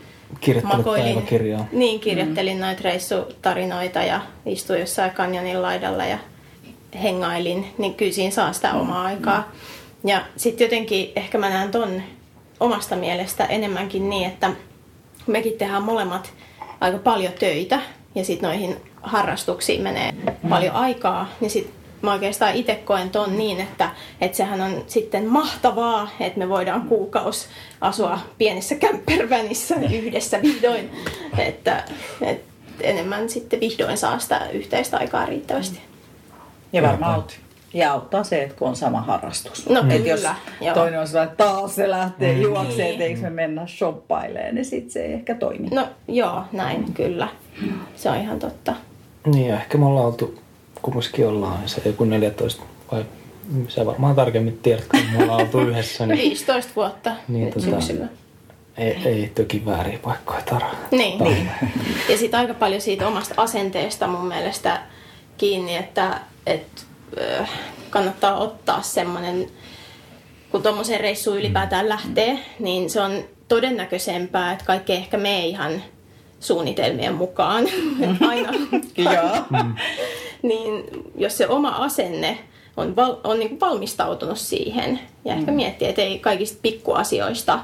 päiväkirjaa. 0.95 1.67
Niin, 1.71 1.99
kirjoittelin 1.99 2.57
mm. 2.57 2.61
noita 2.61 2.81
reissutarinoita 2.83 3.99
ja 4.03 4.21
istuin 4.45 4.79
jossain 4.79 5.11
kanjonin 5.11 5.61
laidalla 5.61 6.05
ja 6.05 6.17
hengailin. 7.03 7.67
Niin 7.77 7.93
kyllä 7.93 8.11
siinä 8.11 8.31
saa 8.31 8.53
sitä 8.53 8.73
omaa 8.73 9.03
aikaa. 9.03 9.51
Ja 10.03 10.21
sitten 10.37 10.65
jotenkin 10.65 11.11
ehkä 11.15 11.37
mä 11.37 11.49
näen 11.49 11.71
ton 11.71 12.01
omasta 12.61 12.95
mielestä 12.95 13.45
enemmänkin 13.45 14.09
niin, 14.09 14.27
että 14.29 14.51
mekin 15.27 15.57
tehdään 15.57 15.83
molemmat 15.83 16.33
aika 16.81 16.97
paljon 16.97 17.33
töitä 17.33 17.79
ja 18.15 18.25
sitten 18.25 18.49
noihin 18.49 18.75
harrastuksiin 19.01 19.81
menee 19.81 20.11
paljon 20.49 20.75
aikaa, 20.75 21.29
niin 21.39 21.51
sitten 21.51 21.73
mä 22.01 22.13
oikeastaan 22.13 22.55
itse 22.55 22.75
koen 22.75 23.09
ton 23.09 23.37
niin, 23.37 23.61
että, 23.61 23.89
että 24.21 24.37
sehän 24.37 24.61
on 24.61 24.83
sitten 24.87 25.25
mahtavaa, 25.25 26.09
että 26.19 26.39
me 26.39 26.49
voidaan 26.49 26.81
kuukaus 26.81 27.47
asua 27.81 28.19
pienessä 28.37 28.75
kämppervänissä 28.75 29.75
yhdessä 30.01 30.41
vihdoin, 30.41 30.91
että, 31.37 31.83
että 32.21 32.51
enemmän 32.81 33.29
sitten 33.29 33.59
vihdoin 33.59 33.97
saa 33.97 34.19
sitä 34.19 34.49
yhteistä 34.53 34.97
aikaa 34.97 35.25
riittävästi. 35.25 35.79
Ja 36.73 36.81
varmaan 36.81 37.23
ja 37.73 37.93
auttaa 37.93 38.23
se, 38.23 38.43
että 38.43 38.55
kun 38.55 38.67
on 38.67 38.75
sama 38.75 39.01
harrastus. 39.01 39.69
No 39.69 39.79
Et 39.79 39.87
kyllä, 39.87 40.07
jos 40.09 40.23
joo. 40.61 40.73
toinen 40.73 40.99
on 40.99 41.07
sellainen, 41.07 41.31
että 41.31 41.43
taas 41.43 41.75
se 41.75 41.89
lähtee 41.89 42.35
Mm. 42.35 42.41
juokseen, 42.41 42.77
Niin. 42.77 42.91
että 42.91 43.03
eikö 43.03 43.19
me 43.21 43.29
mennä 43.29 43.67
shoppailemaan, 43.67 44.55
niin 44.55 44.65
sitten 44.65 44.91
se 44.91 45.05
ei 45.05 45.13
ehkä 45.13 45.35
toimi. 45.35 45.67
No 45.71 45.87
joo, 46.07 46.43
näin 46.51 46.93
kyllä. 46.93 47.27
Se 47.95 48.09
on 48.09 48.17
ihan 48.17 48.39
totta. 48.39 48.73
Niin, 49.25 49.47
ja 49.47 49.55
ehkä 49.55 49.77
me 49.77 49.85
ollaan 49.85 50.05
oltu, 50.05 50.39
kumminkin 50.81 51.27
ollaan 51.27 51.59
se 51.69 51.81
joku 51.85 52.05
14 52.05 52.63
vai 52.91 53.05
sä 53.67 53.85
varmaan 53.85 54.15
tarkemmin 54.15 54.59
tiedät, 54.63 54.85
kun 54.91 54.99
me 55.17 55.23
ollaan 55.23 55.41
oltu 55.41 55.59
yhdessä, 55.59 56.05
niin 56.05 56.17
15 56.19 56.71
vuotta 56.75 57.11
Niin, 57.27 57.45
nyt 57.45 57.55
tota- 57.55 57.61
syksyllä. 57.61 58.07
ei, 58.77 58.97
ei 59.05 59.31
toki 59.35 59.65
vääriä 59.65 59.99
paikkoja 60.03 60.41
tarvitse. 60.41 60.95
Niin. 60.95 61.23
niin. 61.23 61.49
Ja 62.09 62.17
sitten 62.17 62.39
aika 62.39 62.53
paljon 62.53 62.81
siitä 62.81 63.07
omasta 63.07 63.33
asenteesta 63.37 64.07
mun 64.07 64.25
mielestä 64.27 64.81
kiinni, 65.37 65.75
että, 65.75 66.19
että 66.45 66.81
kannattaa 67.89 68.37
ottaa 68.37 68.81
semmoinen, 68.81 69.47
kun 70.51 70.63
tuommoiseen 70.63 70.99
reissuun 70.99 71.37
ylipäätään 71.37 71.89
lähtee, 71.89 72.39
niin 72.59 72.89
se 72.89 73.01
on 73.01 73.11
todennäköisempää, 73.47 74.51
että 74.51 74.65
kaikki 74.65 74.93
ehkä 74.93 75.17
mene 75.17 75.45
ihan 75.45 75.83
suunnitelmien 76.39 77.13
mukaan. 77.13 77.65
Että 78.01 78.27
Aina, 78.29 78.51
Joo. 78.97 79.61
niin 80.49 80.83
jos 81.17 81.37
se 81.37 81.47
oma 81.47 81.69
asenne 81.69 82.37
on, 82.77 82.95
val, 82.95 83.15
on 83.23 83.39
niin 83.39 83.59
valmistautunut 83.59 84.37
siihen 84.37 84.99
ja 85.25 85.33
ehkä 85.33 85.51
miettii, 85.51 85.87
että 85.87 86.01
ei 86.01 86.19
kaikista 86.19 86.59
pikkuasioista 86.61 87.59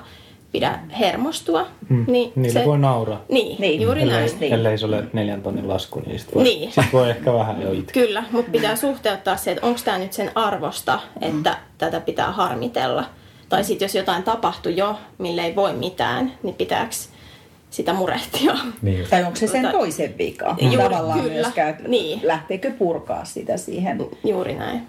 pidä 0.52 0.80
hermostua. 1.00 1.68
Mm. 1.90 2.06
Niin 2.08 2.32
Niille 2.36 2.60
se, 2.60 2.66
voi 2.66 2.78
nauraa. 2.80 3.22
Niin, 3.30 3.62
Niin, 3.62 3.82
juuri 3.82 4.02
ellei, 4.02 4.18
näin. 4.18 4.40
niin. 4.40 4.54
ellei 4.54 4.78
se 4.78 4.86
ole 4.86 5.04
neljän 5.14 5.42
tonnin 5.42 5.68
lasku, 5.68 6.00
niin 6.06 6.20
sit 6.20 6.36
voi, 6.36 6.44
Niin. 6.44 6.72
sit 6.72 6.94
voi 6.94 7.10
ehkä 7.10 7.34
vähän 7.34 7.62
jo 7.62 7.72
itkeä. 7.72 8.04
Kyllä, 8.06 8.24
mutta 8.32 8.52
pitää 8.52 8.76
suhteuttaa 8.76 9.38
se, 9.38 9.52
että 9.52 9.66
onko 9.66 9.80
tämä 9.86 9.98
nyt 9.98 10.14
sen 10.14 10.32
arvosta, 10.36 11.00
että 11.22 11.58
tätä 11.78 12.00
pitää 12.00 12.32
harmitella. 12.32 13.06
Tai 13.50 13.64
sitten 13.64 13.86
jos 13.86 13.96
jotain 13.96 14.24
tapahtui 14.24 14.78
jo, 14.78 14.96
mille 15.18 15.42
ei 15.42 15.56
voi 15.56 15.74
mitään, 15.74 16.32
niin 16.44 16.56
pitääkö 16.56 16.96
sitä 17.70 17.94
murehtia? 17.94 18.54
Niin. 18.82 19.06
Tai 19.10 19.24
onko 19.24 19.36
se 19.36 19.48
sen 19.48 19.68
toisen 19.72 20.18
vika? 20.18 20.56
Juuri, 20.62 20.78
Tavallaan 20.78 21.20
kyllä. 21.20 21.34
myöskään, 21.34 21.78
Niin. 21.88 22.20
lähteekö 22.24 22.72
purkaa 22.72 23.26
sitä 23.26 23.58
siihen. 23.58 24.06
Juuri 24.24 24.56
näin. 24.56 24.82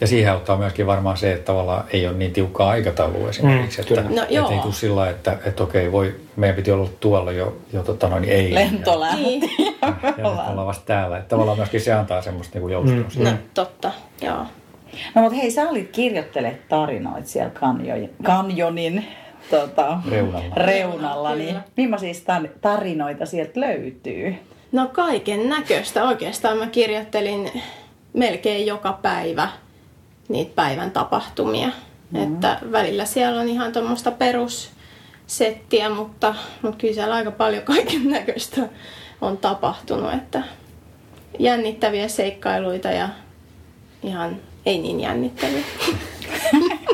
Ja 0.00 0.06
siihen 0.06 0.32
auttaa 0.32 0.56
myöskin 0.56 0.86
varmaan 0.86 1.16
se, 1.16 1.32
että 1.32 1.44
tavallaan 1.44 1.84
ei 1.90 2.08
ole 2.08 2.16
niin 2.16 2.32
tiukkaa 2.32 2.70
aikataulua 2.70 3.30
esimerkiksi. 3.30 3.82
Mm, 3.82 3.98
että. 3.98 4.10
No 4.14 4.22
että 4.22 4.34
joo. 4.34 4.50
ei 4.50 4.58
tule 4.58 4.72
sillä 4.72 5.10
että, 5.10 5.38
että 5.44 5.62
okei, 5.62 5.92
voi, 5.92 6.20
meidän 6.36 6.56
piti 6.56 6.70
olla 6.70 6.88
tuolla 7.00 7.32
jo, 7.32 7.56
jo 7.72 7.82
tota 7.82 8.08
noin, 8.08 8.24
ei. 8.24 8.54
Lento 8.54 9.00
lähti. 9.00 9.22
Niin. 9.22 9.42
Ja, 9.82 9.88
ja 10.02 10.10
nyt 10.16 10.26
ollaan 10.26 10.66
vasta 10.66 10.84
täällä. 10.86 11.18
Että 11.18 11.28
tavallaan 11.28 11.58
myöskin 11.58 11.80
se 11.80 11.92
antaa 11.92 12.22
semmoista 12.22 12.58
niin 12.58 12.70
joustoa. 12.70 12.96
Mm. 13.16 13.24
No 13.24 13.30
totta, 13.54 13.92
joo. 14.22 14.46
No 15.14 15.22
mutta 15.22 15.36
hei, 15.36 15.50
sä 15.50 15.68
olit 15.68 15.90
kirjoittelemaan 15.92 16.60
tarinoita 16.68 17.28
siellä 17.28 17.50
kanjonin, 17.50 18.10
kanjonin 18.22 19.06
tota, 19.50 19.98
Reunalla. 20.10 20.54
reunalla 20.56 21.34
niin 21.34 21.48
Kyllä. 21.48 21.62
millaisia 21.76 22.12
tar- 22.12 22.58
tarinoita 22.60 23.26
sieltä 23.26 23.60
löytyy? 23.60 24.34
No 24.72 24.88
kaiken 24.92 25.48
näköistä. 25.48 26.04
Oikeastaan 26.04 26.58
mä 26.58 26.66
kirjoittelin 26.66 27.62
melkein 28.12 28.66
joka 28.66 28.98
päivä 29.02 29.48
niitä 30.28 30.52
päivän 30.54 30.90
tapahtumia. 30.90 31.66
Mm-hmm. 31.66 32.34
Että 32.34 32.58
välillä 32.72 33.04
siellä 33.04 33.40
on 33.40 33.48
ihan 33.48 33.72
tuommoista 33.72 34.10
perussettiä, 34.10 35.90
mutta, 35.90 36.34
mutta 36.62 36.78
kyllä 36.78 36.94
siellä 36.94 37.14
aika 37.14 37.30
paljon 37.30 37.62
kaiken 37.74 38.10
näköistä 38.10 38.68
on 39.20 39.38
tapahtunut. 39.38 40.14
Että 40.14 40.42
jännittäviä 41.38 42.08
seikkailuita 42.08 42.88
ja 42.88 43.08
ihan 44.02 44.36
ei 44.66 44.78
niin 44.78 45.00
jännittäviä. 45.00 45.64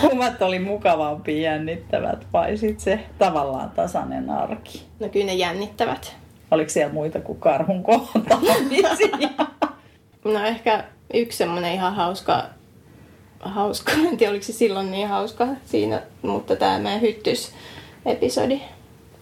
Kummat 0.00 0.42
oli 0.42 0.58
mukavampi 0.58 1.42
jännittävät 1.42 2.26
vai 2.32 2.56
sit 2.56 2.80
se 2.80 3.00
tavallaan 3.18 3.70
tasainen 3.70 4.30
arki? 4.30 4.86
No 5.00 5.08
kyllä 5.08 5.26
ne 5.26 5.34
jännittävät. 5.34 6.16
Oliko 6.50 6.70
siellä 6.70 6.92
muita 6.92 7.20
kuin 7.20 7.40
karhun 7.40 7.82
kohtaamisia? 7.82 9.28
No 10.24 10.44
ehkä 10.44 10.84
yksi 11.14 11.38
semmoinen 11.38 11.74
ihan 11.74 11.94
hauska, 11.94 12.44
hauska, 13.40 13.92
en 14.08 14.16
tiedä 14.16 14.30
oliko 14.30 14.44
se 14.44 14.52
silloin 14.52 14.90
niin 14.90 15.08
hauska 15.08 15.46
siinä, 15.66 16.02
mutta 16.22 16.56
tämä 16.56 16.78
meidän 16.78 17.00
hyttysepisodi. 17.00 18.60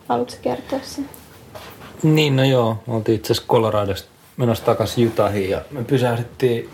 Haluatko 0.08 0.36
kertoa 0.42 0.78
sen? 0.82 1.08
Niin, 2.02 2.36
no 2.36 2.44
joo. 2.44 2.78
Me 2.86 2.94
oltiin 2.94 3.16
itse 3.16 3.32
asiassa 3.32 3.48
Coloradosta 3.48 4.08
menossa 4.36 4.64
takaisin 4.64 5.08
Utahiin 5.08 5.50
ja 5.50 5.62
me 5.70 5.84
pysähdyttiin, 5.84 6.68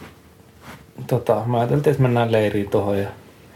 tota, 1.07 1.43
mä 1.47 1.59
ajateltiin, 1.59 1.91
että 1.91 2.03
mennään 2.03 2.33
leiriin 2.33 2.71
tuohon 2.71 2.99
ja 2.99 3.09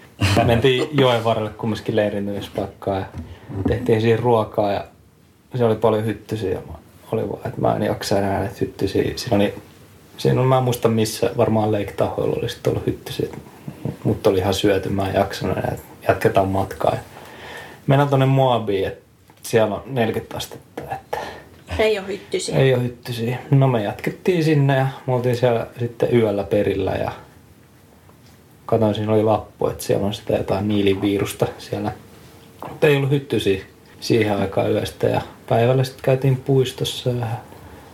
mentiin 0.46 0.88
joen 0.92 1.24
varrelle 1.24 1.50
kumminkin 1.50 1.96
leiriintymispaikkaan 1.96 2.98
ja 3.00 3.06
tehtiin 3.68 4.00
siihen 4.00 4.18
ruokaa 4.18 4.72
ja 4.72 4.84
se 5.54 5.64
oli 5.64 5.74
paljon 5.74 6.04
hyttysiä 6.04 6.50
ja 6.50 6.60
mä 6.66 6.72
oli 7.12 7.28
vaan, 7.28 7.46
että 7.46 7.60
mä 7.60 7.76
en 7.76 7.82
jaksa 7.82 8.18
enää 8.18 8.38
näitä 8.38 8.54
hyttysiä. 8.60 9.12
Siinä 9.16 9.36
oli, 9.36 9.54
siinä 10.22 10.40
on, 10.40 10.46
mä 10.46 10.58
en 10.58 10.64
muista 10.64 10.88
missä, 10.88 11.30
varmaan 11.36 11.72
Lake 11.72 11.92
Tahoilla 11.92 12.36
oli 12.38 12.48
sitten 12.48 12.70
ollut 12.70 12.86
hyttysiä, 12.86 13.28
mutta 14.04 14.30
oli 14.30 14.38
ihan 14.38 14.54
syöty, 14.54 14.88
mä 14.88 15.08
en 15.08 15.14
jaksanut 15.14 15.56
enää, 15.58 15.76
jatketaan 16.08 16.48
matkaa. 16.48 16.92
Ja 16.94 17.00
mennään 17.86 18.08
tonne 18.08 18.26
Moabiin, 18.26 18.88
että 18.88 19.02
siellä 19.42 19.74
on 19.74 19.82
40 19.86 20.36
astetta, 20.36 20.82
että 20.82 21.18
Ei 21.78 21.98
ole 21.98 22.06
hyttysiä. 22.06 22.58
ei 22.58 22.74
ole 22.74 22.82
hyttysiä. 22.82 23.38
No 23.50 23.68
me 23.68 23.82
jatkettiin 23.82 24.44
sinne 24.44 24.76
ja 24.76 24.86
me 25.06 25.14
oltiin 25.14 25.36
siellä 25.36 25.66
sitten 25.78 26.16
yöllä 26.16 26.44
perillä 26.44 26.92
ja 26.92 27.12
katsoin, 28.66 28.94
siinä 28.94 29.12
oli 29.12 29.22
lappu, 29.22 29.66
että 29.66 29.84
siellä 29.84 30.06
on 30.06 30.14
sitä 30.14 30.32
jotain 30.32 30.68
niilivirusta 30.68 31.46
siellä. 31.58 31.92
Mutta 32.68 32.86
ei 32.86 32.96
ollut 32.96 33.10
hyttysiä 33.10 33.64
siihen 34.00 34.36
aikaan 34.36 34.72
yöstä 34.72 35.06
ja 35.06 35.20
päivällä 35.48 35.84
sitten 35.84 36.02
käytiin 36.04 36.36
puistossa 36.36 37.10
vähän 37.20 37.40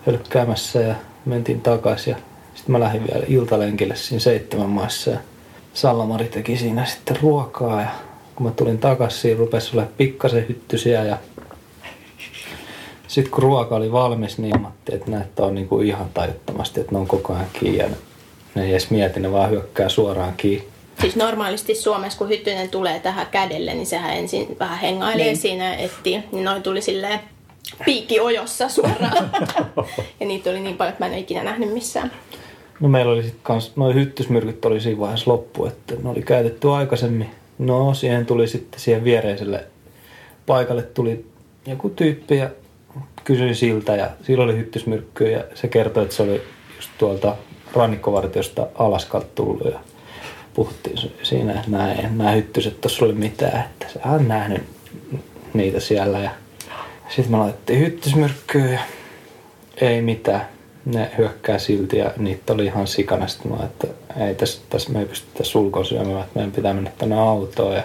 hölkkäämässä 0.07 0.81
ja 0.81 0.95
mentiin 1.29 1.61
takaisin 1.61 2.11
ja 2.11 2.16
sitten 2.55 2.72
mä 2.72 2.81
lähdin 2.81 3.07
vielä 3.12 3.24
iltalenkille 3.29 3.97
siinä 3.97 4.20
seitsemän 4.20 4.68
maissa 4.68 5.11
ja 5.11 5.18
Sallamari 5.74 6.24
teki 6.24 6.57
siinä 6.57 6.85
sitten 6.85 7.16
ruokaa 7.22 7.81
ja 7.81 7.89
kun 8.35 8.47
mä 8.47 8.53
tulin 8.53 8.79
takaisin, 8.79 9.20
siinä 9.20 9.39
rupesi 9.39 9.70
olemaan 9.72 9.95
pikkasen 9.97 10.49
hyttysiä 10.49 11.05
ja 11.05 11.16
sitten 13.09 13.31
kun 13.31 13.43
ruoka 13.43 13.76
oli 13.76 13.93
valmis, 13.93 14.39
niin 14.39 14.61
Matti, 14.61 14.95
että 14.95 15.11
näyttää 15.11 15.47
on 15.47 15.55
niinku 15.55 15.81
ihan 15.81 16.09
tajuttomasti, 16.14 16.81
että 16.81 16.93
ne 16.93 16.99
on 16.99 17.07
koko 17.07 17.33
ajan 17.33 17.47
kiinni 17.53 17.79
ja 17.79 17.89
ne, 17.89 17.97
ne 18.55 18.64
ei 18.64 18.70
edes 18.70 18.91
mieti, 18.91 19.20
ne 19.20 19.33
vaan 19.33 19.51
hyökkää 19.51 19.89
suoraan 19.89 20.35
kiinni. 20.37 20.68
Siis 21.01 21.16
normaalisti 21.16 21.74
Suomessa, 21.74 22.18
kun 22.18 22.29
hyttynen 22.29 22.68
tulee 22.68 23.01
tähän 23.01 23.26
kädelle, 23.31 23.74
niin 23.74 23.87
sehän 23.87 24.16
ensin 24.16 24.57
vähän 24.61 24.79
hengailee 24.79 25.16
Niin. 25.16 25.26
niin. 25.26 25.37
siinä 25.37 25.64
ja 25.64 25.74
etsii. 25.79 26.22
Niin 26.33 26.45
noin 26.45 26.62
tuli 26.62 26.81
silleen 26.83 27.20
piikki 27.85 28.21
ojossa 28.21 28.69
suoraan. 28.69 29.31
ja 30.21 30.27
niitä 30.27 30.51
oli 30.51 30.61
niin 30.61 30.77
paljon, 30.77 30.93
että 30.93 31.05
mä 31.05 31.07
en 31.07 31.12
ole 31.12 31.21
ikinä 31.21 31.45
nähnyt 31.45 31.73
missään. 31.73 32.12
No 32.81 32.89
meillä 32.89 33.12
oli 33.12 33.23
sitten 33.23 33.41
kans, 33.43 33.73
noin 33.77 33.95
hyttysmyrkyt 33.95 34.64
oli 34.64 34.81
siinä 34.81 35.01
vaiheessa 35.01 35.31
loppu, 35.31 35.66
että 35.66 35.95
ne 36.03 36.09
oli 36.09 36.23
käytetty 36.23 36.71
aikaisemmin. 36.71 37.31
No 37.59 37.95
siihen 37.95 38.27
tuli 38.27 38.49
sitten 38.49 38.81
siihen 38.81 39.05
viereiselle 39.05 39.64
paikalle 40.47 40.83
tuli 40.83 41.27
joku 41.66 41.89
tyyppi 41.89 42.37
ja 42.37 42.51
kysyin 43.25 43.57
siltä 43.57 43.97
ja 43.97 44.11
sillä 44.23 44.45
oli 44.45 44.57
hyttysmyrkkyä 44.57 45.29
ja 45.29 45.45
se 45.55 45.69
kertoi, 45.69 46.03
että 46.03 46.14
se 46.14 46.23
oli 46.23 46.43
just 46.77 46.91
tuolta 46.99 47.37
rannikkovartiosta 47.75 48.66
Alaskalta 48.75 49.27
tullut 49.35 49.64
ja 49.73 49.81
puhuttiin 50.55 50.99
si- 50.99 51.12
siinä, 51.23 51.53
että 51.53 51.71
nämä, 51.71 51.95
nämä 51.95 52.31
hyttyset 52.31 52.81
tuossa 52.81 53.05
oli 53.05 53.12
mitään, 53.12 53.64
että 53.64 53.87
se 53.93 54.01
on 54.05 54.29
nähnyt 54.29 54.62
niitä 55.55 55.81
siellä 55.81 56.19
ja 56.19 56.31
sitten 57.09 57.30
me 57.30 57.38
laitettiin 57.38 57.80
hyttysmyrkkyä 57.80 58.70
ja 58.70 58.80
ei 59.80 60.02
mitään. 60.02 60.48
Ne 60.84 61.11
hyökkää 61.18 61.59
silti 61.59 61.98
ja 61.98 62.11
niitä 62.16 62.52
oli 62.52 62.64
ihan 62.64 62.86
sikana. 62.86 63.26
Sitten 63.28 63.52
mä 63.52 63.64
että 63.64 63.86
ei 64.26 64.34
tässä, 64.34 64.61
tässä 64.70 64.92
me 64.92 64.98
ei 64.98 65.06
pystytä 65.06 65.44
sulkoon 65.44 65.86
syömään, 65.86 66.20
että 66.20 66.32
meidän 66.34 66.52
pitää 66.52 66.74
mennä 66.74 66.90
tänne 66.98 67.20
autoon. 67.20 67.74
Ja 67.74 67.82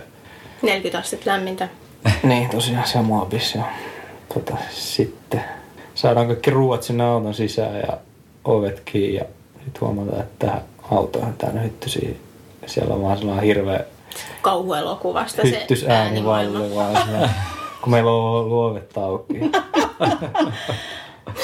40 0.61 0.99
astetta 0.99 1.29
lämmintä. 1.29 1.69
niin, 2.23 2.49
tosiaan 2.49 2.87
se 2.87 3.01
Moabis. 3.01 3.55
Ja 3.55 3.63
tota, 4.33 4.57
sitten 4.69 5.43
saadaan 5.95 6.27
kaikki 6.27 6.51
ruuat 6.51 6.83
sinne 6.83 7.03
auton 7.03 7.33
sisään 7.33 7.75
ja 7.75 7.97
ovet 8.45 8.81
kiinni 8.85 9.15
ja 9.15 9.25
sitten 9.63 9.81
huomataan, 9.81 10.21
että 10.21 10.45
tähän 10.45 10.61
autoon 10.91 11.33
täynnä 11.33 11.61
hyttysiä 11.61 12.09
siellä 12.65 12.95
on 12.95 13.01
vaan 13.01 13.17
sellainen 13.17 13.45
hirveä 13.45 13.83
Kauhuelokuvasta 14.41 15.41
se 15.41 16.23
valli 16.25 16.75
vaan 16.75 17.29
kun 17.83 17.91
meillä 17.91 18.11
on 18.11 18.49
luovet 18.49 18.97
auki. 18.97 19.33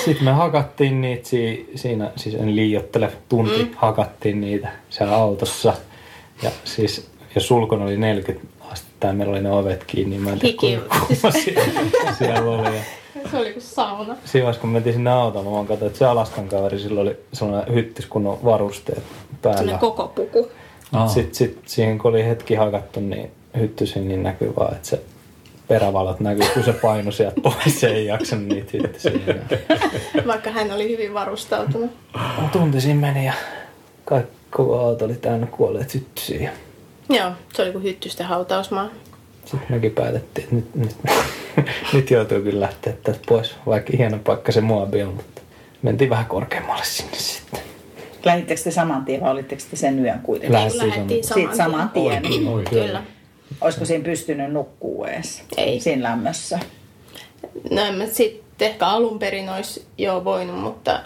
Sitten 0.06 0.24
me 0.26 0.32
hakattiin 0.32 1.02
niitä 1.02 1.30
si- 1.30 1.72
siinä, 1.76 2.12
siis 2.16 2.36
en 2.36 2.56
liiottele, 2.56 3.12
tunti 3.30 3.64
mm. 3.64 3.70
hakattiin 3.76 4.42
niitä 4.42 4.70
siellä 4.90 5.16
autossa. 5.16 5.74
Ja 6.44 6.52
siis, 6.64 7.10
jos 7.36 7.52
ulkona 7.52 7.86
oli 7.86 7.98
40 7.98 8.48
astetta 8.72 9.08
ja 9.08 9.14
meillä 9.14 9.32
oli 9.32 9.42
ne 9.42 9.52
ovet 9.52 9.84
kiinni, 9.84 10.16
niin 10.16 10.22
mä 10.22 10.32
en 10.32 10.40
tiedä 10.40 10.58
kuinka 10.60 10.96
kuuma 11.08 11.32
siellä, 11.32 11.82
siellä 12.18 12.52
oli. 12.52 12.76
Ja 12.76 13.30
Se 13.32 13.38
oli 13.38 13.52
kuin 13.54 13.64
sauna. 13.64 14.16
siinä 14.26 14.44
vaiheessa, 14.44 14.62
kun 14.62 14.70
mentiin 14.70 14.94
sinne 14.94 15.12
autoon, 15.12 15.46
mä 15.46 15.52
vaan 15.52 15.68
katsoin, 15.68 15.88
että 15.88 16.00
se 16.00 16.06
Alaskan 16.06 16.48
kaveri, 16.48 16.80
sillä 16.80 17.02
oli 17.02 17.18
sellainen 17.34 17.74
hyttys 17.76 18.06
kunnon 18.06 18.40
varusteet 18.46 19.04
päällä. 19.42 19.58
Sellainen 19.58 19.80
koko 19.80 20.08
puku. 20.08 20.48
Sitten 21.08 21.36
sit, 21.36 21.60
siihen 21.66 21.98
kun 21.98 22.10
oli 22.10 22.26
hetki 22.26 22.56
hakattu, 22.56 23.00
niin 23.00 23.32
hyttysin, 23.60 24.08
niin 24.08 24.24
näkyy 24.24 24.54
vaan, 24.56 24.76
että 24.76 24.88
se 24.88 25.02
perävalot 25.70 26.20
näkyy, 26.20 26.48
kun 26.54 26.64
se 26.64 26.74
painoi 26.74 27.14
sieltä 27.14 27.42
pois, 27.42 27.80
se 27.80 27.88
ei 27.88 28.06
jaksanut 28.06 28.48
niitä 28.48 28.72
hyttysiä 28.74 29.12
enää. 29.28 29.48
Vaikka 30.28 30.50
hän 30.50 30.72
oli 30.72 30.90
hyvin 30.90 31.14
varustautunut. 31.14 31.92
Tunti 32.52 32.82
siinä 32.82 33.00
meni 33.00 33.26
ja 33.26 33.34
kaikki, 34.06 34.38
koko 34.50 34.80
auto 34.80 35.06
oli 35.06 35.16
täynnä 35.16 35.48
kuolleet 35.48 35.94
hyttysiä. 35.94 36.52
Joo, 37.10 37.32
se 37.54 37.62
oli 37.62 37.72
kuin 37.72 37.84
hyttysten 37.84 38.26
hautausmaa. 38.26 38.90
Sitten 39.46 39.68
mekin 39.70 39.92
päätettiin, 39.92 40.44
että 40.46 40.56
nyt, 40.56 40.76
nyt, 40.76 40.96
nyt 41.94 42.12
joutuu 42.12 42.42
kyllä 42.42 42.60
lähteä 42.60 42.94
tästä 43.04 43.24
pois, 43.28 43.56
vaikka 43.66 43.94
hieno 43.98 44.18
paikka 44.24 44.52
se 44.52 44.62
Moabi 44.62 45.04
on, 45.04 45.14
mutta 45.14 45.42
mentiin 45.82 46.10
vähän 46.10 46.26
korkeammalle 46.26 46.86
sinne 46.86 47.18
sitten. 47.18 47.60
Lähdittekö 48.26 48.62
te 48.64 48.72
saman 48.72 49.06
tien 49.06 49.22
vai 49.22 49.32
olitteko 49.32 49.62
te 49.70 49.76
sen 49.76 50.00
yön 50.00 50.20
kuitenkin? 50.20 50.60
Läh- 50.60 50.72
kuin 50.72 50.88
lähdettiin 50.88 51.24
Siitä 51.24 51.56
saman 51.56 51.90
tien. 51.90 52.48
Oi, 52.48 52.64
Kyllä. 52.70 53.04
Olisiko 53.62 53.86
siinä 53.86 54.04
pystynyt 54.04 54.52
nukkuu 54.54 55.04
edes? 55.06 55.44
Ei. 55.58 55.80
Siinä 55.80 56.04
lämmössä. 56.10 56.60
No 57.72 57.82
en 57.82 57.96
mä 57.96 58.06
sitten 58.06 58.66
ehkä 58.68 58.88
alun 58.88 59.20
perin 59.20 59.50
olisi 59.50 59.86
jo 59.98 60.24
voinut, 60.24 60.60
mutta, 60.60 61.00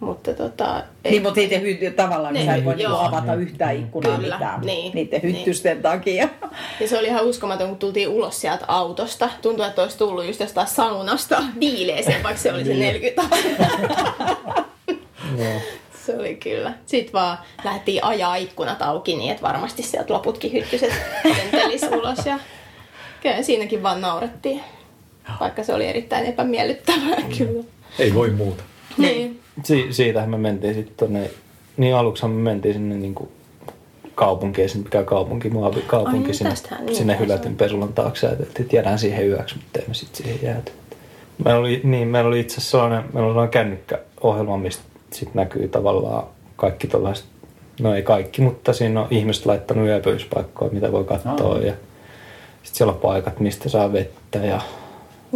mutta 0.00 0.34
tota, 0.34 0.82
ei, 1.04 1.10
Niin, 1.10 1.22
mutta 1.22 1.40
niiden 1.40 1.62
hy- 1.62 1.94
tavallaan 1.94 2.34
niin, 2.34 2.46
Niin, 2.46 2.52
sä 2.54 2.58
et 2.58 2.64
voi 2.64 2.74
niinku 2.76 2.94
avata 2.96 3.34
yhtään 3.34 3.76
ikkunaa 3.76 4.16
Kyllä, 4.18 4.34
mitään 4.34 4.60
niin, 4.60 4.94
niiden 4.94 5.20
niin. 5.22 5.36
hyttysten 5.36 5.82
takia. 5.82 6.28
Ja 6.80 6.88
se 6.88 6.98
oli 6.98 7.06
ihan 7.06 7.24
uskomaton, 7.24 7.68
kun 7.68 7.78
tultiin 7.78 8.08
ulos 8.08 8.40
sieltä 8.40 8.64
autosta. 8.68 9.30
Tuntui, 9.42 9.66
että 9.66 9.82
olisi 9.82 9.98
tullut 9.98 10.26
just 10.26 10.40
jostain 10.40 10.66
saunasta 10.68 11.42
viileeseen, 11.60 12.22
vaikka 12.22 12.42
se 12.42 12.52
oli 12.52 12.64
se 12.64 12.74
40 12.74 13.22
Joo. 15.38 15.60
Se 16.08 16.16
oli 16.18 16.34
kyllä. 16.34 16.72
Sitten 16.86 17.12
vaan 17.12 17.38
lähdettiin 17.64 18.04
ajaa 18.04 18.36
ikkunat 18.36 18.82
auki 18.82 19.16
niin, 19.16 19.30
että 19.30 19.42
varmasti 19.42 19.82
sieltä 19.82 20.14
loputkin 20.14 20.52
hyttyset 20.52 20.92
lentelis 21.24 21.82
ulos. 21.82 22.26
Ja 22.26 22.38
kyllä 23.22 23.42
siinäkin 23.42 23.82
vaan 23.82 24.00
naurettiin. 24.00 24.60
Vaikka 25.40 25.62
se 25.62 25.74
oli 25.74 25.86
erittäin 25.86 26.26
epämiellyttävää 26.26 27.16
kyllä. 27.38 27.64
Ei 27.98 28.14
voi 28.14 28.30
muuta. 28.30 28.62
Niin. 28.98 29.40
Si- 29.64 29.86
siitähän 29.90 30.30
me 30.30 30.38
mentiin 30.38 30.74
sitten 30.74 30.96
tonne, 30.96 31.30
niin 31.76 31.94
aluksi 31.94 32.26
me 32.26 32.42
mentiin 32.42 32.74
sinne 32.74 32.96
niinku 32.96 33.32
kaupunkiin, 34.14 34.62
ei 34.62 34.68
se 34.68 34.76
nyt 34.76 34.84
mikään 34.84 35.06
kaupunki, 35.06 35.50
Moabi 35.50 35.82
kaupunki, 35.86 36.18
Ai 36.18 36.22
niin, 36.24 36.34
sinne, 36.34 36.54
niin 36.80 36.96
sinne 36.96 37.12
taisi 37.12 37.26
hylätyn 37.26 37.56
pesulan 37.56 37.92
taakse 37.92 38.26
että 38.26 38.62
jäädään 38.72 38.98
siihen 38.98 39.28
yöksi, 39.28 39.54
mutta 39.56 39.80
emme 39.80 39.94
sitten 39.94 40.16
siihen 40.16 40.42
jääty. 40.42 40.72
Meillä 41.44 41.60
oli, 41.60 41.80
niin, 41.84 42.08
meillä 42.08 42.28
oli 42.28 42.40
itse 42.40 42.54
asiassa 42.54 42.70
sellainen, 42.70 43.04
meillä 43.12 43.26
oli 43.26 43.32
sellainen 43.32 43.50
kännykkäohjelma, 43.50 44.56
mistä 44.56 44.82
sitten 45.12 45.34
näkyy 45.36 45.68
tavallaan 45.68 46.26
kaikki 46.56 46.86
tällaiset, 46.86 47.24
no 47.80 47.94
ei 47.94 48.02
kaikki, 48.02 48.42
mutta 48.42 48.72
siinä 48.72 49.00
on 49.00 49.06
ihmiset 49.10 49.46
laittanut 49.46 49.86
yöpyyspaikkoja, 49.86 50.70
mitä 50.70 50.92
voi 50.92 51.04
katsoa 51.04 51.32
Aa. 51.52 51.58
ja 51.58 51.72
sitten 52.62 52.76
siellä 52.78 52.92
on 52.92 52.98
paikat, 53.00 53.40
mistä 53.40 53.68
saa 53.68 53.92
vettä 53.92 54.38
ja 54.38 54.60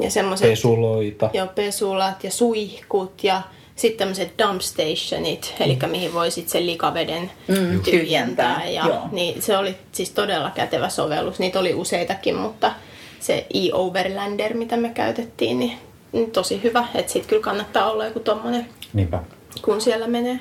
Ja 0.03 0.11
pesuloita. 0.41 1.31
jo 1.33 1.47
pesulat 1.55 2.25
ja 2.25 2.31
suihkut 2.31 3.25
ja 3.25 3.43
sitten 3.77 3.99
tämmöiset 3.99 4.33
dump 4.39 4.61
stationit, 4.61 5.55
eli 5.61 5.79
mihin 5.87 6.15
voi 6.15 6.31
sitten 6.31 6.53
sen 6.53 6.67
likaveden 6.67 7.31
Mm, 7.49 7.55
tyhjentää. 7.55 7.83
tyhjentää, 7.85 8.65
Ja, 8.71 8.87
joo. 8.87 9.01
niin 9.13 9.43
se 9.43 9.59
oli 9.59 9.77
siis 9.93 10.11
todella 10.11 10.51
kätevä 10.51 10.89
sovellus. 10.89 11.39
Niitä 11.39 11.61
oli 11.61 11.75
useitakin, 11.75 12.37
mutta 12.37 12.73
se 13.21 13.47
e-overlander, 13.55 14.55
mitä 14.55 14.77
me 14.77 14.89
käytettiin, 14.89 15.59
niin, 15.59 15.79
niin 16.13 16.31
tosi 16.31 16.61
hyvä. 16.63 16.85
Että 16.95 17.13
sitten 17.13 17.29
kyllä 17.29 17.43
kannattaa 17.43 17.91
olla 17.91 18.05
joku 18.07 18.21
tommonen, 18.21 18.67
Niinpä. 18.93 19.21
Kun 19.63 19.81
siellä 19.81 20.09
menee. 20.09 20.41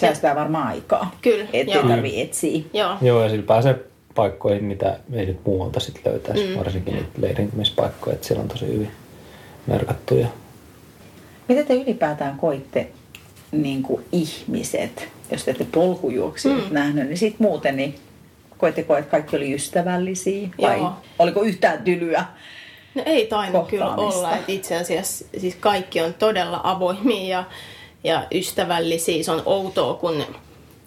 Säästää 0.00 0.36
varmaan 0.36 0.66
aikaa. 0.66 1.10
Kyllä, 1.22 1.44
Ettei 1.52 1.82
tarvii 1.82 2.20
etsiä. 2.20 2.62
Joo. 2.72 2.96
Joo, 3.00 3.22
ja 3.22 3.28
sillä 3.28 3.46
pääsee 3.46 3.84
paikkoihin, 4.14 4.64
mitä 4.64 4.98
ei 5.12 5.26
nyt 5.26 5.40
muualta 5.46 5.80
sit 5.80 6.00
löytäisi, 6.04 6.46
mm. 6.46 6.58
varsinkin 6.58 6.94
niitä 6.94 7.08
leirintymispaikkoja, 7.18 8.14
että 8.14 8.26
siellä 8.26 8.42
on 8.42 8.48
tosi 8.48 8.66
hyvin 8.66 8.90
merkattuja. 9.66 10.26
Mitä 11.48 11.62
te 11.62 11.74
ylipäätään 11.74 12.36
koitte 12.36 12.88
niin 13.52 13.82
kuin 13.82 14.04
ihmiset, 14.12 15.08
jos 15.30 15.44
te 15.44 15.50
ette 15.50 15.66
polkujuoksijoita 15.72 16.68
mm. 16.68 16.74
nähnyt, 16.74 17.06
niin 17.06 17.18
sitten 17.18 17.46
muuten, 17.46 17.76
niin 17.76 17.94
koitteko, 18.58 18.96
että 18.96 19.10
kaikki 19.10 19.36
oli 19.36 19.54
ystävällisiä? 19.54 20.48
Vai 20.62 20.78
Joo. 20.78 20.92
oliko 21.18 21.42
yhtään 21.42 21.82
tylyä? 21.82 22.24
No 22.94 23.02
ei 23.06 23.26
tainnut 23.26 23.68
kyllä 23.68 23.94
olla, 23.94 24.36
että 24.36 24.52
itse 24.52 24.76
asiassa 24.76 25.24
siis 25.38 25.54
kaikki 25.54 26.00
on 26.00 26.14
todella 26.14 26.60
avoimia 26.64 27.28
ja, 27.28 27.44
ja 28.04 28.26
ystävällisiä. 28.32 29.24
Se 29.24 29.30
on 29.30 29.42
outoa, 29.46 29.94
kun 29.94 30.24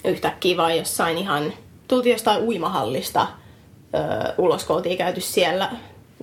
yhtäkkiä 0.06 0.58
vaan 0.58 0.78
jossain 0.78 1.18
ihan, 1.18 1.54
tultiin 1.88 2.14
jostain 2.14 2.44
uimahallista 2.44 3.28
ö, 3.94 4.34
ulos, 4.38 4.64
kun 4.64 4.76
oltiin 4.76 4.98
käyty 4.98 5.22
siellä 5.22 5.72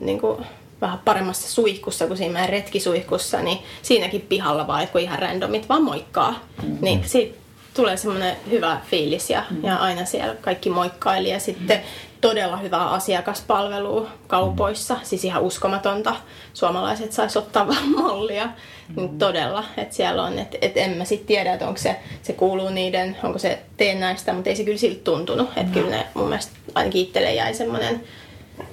niin 0.00 0.20
kuin, 0.20 0.46
vähän 0.80 0.98
paremmassa 1.04 1.50
suihkussa 1.50 2.06
kuin 2.06 2.18
siinä 2.18 2.32
meidän 2.32 2.48
retkisuihkussa, 2.48 3.42
niin 3.42 3.58
siinäkin 3.82 4.20
pihalla 4.20 4.66
vaan 4.66 4.82
joku 4.82 4.98
ihan 4.98 5.18
randomit 5.18 5.68
vaan 5.68 5.82
moikkaa. 5.82 6.30
Mm-hmm. 6.30 6.78
Niin 6.80 7.02
siitä 7.06 7.38
tulee 7.74 7.96
semmoinen 7.96 8.36
hyvä 8.50 8.80
fiilis 8.90 9.30
ja, 9.30 9.44
mm-hmm. 9.50 9.64
ja 9.64 9.76
aina 9.76 10.04
siellä 10.04 10.34
kaikki 10.34 10.70
moikkaili 10.70 11.30
ja 11.30 11.40
sitten 11.40 11.80
todella 12.20 12.56
hyvää 12.56 12.90
asiakaspalvelua 12.90 14.10
kaupoissa, 14.26 14.96
siis 15.02 15.24
ihan 15.24 15.42
uskomatonta. 15.42 16.16
Suomalaiset 16.54 17.12
sais 17.12 17.36
ottaa 17.36 17.68
vähän 17.68 17.88
mallia, 17.98 18.46
mm-hmm. 18.46 18.96
niin 18.96 19.18
todella, 19.18 19.64
että 19.76 19.94
siellä 19.94 20.22
on, 20.22 20.38
että 20.38 20.58
et 20.60 20.76
en 20.76 20.90
mä 20.90 21.04
sitten 21.04 21.26
tiedä, 21.26 21.52
että 21.52 21.68
onko 21.68 21.80
se, 21.80 21.96
se 22.22 22.32
kuuluu 22.32 22.68
niiden, 22.68 23.16
onko 23.22 23.38
se 23.38 23.58
teennäistä, 23.76 24.32
mutta 24.32 24.50
ei 24.50 24.56
se 24.56 24.64
kyllä 24.64 24.78
siltä 24.78 25.00
tuntunut, 25.04 25.48
että 25.56 25.72
kyllä 25.72 25.90
ne 25.90 26.06
mun 26.14 26.28
mielestä 26.28 26.52
ainakin 26.74 27.02
itselle 27.02 27.34
jäi 27.34 27.54
semmoinen 27.54 28.00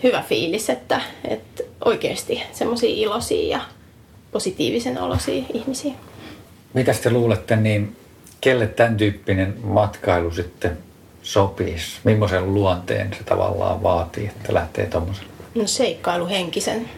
hyvä 0.04 0.24
fiilis, 0.30 0.70
että, 0.70 1.02
että 1.28 1.64
oikeasti 1.86 2.44
semmoisia 2.52 2.90
iloisia 2.90 3.58
ja 3.58 3.62
positiivisen 4.32 5.02
olosia 5.02 5.46
ihmisiä. 5.54 5.94
Mitäs 6.74 7.00
te 7.00 7.12
luulette, 7.12 7.56
niin 7.56 7.96
kelle 8.42 8.68
tämän 8.68 8.98
tyyppinen 8.98 9.56
matkailu 9.64 10.32
sitten 10.32 10.78
sopisi? 11.26 12.00
Millaisen 12.04 12.54
luonteen 12.54 13.14
se 13.18 13.24
tavallaan 13.24 13.84
vaatii, 13.84 14.28
että 14.28 14.54
lähtee 14.54 14.86
tuommoisen 14.86 15.26
No 15.56 15.68
seikkailuhenkisen. 15.68 16.90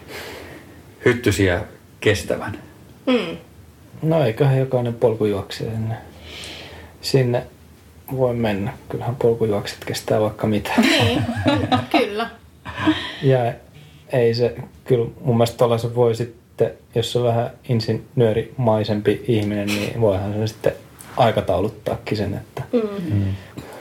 hyttysiä 1.05 1.61
kestävän? 1.99 2.59
Mm. 3.05 3.37
No 4.01 4.23
eiköhän 4.25 4.59
jokainen 4.59 4.93
polkujuoksija 4.93 5.71
sinne, 5.71 5.95
sinne 7.01 7.43
voi 8.17 8.33
mennä. 8.33 8.73
Kyllähän 8.89 9.15
polkujuokset 9.15 9.85
kestää 9.85 10.21
vaikka 10.21 10.47
mitä. 10.47 10.71
Niin, 10.81 11.23
kyllä. 11.91 12.29
Ja 13.23 13.53
ei 14.13 14.33
se, 14.33 14.55
kyllä 14.85 15.05
mun 15.21 15.37
mielestä 15.37 15.57
tuollaisen 15.57 15.95
voi 15.95 16.15
sitten, 16.15 16.71
jos 16.95 17.15
on 17.15 17.23
vähän 17.23 17.51
insinöörimaisempi 17.69 19.23
ihminen, 19.27 19.67
niin 19.67 20.01
voihan 20.01 20.33
se 20.33 20.47
sitten 20.47 20.73
aikatauluttaakin 21.17 22.17
sen, 22.17 22.33
että 22.33 22.63
Mm. 22.73 23.33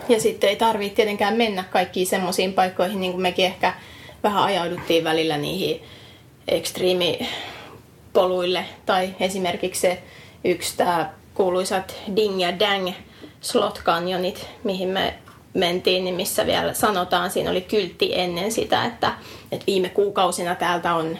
Ja 0.09 0.21
sitten 0.21 0.51
ei 0.51 0.57
tarvitse 0.57 0.97
tietenkään 0.97 1.37
mennä 1.37 1.65
kaikkiin 1.71 2.07
semmoisiin 2.07 2.53
paikkoihin, 2.53 3.01
niin 3.01 3.13
kuin 3.13 3.23
mekin 3.23 3.45
ehkä 3.45 3.75
vähän 4.23 4.43
ajauduttiin 4.43 5.05
välillä 5.05 5.39
niihin 5.39 5.83
ekstriimipoluille. 6.49 8.65
Tai 8.87 9.15
esimerkiksi 9.21 9.81
se 9.81 10.03
yksi 10.45 10.77
tämä 10.77 11.11
kuuluisat 11.35 11.97
Ding 12.17 12.43
ja 12.43 12.59
Dang 12.59 12.93
slot 13.41 13.81
canyonit, 13.85 14.49
mihin 14.65 14.89
me 14.89 15.15
mentiin, 15.55 16.05
niin 16.05 16.15
missä 16.15 16.47
vielä 16.47 16.75
sanotaan, 16.75 17.31
siinä 17.31 17.51
oli 17.51 17.61
kyltti 17.61 18.19
ennen 18.19 18.53
sitä, 18.53 18.85
että, 18.85 19.13
että 19.53 19.67
viime 19.67 19.89
kuukausina 19.89 20.55
täältä 20.55 20.95
on 20.95 21.19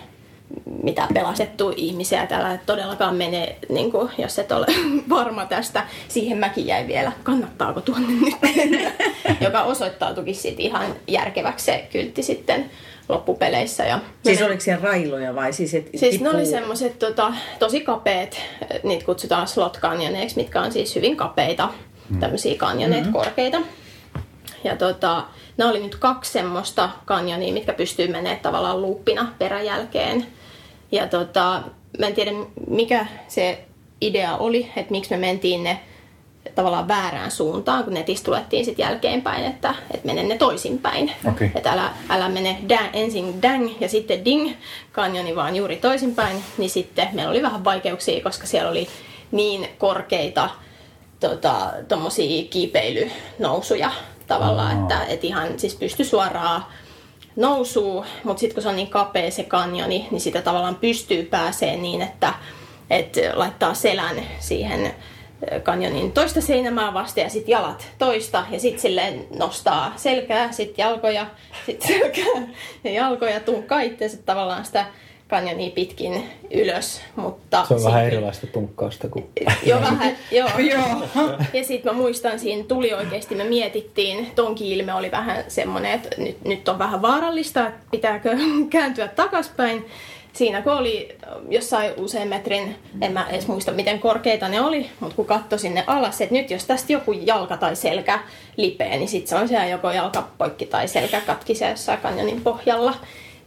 mitä 0.82 1.09
pelastettu 1.14 1.72
ihmisiä 1.76 2.26
täällä 2.26 2.59
todellakaan 2.66 3.16
menee, 3.16 3.59
niin 3.68 3.92
kuin, 3.92 4.11
jos 4.18 4.38
et 4.38 4.53
ole 4.53 4.66
varma 5.09 5.47
tästä. 5.47 5.86
Siihen 6.09 6.38
mäkin 6.38 6.66
jäi 6.66 6.86
vielä, 6.86 7.12
kannattaako 7.22 7.80
tuonne 7.80 8.09
nyt 8.09 8.34
joka 9.47 9.62
osoittautuikin 9.62 10.34
sitten 10.34 10.66
ihan 10.66 10.86
järkeväksi 11.09 11.64
se 11.64 11.88
kyltti 11.92 12.22
sitten 12.22 12.70
loppupeleissä. 13.09 13.84
Ja 13.84 14.01
Siis 14.24 14.42
oliko 14.42 14.61
siellä 14.61 14.84
railoja 14.84 15.34
vai 15.34 15.53
siis, 15.53 15.74
et 15.74 15.90
Siis 15.97 16.20
ne 16.20 16.28
oli 16.28 16.36
tippuu- 16.36 16.51
semmoiset 16.51 16.99
tota, 16.99 17.32
tosi 17.59 17.80
kapeat, 17.80 18.36
niitä 18.82 19.05
kutsutaan 19.05 19.49
slot 19.49 19.78
mitkä 20.36 20.61
on 20.61 20.72
siis 20.72 20.94
hyvin 20.94 21.16
kapeita, 21.16 21.68
tämmöisiä 22.20 22.55
kanjoneita, 22.57 23.07
mm-hmm. 23.07 23.12
korkeita. 23.12 23.59
Ja 24.64 24.76
tota, 24.76 25.24
ne 25.57 25.64
oli 25.64 25.82
nyt 25.82 25.94
kaksi 25.94 26.32
semmoista 26.32 26.90
kanjonia, 27.04 27.52
mitkä 27.52 27.72
pystyy 27.72 28.07
menemään 28.09 28.40
tavallaan 28.40 28.82
luuppina 28.82 29.32
peräjälkeen. 29.38 30.26
Ja 30.92 31.07
tota, 31.07 31.62
mä 31.98 32.07
en 32.07 32.14
tiedä 32.14 32.30
mikä 32.68 33.07
se 33.28 33.64
idea 34.00 34.36
oli, 34.36 34.72
että 34.76 34.90
miksi 34.90 35.11
me 35.11 35.16
mentiin 35.16 35.64
ne 35.64 35.80
tavallaan 36.54 36.88
väärään 36.88 37.30
suuntaan, 37.30 37.84
kun 37.84 37.94
netistä 37.94 38.24
tulettiin 38.24 38.64
sitten 38.64 38.84
jälkeenpäin, 38.84 39.44
että, 39.44 39.74
että 39.90 40.07
mene 40.07 40.22
ne 40.22 40.38
toisinpäin. 40.38 41.12
Okei. 41.28 41.50
Että 41.54 41.72
älä, 41.72 41.90
älä 42.09 42.28
mene 42.28 42.59
dang, 42.68 42.88
ensin 42.92 43.42
dang 43.42 43.70
ja 43.80 43.88
sitten 43.88 44.24
ding 44.24 44.52
kanjoni, 44.92 45.36
vaan 45.36 45.57
juuri 45.57 45.76
toisinpäin. 45.76 46.36
Niin 46.59 46.70
sitten 46.70 47.09
meillä 47.12 47.30
oli 47.30 47.42
vähän 47.42 47.64
vaikeuksia, 47.64 48.22
koska 48.22 48.46
siellä 48.46 48.70
oli 48.70 48.88
niin 49.32 49.68
korkeita 49.78 50.50
tota, 51.20 51.72
tommosia 51.88 52.44
kiipeilynousuja 52.50 53.90
tavallaan, 54.27 54.77
Aa. 54.77 54.83
että 54.83 55.05
et 55.05 55.24
ihan 55.24 55.59
siis 55.59 55.74
pysty 55.74 56.05
suoraan 56.05 56.64
nousuu, 57.37 58.05
mutta 58.24 58.41
sitten 58.41 58.55
kun 58.55 58.62
se 58.62 58.68
on 58.68 58.77
niin 58.77 58.91
kapea 58.91 59.31
se 59.31 59.45
kanjoni, 59.45 60.09
niin 60.11 60.20
sitä 60.20 60.43
tavallaan 60.43 60.74
pystyy 60.77 61.22
pääsee 61.24 61.77
niin, 61.77 62.03
että, 62.03 62.35
että 62.91 63.20
laittaa 63.35 63.74
selän 63.74 64.16
siihen 64.39 64.95
kanjonin 65.62 66.12
toista 66.12 66.41
seinämää 66.41 66.95
vasten 66.95 67.22
ja 67.22 67.31
sitten 67.31 67.53
jalat 67.53 67.89
toista 67.99 68.45
ja 68.51 68.61
sitten 68.61 68.83
silleen 68.83 69.27
nostaa 69.39 69.93
selkää, 69.97 70.53
sitten 70.53 70.83
jalkoja, 70.83 71.27
sitten 71.66 71.89
selkää 71.89 72.49
ja 72.85 72.91
jalkoja 72.91 73.41
tunkkaa 73.41 73.81
itseensä 73.81 74.16
tavallaan 74.16 74.64
sitä 74.64 74.87
kanjonia 75.29 75.70
pitkin 75.70 76.31
ylös, 76.51 77.01
mutta... 77.16 77.64
Se 77.68 77.74
on 77.74 77.85
vähän 77.85 78.05
sit- 78.05 78.12
erilaista 78.12 78.47
tunkkausta 78.47 79.09
kuin... 79.09 79.27
Jo 79.66 79.81
vähän, 79.81 80.16
joo. 80.31 80.49
Joo. 80.70 81.03
Ja 81.53 81.64
sitten 81.64 81.95
mä 81.95 82.01
muistan, 82.01 82.39
siinä 82.39 82.64
tuli 82.68 82.95
oikeasti, 82.95 83.35
me 83.35 83.45
mietittiin, 83.45 84.27
tonkin 84.35 84.66
ilme 84.66 84.95
oli 84.95 85.11
vähän 85.11 85.45
semmoinen, 85.49 85.93
että 85.93 86.09
nyt, 86.18 86.45
nyt 86.45 86.68
on 86.68 86.79
vähän 86.79 87.03
vaarallista, 87.03 87.66
että 87.66 87.81
pitääkö 87.91 88.37
kääntyä 88.70 89.09
takaspäin. 89.09 89.87
Siinä 90.33 90.62
kun 90.62 90.72
oli 90.72 91.16
jossain 91.49 91.93
usein 91.97 92.29
metrin, 92.29 92.77
en 93.01 93.12
mä 93.12 93.27
edes 93.29 93.47
muista 93.47 93.72
miten 93.72 93.99
korkeita 93.99 94.49
ne 94.49 94.61
oli, 94.61 94.91
mutta 95.01 95.16
kun 95.16 95.27
katsoi 95.27 95.59
sinne 95.59 95.85
alas, 95.87 96.20
että 96.20 96.35
nyt 96.35 96.51
jos 96.51 96.64
tästä 96.64 96.93
joku 96.93 97.12
jalka 97.12 97.57
tai 97.57 97.77
selkä 97.77 98.20
lipee, 98.57 98.97
niin 98.97 99.09
sitten 99.09 99.29
se 99.29 99.37
on 99.37 99.49
siellä 99.49 99.66
joko 99.66 99.91
jalka 99.91 100.29
poikki 100.39 100.66
tai 100.66 100.89
selkä 100.89 101.20
katki 101.20 101.55
siellä 101.55 101.72
jossain 101.72 102.01
kanjonin 102.01 102.41
pohjalla. 102.41 102.95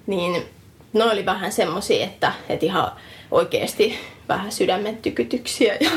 Niin 0.08 0.44
ne 0.94 1.04
oli 1.04 1.26
vähän 1.26 1.52
semmosia, 1.52 2.06
että, 2.06 2.34
että 2.50 2.66
ihan 2.66 2.92
oikeasti 3.32 4.00
vähän 4.30 4.52
sydämen 4.52 4.98
tykytyksiä 4.98 5.78
ja 5.80 5.90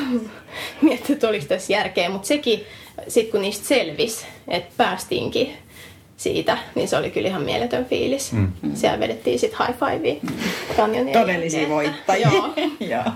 miettii, 0.83 1.13
että 1.15 1.29
oliko 1.29 1.47
tässä 1.49 1.73
järkeä. 1.73 2.11
Mutta 2.11 2.29
sekin, 2.29 2.65
sit 3.09 3.31
kun 3.31 3.43
niistä 3.43 3.67
selvisi, 3.67 4.27
että 4.49 4.75
päästiinkin 4.77 5.53
siitä, 6.17 6.59
niin 6.75 6.89
se 6.89 6.97
oli 6.97 7.11
kyllä 7.11 7.29
ihan 7.29 7.43
mieletön 7.43 7.85
fiilis. 7.85 8.33
Mm. 8.33 8.53
Siellä 8.75 9.01
vedettiin 9.01 9.39
sitten 9.39 9.67
high 9.67 9.79
fivea 9.79 10.35
kanjonin 10.77 11.13
Todellisia 11.13 11.69
voittajia. 11.69 12.31
Joo, 12.81 13.13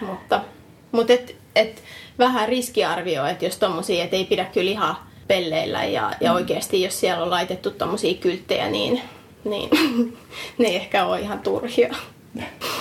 mutta, 0.08 0.40
mutta 0.92 1.12
et, 1.12 1.36
et 1.56 1.82
vähän 2.18 2.48
riskiarvio, 2.48 3.26
että 3.26 3.44
jos 3.44 3.56
tommosia, 3.56 4.04
et 4.04 4.14
ei 4.14 4.24
pidä 4.24 4.44
kyllä 4.44 4.70
ihan 4.70 4.96
pelleillä 5.28 5.84
ja, 5.84 6.12
ja 6.20 6.32
oikeasti 6.32 6.82
jos 6.82 7.00
siellä 7.00 7.22
on 7.22 7.30
laitettu 7.30 7.70
tommosia 7.70 8.14
kylttejä, 8.14 8.70
niin, 8.70 9.02
niin 9.44 9.70
ne 10.58 10.68
ei 10.68 10.76
ehkä 10.76 11.06
ole 11.06 11.20
ihan 11.20 11.40
turhia. 11.40 11.94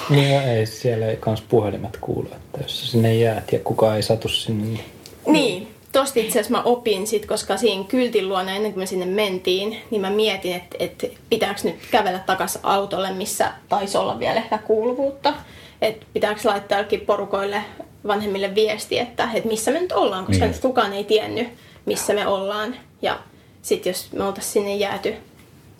Niin 0.09 0.31
ja 0.31 0.43
ei, 0.43 0.65
siellä 0.65 1.05
ei 1.07 1.17
kans 1.17 1.41
puhelimet 1.41 1.97
kuulu, 2.01 2.27
että 2.35 2.59
jos 2.61 2.91
sinne 2.91 3.15
jäät 3.15 3.51
ja 3.51 3.59
kukaan 3.59 3.95
ei 3.95 4.03
satu 4.03 4.27
sinne, 4.27 4.65
niin 4.65 4.79
Niin, 5.27 5.67
tosta 5.91 6.19
itse 6.19 6.39
asiassa 6.39 6.51
mä 6.57 6.63
opin 6.63 7.07
sit, 7.07 7.25
koska 7.25 7.57
siinä 7.57 7.83
kyltin 7.83 8.29
luona 8.29 8.55
ennen 8.55 8.73
kuin 8.73 8.81
me 8.81 8.85
sinne 8.85 9.05
mentiin, 9.05 9.77
niin 9.91 10.01
mä 10.01 10.09
mietin, 10.09 10.55
että, 10.55 10.75
että 10.79 11.07
pitääkö 11.29 11.61
nyt 11.63 11.75
kävellä 11.91 12.19
takas 12.19 12.59
autolle, 12.63 13.11
missä 13.13 13.51
taisi 13.69 13.97
olla 13.97 14.19
vielä 14.19 14.35
ehkä 14.39 14.57
kuuluvuutta. 14.57 15.33
Että 15.81 16.05
pitääkö 16.13 16.41
laittaa 16.43 16.77
jollekin 16.77 17.01
porukoille 17.01 17.61
vanhemmille 18.07 18.55
viesti, 18.55 18.99
että, 18.99 19.29
että 19.33 19.49
missä 19.49 19.71
me 19.71 19.79
nyt 19.79 19.91
ollaan, 19.91 20.25
koska 20.25 20.45
Niin. 20.45 20.51
nyt 20.51 20.61
kukaan 20.61 20.93
ei 20.93 21.03
tiennyt, 21.03 21.47
missä 21.85 22.13
me 22.13 22.27
ollaan. 22.27 22.75
Ja 23.01 23.19
sitten 23.61 23.89
jos 23.89 24.11
me 24.11 24.23
oltaisiin 24.23 24.53
sinne 24.53 24.75
jääty 24.75 25.13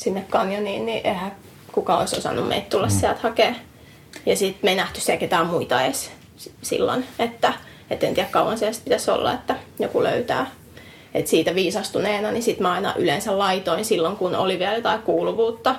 sinne 0.01 0.25
kanjoniin, 0.29 0.85
niin 0.85 1.01
eihän 1.03 1.31
kukaan 1.71 1.99
olisi 1.99 2.17
osannut 2.17 2.47
meitä 2.47 2.69
tulla 2.69 2.87
mm. 2.87 2.91
sieltä 2.91 3.19
hakea. 3.23 3.55
Ja 4.25 4.35
sitten 4.35 4.59
me 4.63 4.69
ei 4.69 4.75
nähty 4.75 5.01
siellä 5.01 5.19
ketään 5.19 5.47
muita 5.47 5.81
edes 5.81 6.11
silloin, 6.61 7.05
että 7.19 7.53
et 7.89 8.03
en 8.03 8.13
tiedä 8.13 8.29
kauan 8.31 8.57
siellä 8.57 8.79
pitäisi 8.83 9.11
olla, 9.11 9.33
että 9.33 9.55
joku 9.79 10.03
löytää. 10.03 10.51
Et 11.13 11.27
siitä 11.27 11.55
viisastuneena, 11.55 12.31
niin 12.31 12.43
sitten 12.43 12.63
mä 12.63 12.73
aina 12.73 12.93
yleensä 12.97 13.37
laitoin 13.37 13.85
silloin, 13.85 14.17
kun 14.17 14.35
oli 14.35 14.59
vielä 14.59 14.75
jotain 14.75 15.01
kuuluvuutta, 15.01 15.75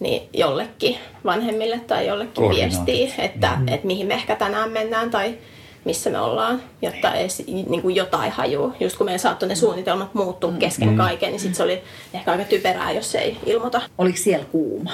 niin 0.00 0.28
jollekin 0.32 0.98
vanhemmille 1.24 1.78
tai 1.78 2.06
jollekin 2.06 2.50
viestiä, 2.50 3.14
että 3.18 3.50
mm-hmm. 3.50 3.68
et 3.68 3.84
mihin 3.84 4.06
me 4.06 4.14
ehkä 4.14 4.36
tänään 4.36 4.70
mennään 4.70 5.10
tai 5.10 5.38
missä 5.84 6.10
me 6.10 6.20
ollaan, 6.20 6.62
jotta 6.82 7.14
edes 7.14 7.42
niin 7.46 7.82
kuin 7.82 7.96
jotain 7.96 8.32
hajuu. 8.32 8.72
Just 8.80 8.96
kun 8.96 9.04
meidän 9.04 9.18
saattoi 9.20 9.48
ne 9.48 9.54
suunnitelmat 9.54 10.14
muuttua 10.14 10.52
kesken 10.52 10.88
mm. 10.88 10.96
kaiken, 10.96 11.30
niin 11.30 11.40
sitten 11.40 11.56
se 11.56 11.62
oli 11.62 11.82
ehkä 12.14 12.30
aika 12.32 12.44
typerää, 12.44 12.92
jos 12.92 13.14
ei 13.14 13.36
ilmoita. 13.46 13.82
Oliko 13.98 14.18
siellä 14.18 14.46
kuuma? 14.52 14.92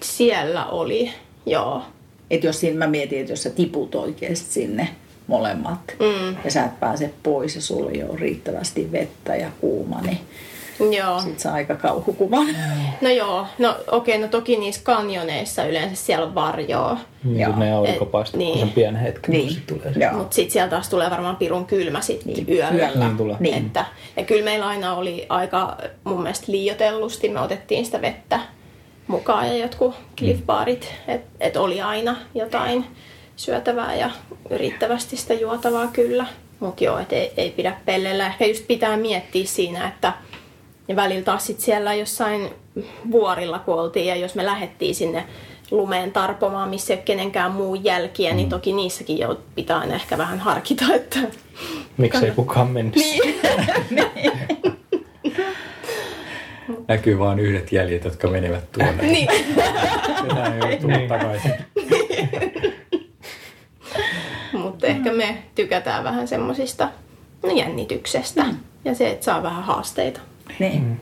Siellä 0.00 0.66
oli, 0.66 1.12
joo. 1.46 1.82
Että 2.30 2.46
jos 2.46 2.60
siinä 2.60 2.78
mä 2.78 2.86
mietin, 2.86 3.20
että 3.20 3.32
jos 3.32 3.42
sä 3.42 3.50
tiput 3.50 3.94
oikeasti 3.94 4.52
sinne 4.52 4.88
molemmat 5.26 5.80
Mm. 5.98 6.36
ja 6.44 6.50
sä 6.50 6.64
et 6.64 6.80
pääse 6.80 7.10
pois 7.22 7.54
ja 7.54 7.60
sulla 7.60 7.90
ei 7.90 8.02
ole 8.02 8.18
riittävästi 8.18 8.92
vettä 8.92 9.36
ja 9.36 9.50
kuuma, 9.60 10.00
niin 10.00 10.18
Joo. 10.96 11.20
sit 11.20 11.40
saa 11.40 11.54
aika 11.54 11.74
kauhukuva. 11.74 12.36
No 13.00 13.10
joo, 13.10 13.46
no 13.58 13.76
okei, 13.90 14.18
no 14.18 14.28
toki 14.28 14.56
niissä 14.56 14.80
kanjoneissa 14.84 15.64
yleensä 15.64 15.96
siellä 16.06 16.26
on 16.26 16.34
varjoa. 16.34 16.98
niin 17.24 17.40
Joo. 17.40 17.50
kuin 17.52 17.60
ne 17.60 17.72
aurinko 17.72 18.06
paistaa 18.06 18.38
niin. 18.38 18.58
sen 18.58 18.70
pienen 18.70 19.00
hetken, 19.02 19.30
Niin. 19.32 19.46
kun 19.46 19.54
se 19.54 19.90
tulee. 19.92 20.12
Mutta 20.12 20.34
sitten 20.34 20.52
siellä 20.52 20.70
taas 20.70 20.88
tulee 20.88 21.10
varmaan 21.10 21.36
pirun 21.36 21.66
kylmä 21.66 22.00
sitten 22.00 22.32
Niin, 22.34 22.46
yöllä. 22.48 22.74
yöllä. 22.88 23.04
Niin 23.04 23.16
tulee. 23.16 23.36
Niin. 23.40 23.66
Että, 23.66 23.84
ja 24.16 24.24
kyllä 24.24 24.44
meillä 24.44 24.66
aina 24.66 24.94
oli 24.94 25.26
aika 25.28 25.76
mun 26.04 26.22
mielestä 26.22 26.52
liiotellusti, 26.52 27.28
me 27.28 27.40
otettiin 27.40 27.84
sitä 27.84 28.00
vettä 28.02 28.40
mukaan 29.06 29.46
ja 29.48 29.56
jotkut 29.56 29.94
cliffbarit, 30.18 30.94
että 31.08 31.26
et 31.40 31.56
oli 31.56 31.80
aina 31.80 32.16
jotain 32.34 32.84
syötävää 33.36 33.94
ja 33.94 34.10
riittävästi 34.50 35.16
sitä 35.16 35.34
juotavaa 35.34 35.86
kyllä. 35.92 36.26
Mutta 36.60 36.84
joo, 36.84 36.98
et 36.98 37.12
ei, 37.12 37.32
ei 37.36 37.50
pidä 37.50 37.76
pellellä. 37.84 38.26
Ehkä 38.26 38.46
just 38.46 38.66
pitää 38.66 38.96
miettiä 38.96 39.44
siinä, 39.46 39.88
että 39.88 40.12
ja 40.88 40.96
välillä 40.96 41.24
taas 41.24 41.46
sit 41.46 41.60
siellä 41.60 41.94
jossain 41.94 42.50
vuorilla 43.10 43.58
kun 43.58 43.74
oltiin 43.74 44.06
ja 44.06 44.16
jos 44.16 44.34
me 44.34 44.46
lähdettiin 44.46 44.94
sinne 44.94 45.24
lumeen 45.70 46.12
tarpomaan, 46.12 46.68
missä 46.68 46.92
ei 46.92 46.98
ole 46.98 47.04
kenenkään 47.04 47.52
muun 47.52 47.84
jälkiä, 47.84 48.34
niin 48.34 48.48
toki 48.48 48.72
niissäkin 48.72 49.18
jo 49.18 49.40
pitää 49.54 49.78
aina 49.78 49.94
ehkä 49.94 50.18
vähän 50.18 50.38
harkita, 50.38 50.84
että 50.94 51.18
Miksei 51.96 52.30
kukaan 52.30 52.70
mennyt. 52.70 52.94
Niin. 53.90 54.32
Näkyy 56.88 57.18
vain 57.18 57.38
yhdet 57.38 57.72
jäljet, 57.72 58.04
jotka 58.04 58.28
menevät 58.28 58.72
tuonne. 58.72 59.02
niin. 59.12 59.28
Enää 60.30 60.54
ei 60.54 60.60
ole 60.62 60.76
tullut 60.76 61.08
takaisin. 61.08 61.52
Mutta 64.62 64.86
ehkä 64.86 65.12
me 65.12 65.42
tykätään 65.54 66.04
vähän 66.04 66.28
semmosista 66.28 66.88
no, 67.42 67.50
jännityksestä 67.50 68.44
ja 68.84 68.94
se, 68.94 69.10
että 69.10 69.24
saa 69.24 69.42
vähän 69.42 69.62
haasteita. 69.62 70.20
Niin. 70.58 71.00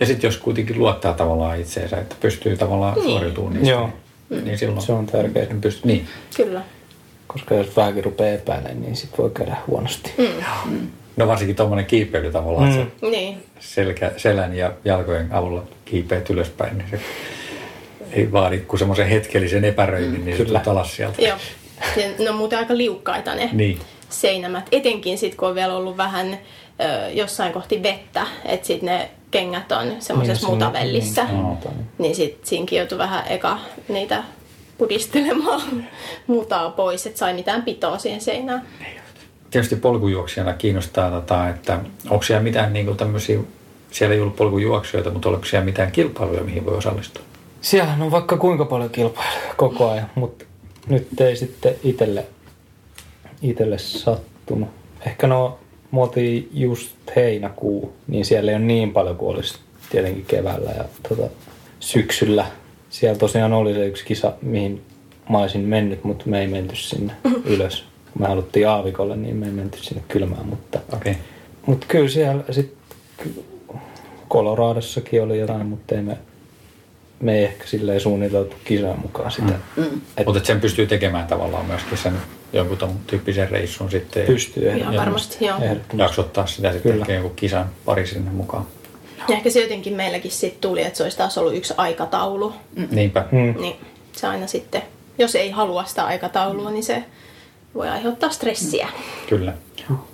Ja 0.00 0.06
sitten 0.06 0.28
jos 0.28 0.36
kuitenkin 0.36 0.78
luottaa 0.78 1.12
tavallaan 1.14 1.60
itseensä, 1.60 1.96
että 1.96 2.16
pystyy 2.20 2.56
tavallaan 2.56 2.94
Niin. 2.94 3.04
suoriutumaan 3.04 3.54
niistä, 3.54 3.70
Joo. 3.70 3.90
niin, 4.30 4.44
niin 4.44 4.58
silloin 4.58 4.82
Se 4.82 4.92
on 4.92 5.06
tärkeää. 5.06 5.46
niin 5.46 5.60
pystyy, 5.60 5.86
niin. 5.92 6.06
Kyllä. 6.36 6.62
Koska 7.26 7.54
jos 7.54 7.76
vähänkin 7.76 8.04
rupeaa 8.04 8.34
epäilemään, 8.34 8.80
niin 8.82 8.96
sit 8.96 9.18
voi 9.18 9.30
käydä 9.30 9.56
huonosti. 9.66 10.12
Mm. 10.18 10.86
No 11.16 11.26
varsinkin 11.26 11.56
tuommoinen 11.56 11.86
kiipeily 11.86 12.32
tavallaan, 12.32 12.68
mm. 12.72 12.80
että 12.82 13.06
Niin. 13.06 13.42
se 13.60 13.74
selkä, 13.74 14.12
selän 14.16 14.56
ja 14.56 14.72
jalkojen 14.84 15.32
avulla 15.32 15.62
kiipeät 15.84 16.30
ylöspäin, 16.30 16.78
niin 16.78 16.88
se 16.90 17.00
ei 18.12 18.32
vaadi 18.32 18.58
kuin 18.58 18.78
semmoisen 18.78 19.08
hetkellisen 19.08 19.64
epäröinnin, 19.64 20.24
niin 20.24 20.36
se 20.36 20.44
Kyllä. 20.44 20.58
tulet 20.58 20.68
alas 20.68 20.96
sieltä. 20.96 21.22
Joo. 21.22 21.36
Ja 21.96 22.02
ne 22.18 22.30
on 22.30 22.36
muuten 22.36 22.58
aika 22.58 22.76
liukkaita 22.76 23.34
ne 23.34 23.50
Niin. 23.52 23.78
seinämät. 24.08 24.68
Etenkin 24.72 25.18
sitten, 25.18 25.36
kun 25.38 25.48
on 25.48 25.54
vielä 25.54 25.76
ollut 25.76 25.96
vähän 25.96 26.38
ö, 26.80 27.10
jossain 27.10 27.52
kohti 27.52 27.82
vettä, 27.82 28.26
että 28.44 28.66
sitten 28.66 28.86
ne 28.86 29.10
kengät 29.30 29.72
on 29.72 29.92
semmoisessa 29.98 30.46
Niin, 30.46 30.54
mutavellissä. 30.54 31.24
niin, 31.24 31.38
Joo. 31.40 31.58
niin. 31.64 31.86
Niin 31.98 32.14
sitten 32.14 32.46
siinkin 32.46 32.78
joutui 32.78 32.98
vähän 32.98 33.24
eka 33.28 33.58
niitä 33.88 34.24
pudistelemaan 34.78 35.62
mutaa 36.26 36.70
pois, 36.70 37.06
että 37.06 37.18
sai 37.18 37.34
mitään 37.34 37.62
pitoa 37.62 37.98
siihen 37.98 38.20
seinään. 38.20 38.62
Tietysti 39.50 39.76
polkujuoksijana 39.76 40.52
kiinnostaa, 40.52 41.10
tota, 41.10 41.48
että 41.48 41.78
onko 42.10 42.22
siellä 42.22 42.42
mitään 42.42 42.72
niin 42.72 42.96
tämmöisiä, 42.96 43.38
siellä 43.90 44.14
ei 44.14 44.20
ollut 44.20 44.36
polkujuoksijoita, 44.36 45.10
mutta 45.10 45.28
oliko 45.28 45.44
siellä 45.44 45.64
mitään 45.64 45.92
kilpailuja, 45.92 46.42
mihin 46.42 46.66
voi 46.66 46.76
osallistua? 46.76 47.24
Siellä 47.60 47.96
on 48.00 48.10
vaikka 48.10 48.36
kuinka 48.36 48.64
paljon 48.64 48.90
kilpailuja 48.90 49.54
koko 49.56 49.90
ajan, 49.90 50.10
mutta 50.14 50.44
nyt 50.88 51.20
ei 51.20 51.36
sitten 51.36 51.74
itelle, 51.84 52.26
itelle 53.42 53.78
sattunut. 53.78 54.68
Ehkä 55.06 55.26
no 55.26 55.58
me 55.92 56.00
oltiin 56.00 56.48
just 56.52 56.96
heinäkuu, 57.16 57.92
niin 58.08 58.24
siellä 58.24 58.50
ei 58.50 58.56
ole 58.56 58.64
niin 58.64 58.92
paljon 58.92 59.16
kuin 59.16 59.34
olisi 59.34 59.58
tietenkin 59.90 60.24
keväällä 60.24 60.70
ja 60.70 60.84
tota, 61.08 61.30
syksyllä. 61.80 62.46
Siellä 62.90 63.18
tosiaan 63.18 63.52
oli 63.52 63.74
se 63.74 63.86
yksi 63.86 64.04
kisa, 64.04 64.32
mihin 64.42 64.82
mä 65.30 65.38
olisin 65.38 65.60
mennyt, 65.60 66.04
mutta 66.04 66.24
me 66.26 66.40
ei 66.40 66.46
menty 66.46 66.76
sinne 66.76 67.12
ylös. 67.54 67.84
Kun 68.12 68.22
me 68.22 68.28
haluttiin 68.28 68.68
aavikolle, 68.68 69.16
niin 69.16 69.36
me 69.36 69.46
ei 69.46 69.52
menty 69.52 69.78
sinne 69.82 70.02
kylmään, 70.08 70.46
mutta, 70.46 70.80
Okei. 70.92 71.12
Okay. 71.12 71.22
mutta 71.66 71.86
kyllä 71.88 72.08
siellä 72.08 72.44
sitten 72.50 72.80
Koloraadossakin 74.28 75.22
oli 75.22 75.38
jotain, 75.38 75.66
mutta 75.66 75.94
ei 75.94 76.02
me, 76.02 76.18
me 77.20 77.38
ei 77.38 77.44
ehkä 77.44 77.66
silleen 77.66 78.00
suunniteltu 78.00 78.56
kisan 78.64 79.00
mukaan 79.02 79.30
sitä. 79.30 79.52
Mm. 79.76 80.00
Et 80.16 80.26
Mutta 80.26 80.44
sen 80.44 80.60
pystyy 80.60 80.86
tekemään 80.86 81.26
tavallaan 81.26 81.66
myöskin 81.66 81.98
sen 81.98 82.12
jonkun 82.52 82.78
ton 82.78 82.90
tyyppisen 83.06 83.50
reissun 83.50 83.90
sitten. 83.90 84.20
ja 84.20 84.26
pystyy 84.26 84.62
Ihan 84.62 84.78
ehdottomasti. 84.80 84.98
varmasti, 85.40 85.44
joo. 85.44 86.04
Jaksottaa 86.04 86.46
sitä 86.46 86.72
sitten 86.72 86.92
Kyllä. 86.92 87.02
ehkä 87.02 87.12
jonkun 87.12 87.36
kisan 87.36 87.66
pari 87.84 88.06
sinne 88.06 88.30
mukaan. 88.30 88.66
Ja 89.28 89.34
ehkä 89.36 89.50
se 89.50 89.60
jotenkin 89.62 89.92
meilläkin 89.94 90.30
sitten 90.30 90.60
tuli, 90.60 90.82
että 90.82 90.96
se 90.96 91.02
olisi 91.02 91.18
taas 91.18 91.38
ollut 91.38 91.54
yksi 91.54 91.74
aikataulu. 91.76 92.52
Mm. 92.76 92.88
Niinpä. 92.90 93.24
Mm. 93.32 93.60
Niin 93.60 93.76
se 94.12 94.26
aina 94.26 94.46
sitten, 94.46 94.82
jos 95.18 95.34
ei 95.34 95.50
halua 95.50 95.84
sitä 95.84 96.04
aikataulua, 96.04 96.70
niin 96.70 96.82
se 96.84 97.04
voi 97.74 97.88
aiheuttaa 97.88 98.30
stressiä. 98.30 98.88
Kyllä. 99.28 99.52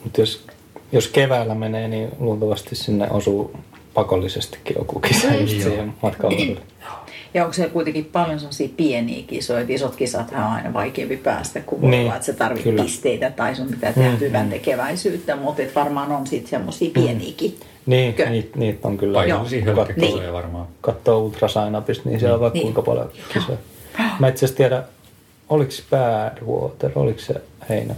Mutta 0.04 0.20
jos, 0.20 0.44
jos 0.92 1.08
keväällä 1.08 1.54
menee, 1.54 1.88
niin 1.88 2.08
luultavasti 2.18 2.74
sinne 2.76 3.10
osuu 3.10 3.56
pakollisestikin 3.96 4.76
joku 4.78 5.00
kisa 5.00 5.34
just 5.34 5.52
siihen 5.62 5.92
matkalle. 6.02 6.56
Ja 7.34 7.42
onko 7.42 7.52
siellä 7.52 7.72
kuitenkin 7.72 8.04
paljon 8.04 8.38
sellaisia 8.40 8.68
pieniä 8.76 9.22
kisoja, 9.26 9.60
että 9.60 9.72
isot 9.72 9.96
kisat 9.96 10.30
on 10.32 10.38
aina 10.38 10.72
vaikeampi 10.72 11.16
päästä, 11.16 11.60
kun 11.60 11.82
voi 11.82 11.90
Niin, 11.90 12.02
olla, 12.04 12.14
että 12.14 12.26
sä 12.26 12.32
tarvitset 12.32 12.64
kyllä. 12.70 12.82
pisteitä 12.82 13.30
tai 13.30 13.54
sun 13.56 13.66
pitää 13.68 13.92
tehdä 13.92 14.10
Mm, 14.10 14.20
hyvän 14.20 14.50
tekeväisyyttä, 14.50 15.36
mutta 15.36 15.62
et 15.62 15.74
varmaan 15.74 16.12
on 16.12 16.26
sitten 16.26 16.50
semmoisia 16.50 16.90
pieniäkin. 16.94 17.56
Niin, 17.86 18.14
Kö? 18.14 18.30
niitä, 18.30 18.58
niitä 18.58 18.88
on 18.88 18.98
kyllä. 18.98 19.14
Paikallisia 19.18 19.64
hölkkäkisoja 19.64 20.32
varmaan. 20.32 20.66
Katsoo 20.80 21.18
Ultrasainapista, 21.18 22.08
niin 22.08 22.20
siellä 22.20 22.34
on 22.34 22.40
vaikka 22.40 22.54
Niin. 22.56 22.62
kuinka 22.62 22.82
paljon 22.82 23.10
kisoja. 23.34 23.58
Mä 24.18 24.28
itse 24.28 24.44
asiassa 24.44 24.56
tiedä, 24.56 24.82
oliko 25.48 25.70
se 25.70 25.82
Badwater, 25.90 26.90
oliko 26.94 27.20
se 27.20 27.34
heinä? 27.68 27.94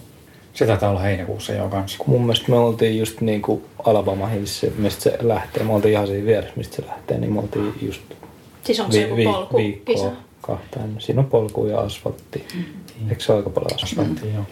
Se 0.59 0.67
taitaa 0.67 0.91
olla 0.91 1.01
heinäkuussa 1.01 1.53
jo 1.53 1.69
kanssa. 1.69 2.05
Mun 2.07 2.21
mielestä 2.21 2.51
me 2.51 2.57
oltiin 2.57 2.99
just 2.99 3.21
niin 3.21 3.43
kuin 3.43 3.65
Alabama 3.85 4.27
Hills, 4.27 4.67
mistä 4.77 5.03
se 5.03 5.19
lähtee. 5.21 5.63
Me 5.63 5.73
oltiin 5.73 5.93
ihan 5.93 6.07
siinä 6.07 6.27
vieressä, 6.27 6.53
mistä 6.57 6.77
se 6.77 6.87
lähtee, 6.87 7.19
niin 7.19 7.33
me 7.33 7.41
oltiin 7.41 7.75
just 7.83 8.03
Siis 8.65 8.81
onko 8.81 8.93
se 8.93 9.01
joku 9.01 9.23
polku 9.25 9.57
viikkoa 9.57 9.95
kisa? 9.95 10.11
kahta. 10.41 10.81
Siinä 10.99 11.21
on 11.21 11.27
polku 11.27 11.67
ja 11.67 11.81
asfaltti. 11.81 12.47
Eikö 13.11 13.23
se 13.23 13.33
ole 13.33 13.39
aika 13.39 13.51
paljon 13.51 13.75
asfalttia? 13.75 14.03
Asfalttia, 14.03 14.35
joo. 14.35 14.45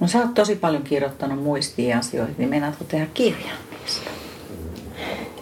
No 0.00 0.08
sä 0.08 0.18
oot 0.18 0.34
tosi 0.34 0.56
paljon 0.56 0.82
kirjoittanut 0.82 1.42
muistia 1.42 1.98
asioita, 1.98 2.32
niin 2.38 2.48
meinaatko 2.48 2.84
tehdä 2.84 3.06
kirjan 3.14 3.58
niistä? 3.80 4.10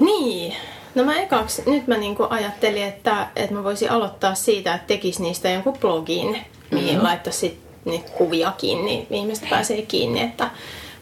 Niin. 0.01 0.55
No 0.95 1.05
mä 1.05 1.23
ekaksi, 1.23 1.63
nyt 1.67 1.87
mä 1.87 1.97
niinku 1.97 2.27
ajattelin, 2.31 2.83
että, 2.83 3.29
että 3.37 3.55
mä 3.55 3.65
voisin 3.65 3.91
aloittaa 3.91 4.35
siitä, 4.35 4.75
että 4.75 4.87
tekisi 4.87 5.23
niistä 5.23 5.51
jonkun 5.51 5.79
blogin, 5.81 6.39
mihin 6.71 6.89
mm-hmm. 6.89 7.03
laittaisi 7.03 7.64
niitä 7.85 8.11
kuviakin, 8.11 8.85
niin 8.85 9.07
ihmiset 9.11 9.51
pääsee 9.51 9.83
kiinni. 9.83 10.21
Että, 10.21 10.51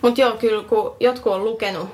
mutta 0.03 0.21
joo, 0.21 0.33
kyllä 0.33 0.63
kun 0.63 0.97
jotkut 1.01 1.33
on 1.33 1.45
lukenut, 1.45 1.89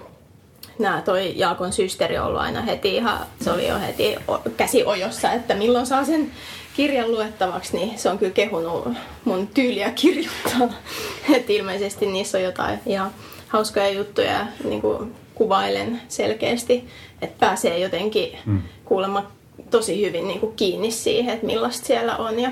nämä 0.78 1.02
toi 1.02 1.32
Jaakon 1.36 1.72
systeri 1.72 2.18
on 2.18 2.26
ollut 2.26 2.40
aina 2.40 2.62
heti 2.62 2.96
ihan, 2.96 3.18
se 3.40 3.50
oli 3.50 3.68
jo 3.68 3.78
heti 3.78 4.16
käsi 4.56 4.84
ojossa, 4.84 5.32
että 5.32 5.54
milloin 5.54 5.86
saa 5.86 6.04
sen 6.04 6.30
kirjan 6.76 7.10
luettavaksi, 7.10 7.76
niin 7.76 7.98
se 7.98 8.10
on 8.10 8.18
kyllä 8.18 8.32
kehunut 8.32 8.88
mun 9.24 9.46
tyyliä 9.46 9.90
kirjoittaa. 9.90 10.68
Että 11.34 11.52
ilmeisesti 11.52 12.06
niissä 12.06 12.38
on 12.38 12.44
jotain 12.44 12.80
ihan 12.86 13.10
hauskoja 13.48 13.90
juttuja 13.90 14.32
ja 14.32 14.46
niin 14.64 14.80
kuin 14.80 15.14
kuvailen 15.34 16.00
selkeästi, 16.08 16.88
että 17.22 17.36
pääsee 17.40 17.78
jotenkin 17.78 18.38
mm. 18.46 18.62
kuulemma 18.84 19.30
tosi 19.70 20.06
hyvin 20.06 20.28
niin 20.28 20.40
kuin 20.40 20.56
kiinni 20.56 20.90
siihen, 20.90 21.34
että 21.34 21.46
millaista 21.46 21.86
siellä 21.86 22.16
on 22.16 22.40
ja 22.40 22.50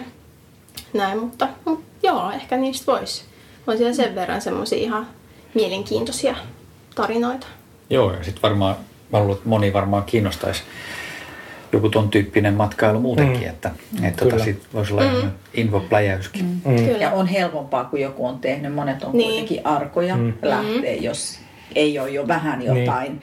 näin, 0.93 1.18
mutta, 1.18 1.49
mutta 1.64 1.85
joo, 2.03 2.31
ehkä 2.31 2.57
niistä 2.57 2.93
voisi. 2.93 3.24
On 3.66 3.77
siellä 3.77 3.95
sen 3.95 4.14
verran 4.14 4.41
semmoisia 4.41 4.79
ihan 4.79 5.07
mielenkiintoisia 5.55 6.37
tarinoita. 6.95 7.47
Joo, 7.91 8.12
ja 8.12 8.24
sitten 8.24 8.43
varmaan, 8.43 8.77
mä 9.12 9.18
luulen, 9.20 9.37
että 9.37 9.49
moni 9.49 9.72
varmaan 9.72 10.03
kiinnostaisi 10.05 10.62
joku 11.72 11.89
ton 11.89 12.09
tyyppinen 12.11 12.55
matkailu 12.55 13.01
muutenkin, 13.01 13.43
Mm. 13.43 13.49
että, 13.49 13.70
että 14.03 14.24
tota, 14.24 14.45
sit 14.45 14.62
voisi 14.74 14.93
olla 14.93 15.03
mm. 15.22 15.31
infopläjäyskin. 15.55 16.45
Mm. 16.45 16.61
Mm. 16.72 16.77
Kyllä. 16.77 16.99
Ja 16.99 17.11
on 17.11 17.27
helpompaa, 17.27 17.85
kun 17.85 18.01
joku 18.01 18.27
on 18.27 18.39
tehnyt. 18.39 18.74
Monet 18.74 19.05
on 19.05 19.12
Niin. 19.12 19.29
kuitenkin 19.29 19.66
arkoja 19.66 20.16
Mm. 20.16 20.33
lähtee, 20.43 20.97
jos 20.97 21.39
ei 21.74 21.99
ole 21.99 22.11
jo 22.11 22.29
vähän 22.29 22.62
jotain, 22.62 23.22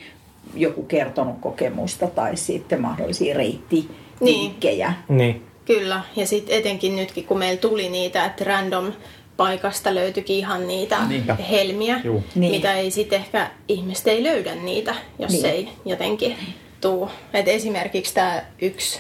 joku 0.56 0.84
kertonut 0.84 1.36
kokemusta 1.42 2.08
tai 2.08 2.38
sitten 2.38 2.82
mahdollisia 2.82 3.34
reittivinkkejä. 3.38 4.94
Niin. 5.10 5.46
Kyllä, 5.66 6.02
ja 6.16 6.28
sitten 6.28 6.56
etenkin 6.58 6.96
nytkin, 6.96 7.26
kun 7.26 7.38
meillä 7.38 7.62
tuli 7.62 7.90
niitä, 7.90 8.26
että 8.26 8.44
random 8.44 8.94
paikasta 9.38 9.96
löytyikin 9.96 10.36
ihan 10.36 10.68
niitä 10.68 11.06
Niinpä. 11.08 11.36
helmiä, 11.36 12.02
Juu. 12.04 12.24
Niin. 12.36 12.52
mitä 12.52 12.74
ei 12.76 12.92
sitten 12.92 13.20
ehkä 13.20 13.52
ihmiset 13.68 14.08
ei 14.08 14.24
löydä 14.24 14.56
niitä, 14.56 14.96
jos 15.20 15.32
Niin. 15.32 15.46
ei 15.46 15.70
jotenkin 15.86 16.38
tuu. 16.82 17.10
Et 17.34 17.48
esimerkiksi 17.48 18.14
tämä 18.14 18.42
yksi, 18.62 19.00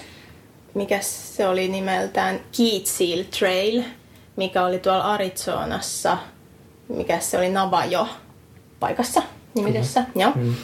mikä 0.73 0.99
se 1.01 1.47
oli 1.47 1.67
nimeltään 1.67 2.39
Keatsil 2.57 3.23
Trail, 3.39 3.83
mikä 4.35 4.65
oli 4.65 4.79
tuolla 4.79 5.03
Arizonassa, 5.13 6.17
mikä 6.89 7.19
se 7.19 7.37
oli 7.37 7.49
Navajo 7.49 8.07
paikassa 8.79 9.21
nimisessä. 9.55 10.05
Joo. 10.15 10.31
Mm. 10.35 10.55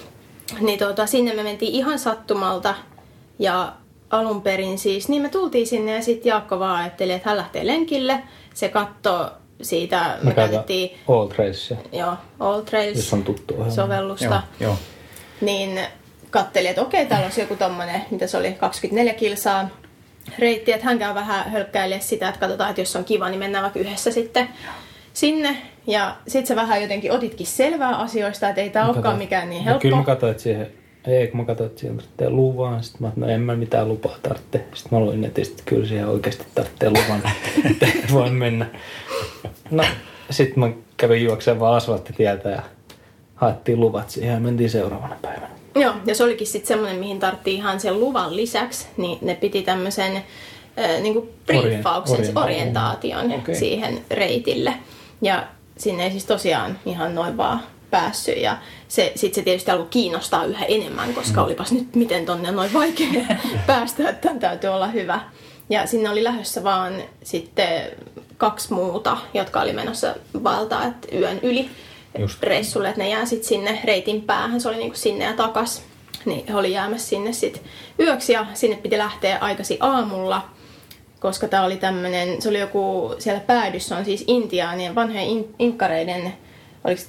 Niin 0.59 0.79
tota, 0.79 1.05
sinne 1.05 1.33
me 1.33 1.43
mentiin 1.43 1.73
ihan 1.73 1.99
sattumalta 1.99 2.75
ja 3.39 3.73
alun 4.09 4.41
perin 4.41 4.77
siis, 4.79 5.09
niin 5.09 5.21
me 5.21 5.29
tultiin 5.29 5.67
sinne 5.67 5.95
ja 5.95 6.01
sitten 6.01 6.29
Jaakko 6.29 6.59
vaan 6.59 6.75
ajatteli, 6.81 7.11
että 7.11 7.29
hän 7.29 7.37
lähtee 7.37 7.67
lenkille. 7.67 8.23
Se 8.53 8.69
katsoo 8.69 9.29
siitä, 9.61 9.99
me 9.99 10.17
Mikä 10.29 10.35
käytettiin 10.35 10.97
All 11.09 11.27
Trails, 11.27 11.73
joo, 11.91 12.13
All 12.39 12.61
Trails 12.61 12.97
jos 12.97 13.13
on 13.13 13.23
tuttu 13.23 13.53
ohjelma. 13.53 13.71
sovellusta. 13.75 14.25
Joo, 14.25 14.41
joo. 14.59 14.75
Niin 15.41 15.79
katteli, 16.29 16.67
että 16.67 16.81
okei, 16.81 17.05
täällä 17.05 17.25
olisi 17.25 17.41
joku 17.41 17.55
tommonen, 17.55 18.01
mitä 18.11 18.27
se 18.27 18.37
oli, 18.37 18.51
24 18.53 19.13
kilsaa 19.13 19.69
reitti, 20.39 20.71
että 20.71 20.85
hän 20.85 20.99
käy 20.99 21.15
vähän 21.15 21.51
hölkkäilemään 21.51 22.01
sitä, 22.01 22.27
että 22.29 22.39
katsotaan, 22.39 22.69
että 22.69 22.81
jos 22.81 22.95
on 22.95 23.05
kiva, 23.05 23.29
niin 23.29 23.39
mennään 23.39 23.63
vaikka 23.63 23.79
yhdessä 23.79 24.11
sitten 24.11 24.49
sinne. 25.13 25.57
Ja 25.87 26.15
sit 26.27 26.45
sä 26.45 26.55
vähän 26.55 26.81
jotenkin 26.81 27.11
otitkin 27.11 27.47
selvää 27.47 27.95
asioista, 27.97 28.49
että 28.49 28.61
ei 28.61 28.69
tää 28.69 28.81
Mä 28.83 28.87
olekaan 28.87 29.03
katsoin- 29.03 29.17
mikään 29.17 29.49
niin 29.49 29.59
No 29.59 29.65
helppo. 29.65 29.81
Kyllä 29.81 29.95
mä 29.97 30.03
katsoin, 30.03 30.31
että 30.31 30.43
siihen, 30.43 30.71
ei 31.17 31.27
kun 31.27 31.39
mä 31.39 31.45
katsoin, 31.45 31.67
että 31.69 31.79
siihen 31.79 31.97
tarvitsee 31.97 32.29
luvan. 32.29 32.83
Sitten 32.83 33.01
mä 33.01 33.07
että 33.07 33.21
no 33.21 33.27
en 33.27 33.41
mä 33.41 33.55
mitään 33.55 33.89
lupaa 33.89 34.15
tarvitse. 34.23 34.63
Sitten 34.73 34.99
mä 34.99 35.05
luin 35.05 35.21
netistä, 35.21 35.53
että 35.53 35.63
kyllä 35.65 35.87
siihen 35.87 36.07
oikeasti 36.07 36.45
tarvitsee 36.55 36.89
luvan, 36.89 37.21
että 37.71 37.87
voi 38.13 38.29
mennä. 38.29 38.65
No, 39.71 39.83
sitten 40.29 40.59
mä 40.59 40.69
kävin 40.97 41.23
juoksemaan 41.23 41.59
vaan 41.59 41.75
asfalttitieltä 41.75 42.49
ja 42.49 42.61
haettiin 43.35 43.79
luvat 43.79 44.09
siihen 44.09 44.33
ja 44.33 44.39
mentiin 44.39 44.69
seuraavana 44.69 45.15
päivänä. 45.21 45.49
Joo, 45.75 45.93
ja 46.05 46.15
se 46.15 46.23
olikin 46.23 46.47
sitten 46.47 46.67
semmoinen, 46.67 46.99
mihin 46.99 47.19
tarvittiin 47.19 47.57
ihan 47.57 47.79
sen 47.79 47.99
luvan 47.99 48.35
lisäksi, 48.35 48.87
niin 48.97 49.17
ne 49.21 49.35
piti 49.35 49.61
tämmöisen 49.61 50.15
äh, 50.15 51.01
niin 51.01 51.29
briefauksen, 51.45 52.17
Orien- 52.17 52.37
orientaation, 52.37 53.17
orientaation 53.17 53.39
okay. 53.41 53.55
siihen 53.55 54.01
reitille. 54.11 54.73
Ja 55.21 55.47
sinne 55.77 56.03
ei 56.03 56.11
siis 56.11 56.25
tosiaan 56.25 56.79
ihan 56.85 57.15
noin 57.15 57.37
vaan 57.37 57.59
päässyt. 57.91 58.37
Ja 58.41 58.57
se, 58.89 59.11
sit 59.15 59.33
se 59.33 59.41
tietysti 59.41 59.71
alkoi 59.71 59.87
kiinnostaa 59.89 60.45
yhä 60.45 60.65
enemmän, 60.65 61.13
koska 61.13 61.41
mm. 61.41 61.45
olipas 61.45 61.71
nyt 61.71 61.95
miten 61.95 62.25
tonne 62.25 62.51
noin 62.51 62.73
vaikea 62.73 63.37
päästä, 63.67 64.09
että 64.09 64.21
tämän 64.21 64.39
täytyy 64.39 64.69
olla 64.69 64.87
hyvä. 64.87 65.21
Ja 65.69 65.87
sinne 65.87 66.09
oli 66.09 66.23
lähdössä 66.23 66.63
vaan 66.63 66.93
sitten 67.23 67.91
kaksi 68.37 68.73
muuta, 68.73 69.17
jotka 69.33 69.61
oli 69.61 69.73
menossa 69.73 70.15
valtaa 70.43 70.85
että 70.85 71.07
yön 71.15 71.39
yli 71.43 71.69
Just. 72.19 72.43
reissulle, 72.43 72.89
että 72.89 73.01
ne 73.01 73.09
jää 73.09 73.25
sitten 73.25 73.47
sinne 73.47 73.81
reitin 73.83 74.21
päähän, 74.21 74.61
se 74.61 74.69
oli 74.69 74.77
niinku 74.77 74.97
sinne 74.97 75.25
ja 75.25 75.33
takas. 75.33 75.83
Niin 76.25 76.47
he 76.47 76.55
oli 76.55 76.71
jäämässä 76.71 77.09
sinne 77.09 77.33
sitten 77.33 77.63
yöksi 77.99 78.33
ja 78.33 78.45
sinne 78.53 78.77
piti 78.77 78.97
lähteä 78.97 79.37
aikasi 79.41 79.77
aamulla, 79.79 80.49
koska 81.19 81.47
tämä 81.47 81.63
oli 81.63 81.77
tämmöinen, 81.77 82.41
se 82.41 82.49
oli 82.49 82.59
joku, 82.59 83.15
siellä 83.19 83.39
päädyssä 83.39 83.97
on 83.97 84.05
siis 84.05 84.23
intiaanien, 84.27 84.95
vanhojen 84.95 85.27
in, 85.27 85.55
inkkareiden, 85.59 86.33
oliko 86.83 87.01
se 87.01 87.07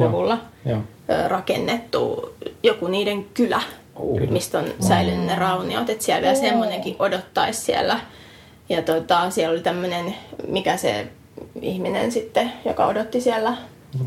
1100-luvulla 0.00 0.38
Joo. 0.66 0.78
ö, 1.10 1.28
rakennettu 1.28 2.34
joku 2.62 2.86
niiden 2.86 3.24
kylä, 3.24 3.62
Oh. 3.96 4.20
mistä 4.30 4.58
on 4.58 4.64
säilynyt 4.80 5.26
ne 5.26 5.34
rauniot, 5.36 5.90
että 5.90 6.04
siellä 6.04 6.22
vielä 6.22 6.34
semmoinenkin 6.34 6.96
odottaisi 6.98 7.60
siellä. 7.60 8.00
Ja 8.68 8.82
tota, 8.82 9.30
siellä 9.30 9.52
oli 9.52 9.60
tämmöinen, 9.62 10.14
mikä 10.48 10.76
se 10.76 11.06
ihminen 11.62 12.12
sitten, 12.12 12.52
joka 12.64 12.86
odotti 12.86 13.20
siellä 13.20 13.56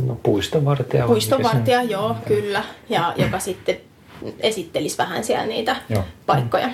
No 0.06 0.18
puistonvartija. 0.24 1.04
vai 1.04 1.08
Puistonvartija, 1.08 1.80
mikä 1.82 1.90
se 1.94 1.98
on? 1.98 2.04
joo, 2.06 2.16
kyllä. 2.28 2.64
Ja 2.90 3.14
joka 3.18 3.40
sitten 3.40 3.78
esittelisi 4.40 4.98
vähän 4.98 5.24
siellä 5.24 5.46
niitä 5.46 5.76
Joo. 5.90 6.04
paikkoja. 6.26 6.70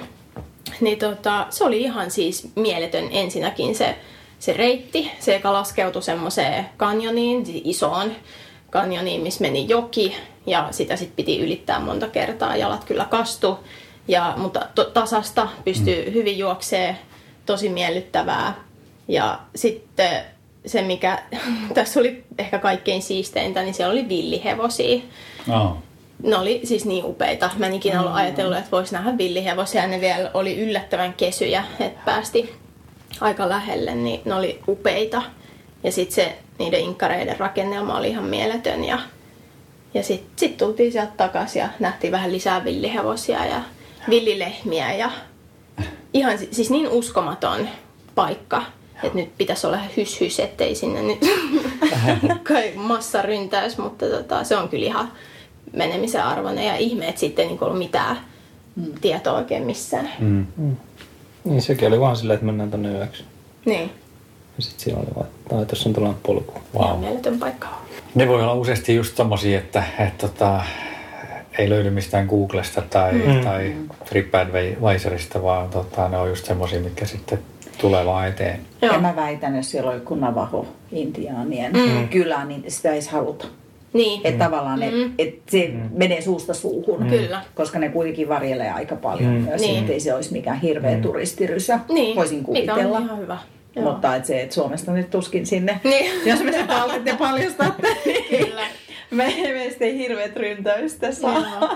Niin 0.81 0.99
tota, 0.99 1.45
se 1.49 1.63
oli 1.63 1.81
ihan 1.81 2.11
siis 2.11 2.47
mieletön 2.55 3.07
ensinnäkin 3.11 3.75
se, 3.75 3.95
se 4.39 4.53
reitti, 4.53 5.11
se 5.19 5.33
joka 5.33 5.53
laskeutui 5.53 6.01
semmoiseen 6.01 6.65
kanjoniin, 6.77 7.45
siis 7.45 7.61
isoon 7.65 8.11
kanjoniin, 8.69 9.21
missä 9.21 9.41
meni 9.41 9.65
joki 9.69 10.15
ja 10.45 10.67
sitä 10.71 10.95
sitten 10.95 11.15
piti 11.15 11.39
ylittää 11.39 11.79
monta 11.79 12.07
kertaa. 12.07 12.55
Jalat 12.55 12.83
kyllä 12.83 13.05
kastu, 13.05 13.59
ja, 14.07 14.33
mutta 14.37 14.67
to, 14.75 14.85
tasasta 14.85 15.47
pystyy 15.65 16.05
mm. 16.05 16.13
hyvin 16.13 16.37
juoksee, 16.37 16.97
tosi 17.45 17.69
miellyttävää. 17.69 18.53
Ja 19.07 19.39
sitten 19.55 20.21
se, 20.65 20.81
mikä 20.81 21.19
tässä 21.73 21.99
oli 21.99 22.23
ehkä 22.37 22.59
kaikkein 22.59 23.01
siisteintä, 23.01 23.61
niin 23.61 23.73
siellä 23.73 23.91
oli 23.91 24.09
villihevosia. 24.09 24.99
Oh. 25.49 25.77
Ne 26.23 26.37
oli 26.37 26.61
siis 26.63 26.85
niin 26.85 27.05
upeita. 27.05 27.49
Mä 27.57 27.65
en 27.65 27.73
ikinä 27.73 27.99
ollut 27.99 28.15
ajatellut, 28.15 28.57
että 28.57 28.71
voisi 28.71 28.93
nähdä 28.93 29.17
villihevosia. 29.17 29.87
Ne 29.87 30.01
vielä 30.01 30.31
oli 30.33 30.59
yllättävän 30.59 31.13
kesyjä, 31.13 31.63
että 31.79 32.01
päästi 32.05 32.55
aika 33.21 33.49
lähelle, 33.49 33.95
niin 33.95 34.21
ne 34.25 34.33
oli 34.33 34.59
upeita. 34.67 35.21
Ja 35.83 35.91
sitten 35.91 36.15
se 36.15 36.37
niiden 36.59 36.79
inkkareiden 36.79 37.39
rakennelma 37.39 37.97
oli 37.97 38.09
ihan 38.09 38.23
mieletön. 38.23 38.83
Ja, 38.83 38.99
ja 39.93 40.03
sitten 40.03 40.31
sit 40.35 40.57
tultiin 40.57 40.91
sieltä 40.91 41.11
takaisin 41.17 41.59
ja 41.59 41.69
nähtiin 41.79 42.11
vähän 42.11 42.31
lisää 42.31 42.63
villihevosia 42.63 43.45
ja 43.45 43.61
villilehmiä. 44.09 44.93
Ja 44.93 45.11
ihan 46.13 46.37
siis 46.51 46.69
niin 46.69 46.87
uskomaton 46.87 47.69
paikka, 48.15 48.63
että 49.03 49.17
nyt 49.17 49.37
pitäisi 49.37 49.67
olla 49.67 49.79
hys 49.97 50.21
hys, 50.21 50.39
ettei 50.39 50.75
sinne 50.75 51.01
nyt 51.01 51.19
kai 52.49 52.71
massa 52.75 53.21
ryntäys, 53.21 53.77
mutta 53.77 54.05
tota, 54.05 54.43
se 54.43 54.57
on 54.57 54.69
kyllä 54.69 54.85
ihan 54.85 55.11
menemisen 55.73 56.23
arvoinen 56.23 56.65
ja 56.65 56.75
ihme, 56.75 57.07
että 57.07 57.19
sitten 57.19 57.43
ei 57.43 57.51
niin 57.51 57.63
ollut 57.63 57.77
mitään 57.77 58.17
mm. 58.75 58.93
tietoa 59.01 59.37
oikein 59.37 59.63
missään. 59.63 60.09
Mm. 60.19 60.45
Mm. 60.57 60.75
Niin 61.43 61.61
sekin 61.61 61.87
oli 61.87 61.99
vaan 61.99 62.15
silleen, 62.15 62.35
että 62.35 62.45
mennään 62.45 62.71
tonne 62.71 62.91
yöksi. 62.91 63.23
Niin, 63.65 63.91
Ja 64.59 64.63
sitten 64.63 64.83
siinä 64.83 64.99
oli 64.99 65.07
vaan, 65.15 65.27
että 65.61 65.65
tuossa 65.65 65.89
on 65.89 65.93
tällainen 65.95 66.19
polku. 66.23 66.53
wow. 66.79 66.99
mieletön 66.99 67.39
paikka. 67.39 67.67
Ne 68.15 68.27
voi 68.27 68.41
olla 68.43 68.53
useasti 68.53 68.95
just 68.95 69.15
tommosia, 69.15 69.57
että, 69.59 69.83
että 69.99 70.27
tota, 70.27 70.61
ei 71.57 71.69
löydy 71.69 71.89
mistään 71.89 72.25
Googlesta 72.27 72.81
tai, 72.81 73.11
mm. 73.13 73.41
tai 73.43 73.75
TripAdvisorista, 74.05 75.43
vaan 75.43 75.69
tota, 75.69 76.09
ne 76.09 76.17
on 76.17 76.29
just 76.29 76.45
semmosia, 76.45 76.79
mitkä 76.79 77.05
sitten 77.05 77.39
tulee 77.81 78.05
vaan 78.05 78.27
eteen. 78.27 78.59
Joo. 78.81 78.93
Ja 78.93 78.99
mä 78.99 79.15
väitän, 79.15 79.55
jos 79.55 79.71
siellä 79.71 79.89
on 79.89 79.95
joku 79.95 80.15
Navajo 80.15 80.65
intiaanien 80.91 81.71
mm. 81.73 82.07
kylä, 82.09 82.45
niin 82.45 82.63
sitä 82.67 82.91
ei 82.91 83.01
haluta. 83.11 83.47
Niin, 83.93 84.21
Että 84.23 84.45
tavallaan 84.45 84.83
et, 84.83 84.93
Mm. 84.93 85.13
et 85.17 85.35
se 85.47 85.71
menee 85.93 86.21
suusta 86.21 86.53
suuhun. 86.53 87.05
Kyllä. 87.09 87.41
Koska 87.55 87.79
ne 87.79 87.89
kuitenkin 87.89 88.29
varjelee 88.29 88.71
aika 88.71 88.95
paljon 88.95 89.33
Mm. 89.33 89.41
myös, 89.41 89.61
Niin. 89.61 89.79
ettei 89.79 89.99
se 89.99 90.13
olisi 90.13 90.31
mikään 90.31 90.59
hirveä 90.59 90.97
turistirysä. 90.97 91.79
niin. 91.89 92.15
Voisin 92.15 92.37
mikä 92.37 92.45
kuvitella. 92.45 92.97
on 92.97 93.03
ihan 93.03 93.17
hyvä. 93.19 93.37
Joo. 93.75 93.91
Mutta 93.91 94.15
et 94.15 94.25
se, 94.25 94.41
että 94.41 94.55
Suomesta 94.55 94.91
nyt 94.91 95.09
tuskin 95.09 95.45
sinne, 95.45 95.79
Niin. 95.83 96.11
jos 96.29 96.43
me 96.43 96.51
sitä 96.51 96.85
te 97.03 97.15
paljastatte, 97.19 97.87
niin 98.05 98.45
Kyllä. 98.45 98.61
me, 99.11 99.33
meistä 99.53 99.85
ei 99.85 99.97
hirveät 99.97 100.35
ryntäystä 100.35 101.11
saa. 101.11 101.33
Joo. 101.59 101.69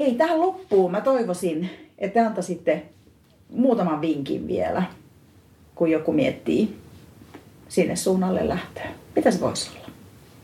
Hei, 0.00 0.14
tähän 0.14 0.40
loppuun 0.40 0.90
mä 0.90 1.00
toivoisin, 1.00 1.70
että 1.98 2.20
te 2.20 2.26
antaisitte 2.26 2.82
muutaman 3.50 4.00
vinkin 4.00 4.48
vielä, 4.48 4.82
kun 5.74 5.90
joku 5.90 6.12
miettii 6.12 6.76
sinne 7.68 7.96
suunnalle 7.96 8.48
lähteä. 8.48 8.88
Mitä 9.16 9.30
se 9.30 9.40
voisi 9.40 9.70
olla? 9.76 9.88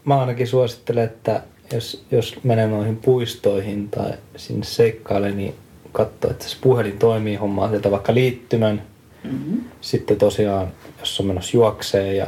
Mä 0.05 0.21
ainakin 0.21 0.47
suosittelen, 0.47 1.05
että 1.05 1.43
jos, 1.73 2.05
jos 2.11 2.45
menee 2.45 2.67
noihin 2.67 2.97
puistoihin 2.97 3.89
tai 3.89 4.13
sinne 4.37 4.65
seikkaille, 4.65 5.31
niin 5.31 5.55
katso, 5.93 6.31
että 6.31 6.49
se 6.49 6.57
puhelin 6.61 6.99
toimii, 6.99 7.37
hommaa 7.37 7.69
sieltä 7.69 7.91
vaikka 7.91 8.15
liittymän. 8.15 8.83
Mm-hmm. 9.25 9.61
Sitten 9.81 10.19
tosiaan, 10.19 10.73
jos 11.01 11.21
on 11.21 11.27
menossa 11.27 11.57
juokseen 11.57 12.17
ja 12.17 12.27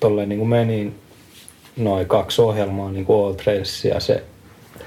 tolleen 0.00 0.28
niin 0.28 0.38
kuin 0.38 0.48
meni, 0.48 0.92
noin 1.76 2.06
kaksi 2.06 2.42
ohjelmaa, 2.42 2.90
niin 2.92 3.04
kuin 3.06 3.24
All 3.26 3.32
Trails 3.34 3.84
ja 3.84 4.00
se, 4.00 4.24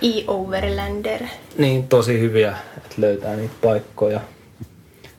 E-Overlander. 0.02 1.24
niin 1.58 1.88
tosi 1.88 2.20
hyviä, 2.20 2.58
että 2.78 2.96
löytää 2.98 3.36
niitä 3.36 3.54
paikkoja. 3.62 4.20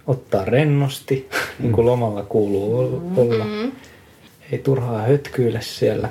Ottaa 0.07 0.45
rennosti, 0.45 1.29
niin 1.59 1.73
kuin 1.73 1.87
lomalla 1.87 2.23
kuuluu 2.23 2.79
ol- 2.79 3.01
olla. 3.17 3.45
Mm. 3.45 3.73
Ei 4.53 4.59
turhaa 4.59 5.03
hötkyile 5.03 5.61
siellä. 5.63 6.09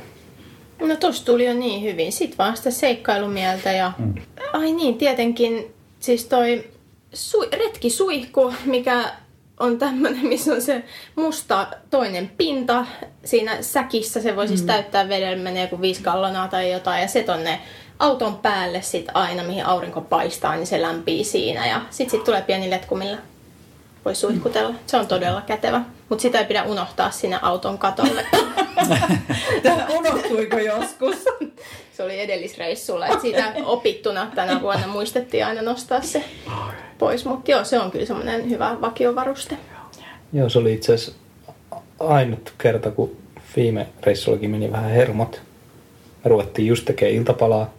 No 0.81 0.95
tossa 0.95 1.25
tuli 1.25 1.45
jo 1.45 1.53
niin 1.53 1.83
hyvin. 1.83 2.11
Sitten 2.11 2.37
vaan 2.37 2.57
sitä 2.57 2.71
seikkailumieltä 2.71 3.71
ja... 3.71 3.91
Mm. 3.97 4.13
Ai 4.53 4.71
niin, 4.71 4.97
tietenkin 4.97 5.73
siis 5.99 6.25
toi 6.25 6.63
su- 7.15 7.57
retkisuihku, 7.57 8.53
mikä 8.65 9.11
on 9.59 9.77
tämmöinen, 9.77 10.25
missä 10.25 10.53
on 10.53 10.61
se 10.61 10.83
musta 11.15 11.67
toinen 11.89 12.31
pinta 12.37 12.85
siinä 13.25 13.61
säkissä. 13.61 14.21
Se 14.21 14.35
voi 14.35 14.47
siis 14.47 14.61
täyttää 14.61 15.09
vedellä, 15.09 15.43
menee 15.43 15.67
kuin 15.67 15.81
viisi 15.81 16.03
gallonaa 16.03 16.47
tai 16.47 16.71
jotain. 16.71 17.01
Ja 17.01 17.07
se 17.07 17.23
tonne 17.23 17.61
auton 17.99 18.37
päälle 18.37 18.81
sit 18.81 19.07
aina, 19.13 19.43
mihin 19.43 19.65
aurinko 19.65 20.01
paistaa, 20.01 20.55
niin 20.55 20.67
se 20.67 20.81
lämpii 20.81 21.23
siinä. 21.23 21.67
Ja 21.67 21.81
sit, 21.89 22.09
sit 22.09 22.23
tulee 22.23 22.41
pieni 22.41 22.69
letku, 22.69 22.95
millä 22.95 23.17
voi 24.05 24.15
suihkutella. 24.15 24.75
Se 24.85 24.97
on 24.97 25.07
todella 25.07 25.41
kätevä. 25.41 25.81
Mutta 26.09 26.21
sitä 26.21 26.39
ei 26.39 26.45
pidä 26.45 26.63
unohtaa 26.63 27.11
sinne 27.11 27.39
auton 27.41 27.77
katolle. 27.77 28.25
Tämä 29.63 29.87
unohtuiko 29.97 30.57
joskus? 30.57 31.15
Se 31.97 32.03
oli 32.03 32.19
edellisreissulla, 32.19 33.07
että 33.07 33.21
siitä 33.21 33.53
opittuna 33.65 34.31
tänä 34.35 34.61
vuonna 34.61 34.87
muistettiin 34.87 35.45
aina 35.45 35.61
nostaa 35.61 36.01
se 36.01 36.23
pois. 36.97 37.25
Mutta 37.25 37.51
joo, 37.51 37.63
se 37.63 37.79
on 37.79 37.91
kyllä 37.91 38.05
semmoinen 38.05 38.49
hyvä 38.49 38.77
vakiovaruste. 38.81 39.57
Joo, 40.33 40.49
se 40.49 40.59
oli 40.59 40.73
itse 40.73 40.93
asiassa 40.93 41.19
ainut 41.99 42.53
kerta, 42.57 42.91
kun 42.91 43.17
viime 43.55 43.87
reissullakin 44.03 44.49
meni 44.49 44.71
vähän 44.71 44.89
hermot. 44.89 45.41
Me 46.23 46.29
ruvettiin 46.29 46.67
just 46.67 46.85
tekemään 46.85 47.15
iltapalaa. 47.15 47.73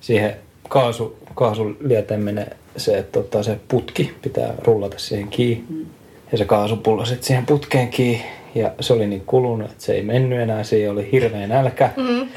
Siihen 0.00 0.36
kaasu, 0.68 1.18
kaasulieteen 1.34 2.20
menee 2.20 2.56
se, 2.76 2.98
että 2.98 3.12
tota, 3.12 3.42
se 3.42 3.58
putki 3.68 4.14
pitää 4.22 4.54
rullata 4.58 4.98
siihen 4.98 5.28
kiinni. 5.28 5.64
Mm. 5.68 5.86
Ja 6.32 6.38
se 6.38 6.44
kaasupullo 6.44 7.04
sitten 7.04 7.26
siihen 7.26 7.46
putkeen 7.46 7.88
kiinni. 7.88 8.26
Ja 8.54 8.72
se 8.80 8.92
oli 8.92 9.06
niin 9.06 9.22
kulunut, 9.26 9.70
että 9.70 9.84
se 9.84 9.92
ei 9.92 10.02
mennyt 10.02 10.40
enää. 10.40 10.64
Siihen 10.64 10.90
oli 10.90 11.08
hirveä 11.12 11.46
nälkä. 11.46 11.90
Mm. 11.96 12.28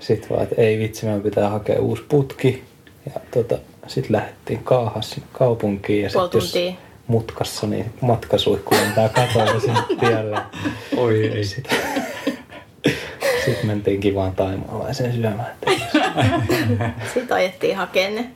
Sitten 0.00 0.30
vaan, 0.30 0.42
että 0.42 0.62
ei 0.62 0.78
vitsi, 0.78 1.06
meidän 1.06 1.22
pitää 1.22 1.48
hakea 1.48 1.80
uusi 1.80 2.02
putki. 2.08 2.64
Ja 3.06 3.20
tota, 3.30 3.58
sitten 3.86 4.12
lähdettiin 4.12 4.64
kaahas 4.64 5.10
sinne 5.10 5.28
kaupunkiin. 5.32 6.02
Ja 6.02 6.10
Puoli 6.12 6.40
sit 6.40 6.64
jos 6.64 6.74
mutkassa, 7.06 7.66
niin 7.66 7.84
matkasuihku 8.00 8.74
lentää 8.74 9.08
katolle 9.08 9.60
sinne 9.60 9.82
tielle. 10.00 10.40
Oi 10.96 11.26
ei. 11.26 11.44
Sitten 11.44 11.78
sit 13.44 13.62
mentiin 13.62 14.00
kivaan 14.00 14.32
taimaalaiseen 14.32 15.12
syömään. 15.12 15.56
Sitten 17.14 17.36
ajettiin 17.36 17.76
hakemaan 17.76 18.14
ne 18.14 18.30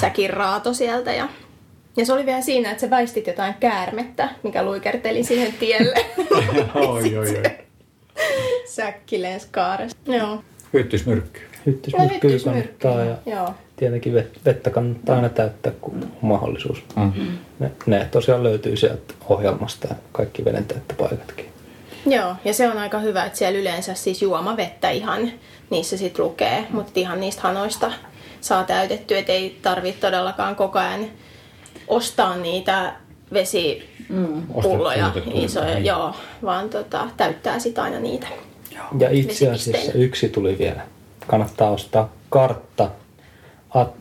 säkin 0.00 0.30
raato 0.30 0.74
sieltä 0.74 1.12
ja 1.12 1.28
ja 1.96 2.06
se 2.06 2.12
oli 2.12 2.26
vielä 2.26 2.40
siinä, 2.40 2.70
että 2.70 2.80
sä 2.80 2.90
väistit 2.90 3.26
jotain 3.26 3.54
käärmettä, 3.60 4.28
mikä 4.42 4.62
luikerteli 4.62 5.24
siihen 5.24 5.52
tielle. 5.52 6.06
oi, 6.74 7.16
oi, 7.16 7.18
oi. 7.18 7.42
Säkki 8.76 9.22
lensi 9.22 9.48
kaaresta. 9.50 10.12
Joo. 10.12 10.42
Hyttysmyrkky. 10.72 11.40
Hyttysmyrkkyä 11.66 12.30
hyttysmyrkky. 12.30 12.76
kannattaa 12.80 13.04
ja 13.04 13.36
Joo. 13.36 13.54
tietenkin 13.76 14.14
vet- 14.14 14.38
vettä 14.44 14.70
kannattaa 14.70 15.16
aina 15.16 15.28
täyttää, 15.28 15.72
kun 15.80 15.94
on 16.02 16.10
mahdollisuus. 16.22 16.82
Mm. 16.96 17.12
Ne, 17.58 17.70
ne 17.86 18.08
tosiaan 18.10 18.42
löytyy 18.42 18.76
sieltä 18.76 19.14
ohjelmasta 19.28 19.88
ja 19.90 19.94
kaikki 20.12 20.44
veden 20.44 20.64
täyttöpaikatkin. 20.64 21.46
Joo, 22.06 22.34
ja 22.44 22.54
se 22.54 22.68
on 22.68 22.78
aika 22.78 22.98
hyvä, 22.98 23.24
että 23.24 23.38
siellä 23.38 23.58
yleensä 23.58 23.94
siis 23.94 24.22
juomavettä 24.22 24.90
ihan 24.90 25.32
niissä 25.70 25.96
sit 25.96 26.18
lukee, 26.18 26.66
mutta 26.70 26.92
ihan 26.94 27.20
niistä 27.20 27.42
hanoista 27.42 27.92
saa 28.40 28.64
täytettyä, 28.64 29.18
että 29.18 29.32
ei 29.32 29.58
tarvitse 29.62 30.00
todellakaan 30.00 30.56
koko 30.56 30.78
ajan 30.78 31.06
ostaa 31.88 32.36
niitä 32.36 32.92
vesipulloja 33.32 35.06
Ostettuja, 35.06 35.44
isoja, 35.44 35.74
niin. 35.74 35.84
joo, 35.84 36.14
vaan 36.42 36.68
tota, 36.68 37.08
täyttää 37.16 37.58
sit 37.58 37.78
aina 37.78 37.98
niitä. 38.00 38.26
Ja 38.98 39.10
itse 39.10 39.50
asiassa 39.50 39.92
yksi 39.92 40.28
tuli 40.28 40.58
vielä. 40.58 40.80
Kannattaa 41.26 41.70
ostaa 41.70 42.12
kartta, 42.30 42.90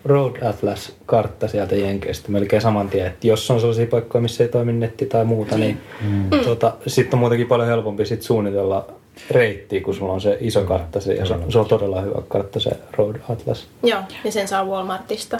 Road 0.05 0.41
Atlas-kartta 0.41 1.47
sieltä 1.47 1.75
Jenkeistä 1.75 2.31
melkein 2.31 2.61
saman 2.61 2.89
tien. 2.89 3.07
Että 3.07 3.27
jos 3.27 3.51
on 3.51 3.59
sellaisia 3.59 3.88
paikkoja, 3.88 4.21
missä 4.21 4.43
ei 4.43 4.49
toimi 4.49 4.73
netti 4.73 5.05
tai 5.05 5.25
muuta, 5.25 5.57
niin 5.57 5.81
mm. 6.01 6.29
tota, 6.43 6.73
sitten 6.88 7.17
on 7.17 7.19
muutenkin 7.19 7.47
paljon 7.47 7.67
helpompi 7.67 8.05
sit 8.05 8.21
suunnitella 8.21 8.88
reittiä, 9.31 9.81
kun 9.81 9.95
sulla 9.95 10.13
on 10.13 10.21
se 10.21 10.38
iso 10.41 10.63
kartta. 10.63 10.99
Se, 10.99 11.13
ja 11.13 11.25
se, 11.25 11.35
se 11.49 11.59
on 11.59 11.65
todella 11.65 12.01
hyvä 12.01 12.21
kartta, 12.27 12.59
se 12.59 12.71
Road 12.91 13.15
Atlas. 13.29 13.67
Joo, 13.83 14.01
ja 14.23 14.31
sen 14.31 14.47
saa 14.47 14.65
Walmartista. 14.65 15.38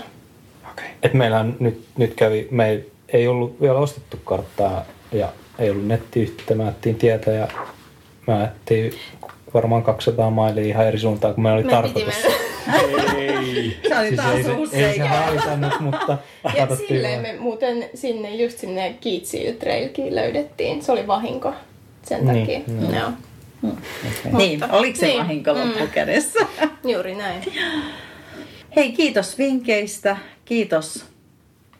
Okei. 0.78 0.89
Et 1.03 1.13
meillähän 1.13 1.55
nyt, 1.59 1.84
nyt 1.97 2.13
kävi, 2.13 2.47
me 2.51 2.69
ei, 2.69 2.91
ei 3.09 3.28
ollut 3.28 3.61
vielä 3.61 3.78
ostettu 3.80 4.17
karttaa 4.23 4.86
ja 5.11 5.30
ei 5.59 5.69
ollut 5.69 5.88
nettiyhteyttä, 5.88 6.55
mä 6.55 6.63
ajattelin 6.63 6.97
tietä 6.97 7.32
ja 7.32 7.47
mä 8.28 8.38
ajattelin 8.38 8.93
varmaan 9.53 9.84
200 9.84 10.30
mailia 10.30 10.63
ihan 10.63 10.88
eri 10.88 10.99
suuntaan 10.99 11.34
kuin 11.34 11.43
meillä 11.43 11.55
oli 11.57 11.63
Me 11.63 11.71
tarkoitus. 11.71 12.15
Ei. 13.17 13.78
Se 13.88 13.99
oli 13.99 14.07
Siis 14.07 14.17
taas 14.19 14.36
ei, 14.36 14.43
se, 14.43 14.88
ei 14.88 14.95
se 14.95 15.01
haitannut, 15.03 15.80
mutta 15.80 16.17
Ja 16.57 16.67
silleen 16.88 17.21
me 17.21 17.36
muuten 17.39 17.89
sinne, 17.95 18.36
just 18.36 18.57
sinne 18.59 18.95
Kiitsil 19.01 19.53
Trailkin 19.53 20.15
löydettiin. 20.15 20.82
Se 20.84 20.91
oli 20.91 21.07
vahinko 21.07 21.53
sen 22.03 22.25
Niin, 22.28 22.39
takia. 22.39 22.59
joo. 22.99 23.11
Joo. 23.63 23.73
Okay. 24.23 24.32
Niin, 24.38 24.71
oliko 24.71 24.99
se 24.99 25.05
niin, 25.05 25.19
vahinko 25.19 25.53
loppukädessä? 25.53 26.39
Juuri 26.84 27.15
näin. 27.15 27.41
Hei, 28.75 28.91
kiitos 28.91 29.38
vinkkeistä. 29.38 30.17
Kiitos 30.47 31.05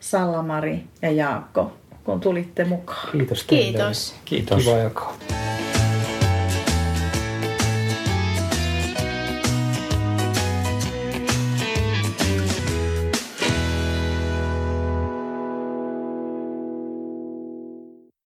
Sallamari 0.00 0.84
ja 1.02 1.10
Jaakko, 1.10 1.72
kun 2.04 2.20
tulitte 2.20 2.64
mukaan. 2.64 3.08
Kiitos 3.12 3.44
teille. 3.44 3.78
Kiitos. 3.78 4.14
Kiitos. 4.24 4.64
Kiva 4.64 4.78
jakaa. 4.78 5.14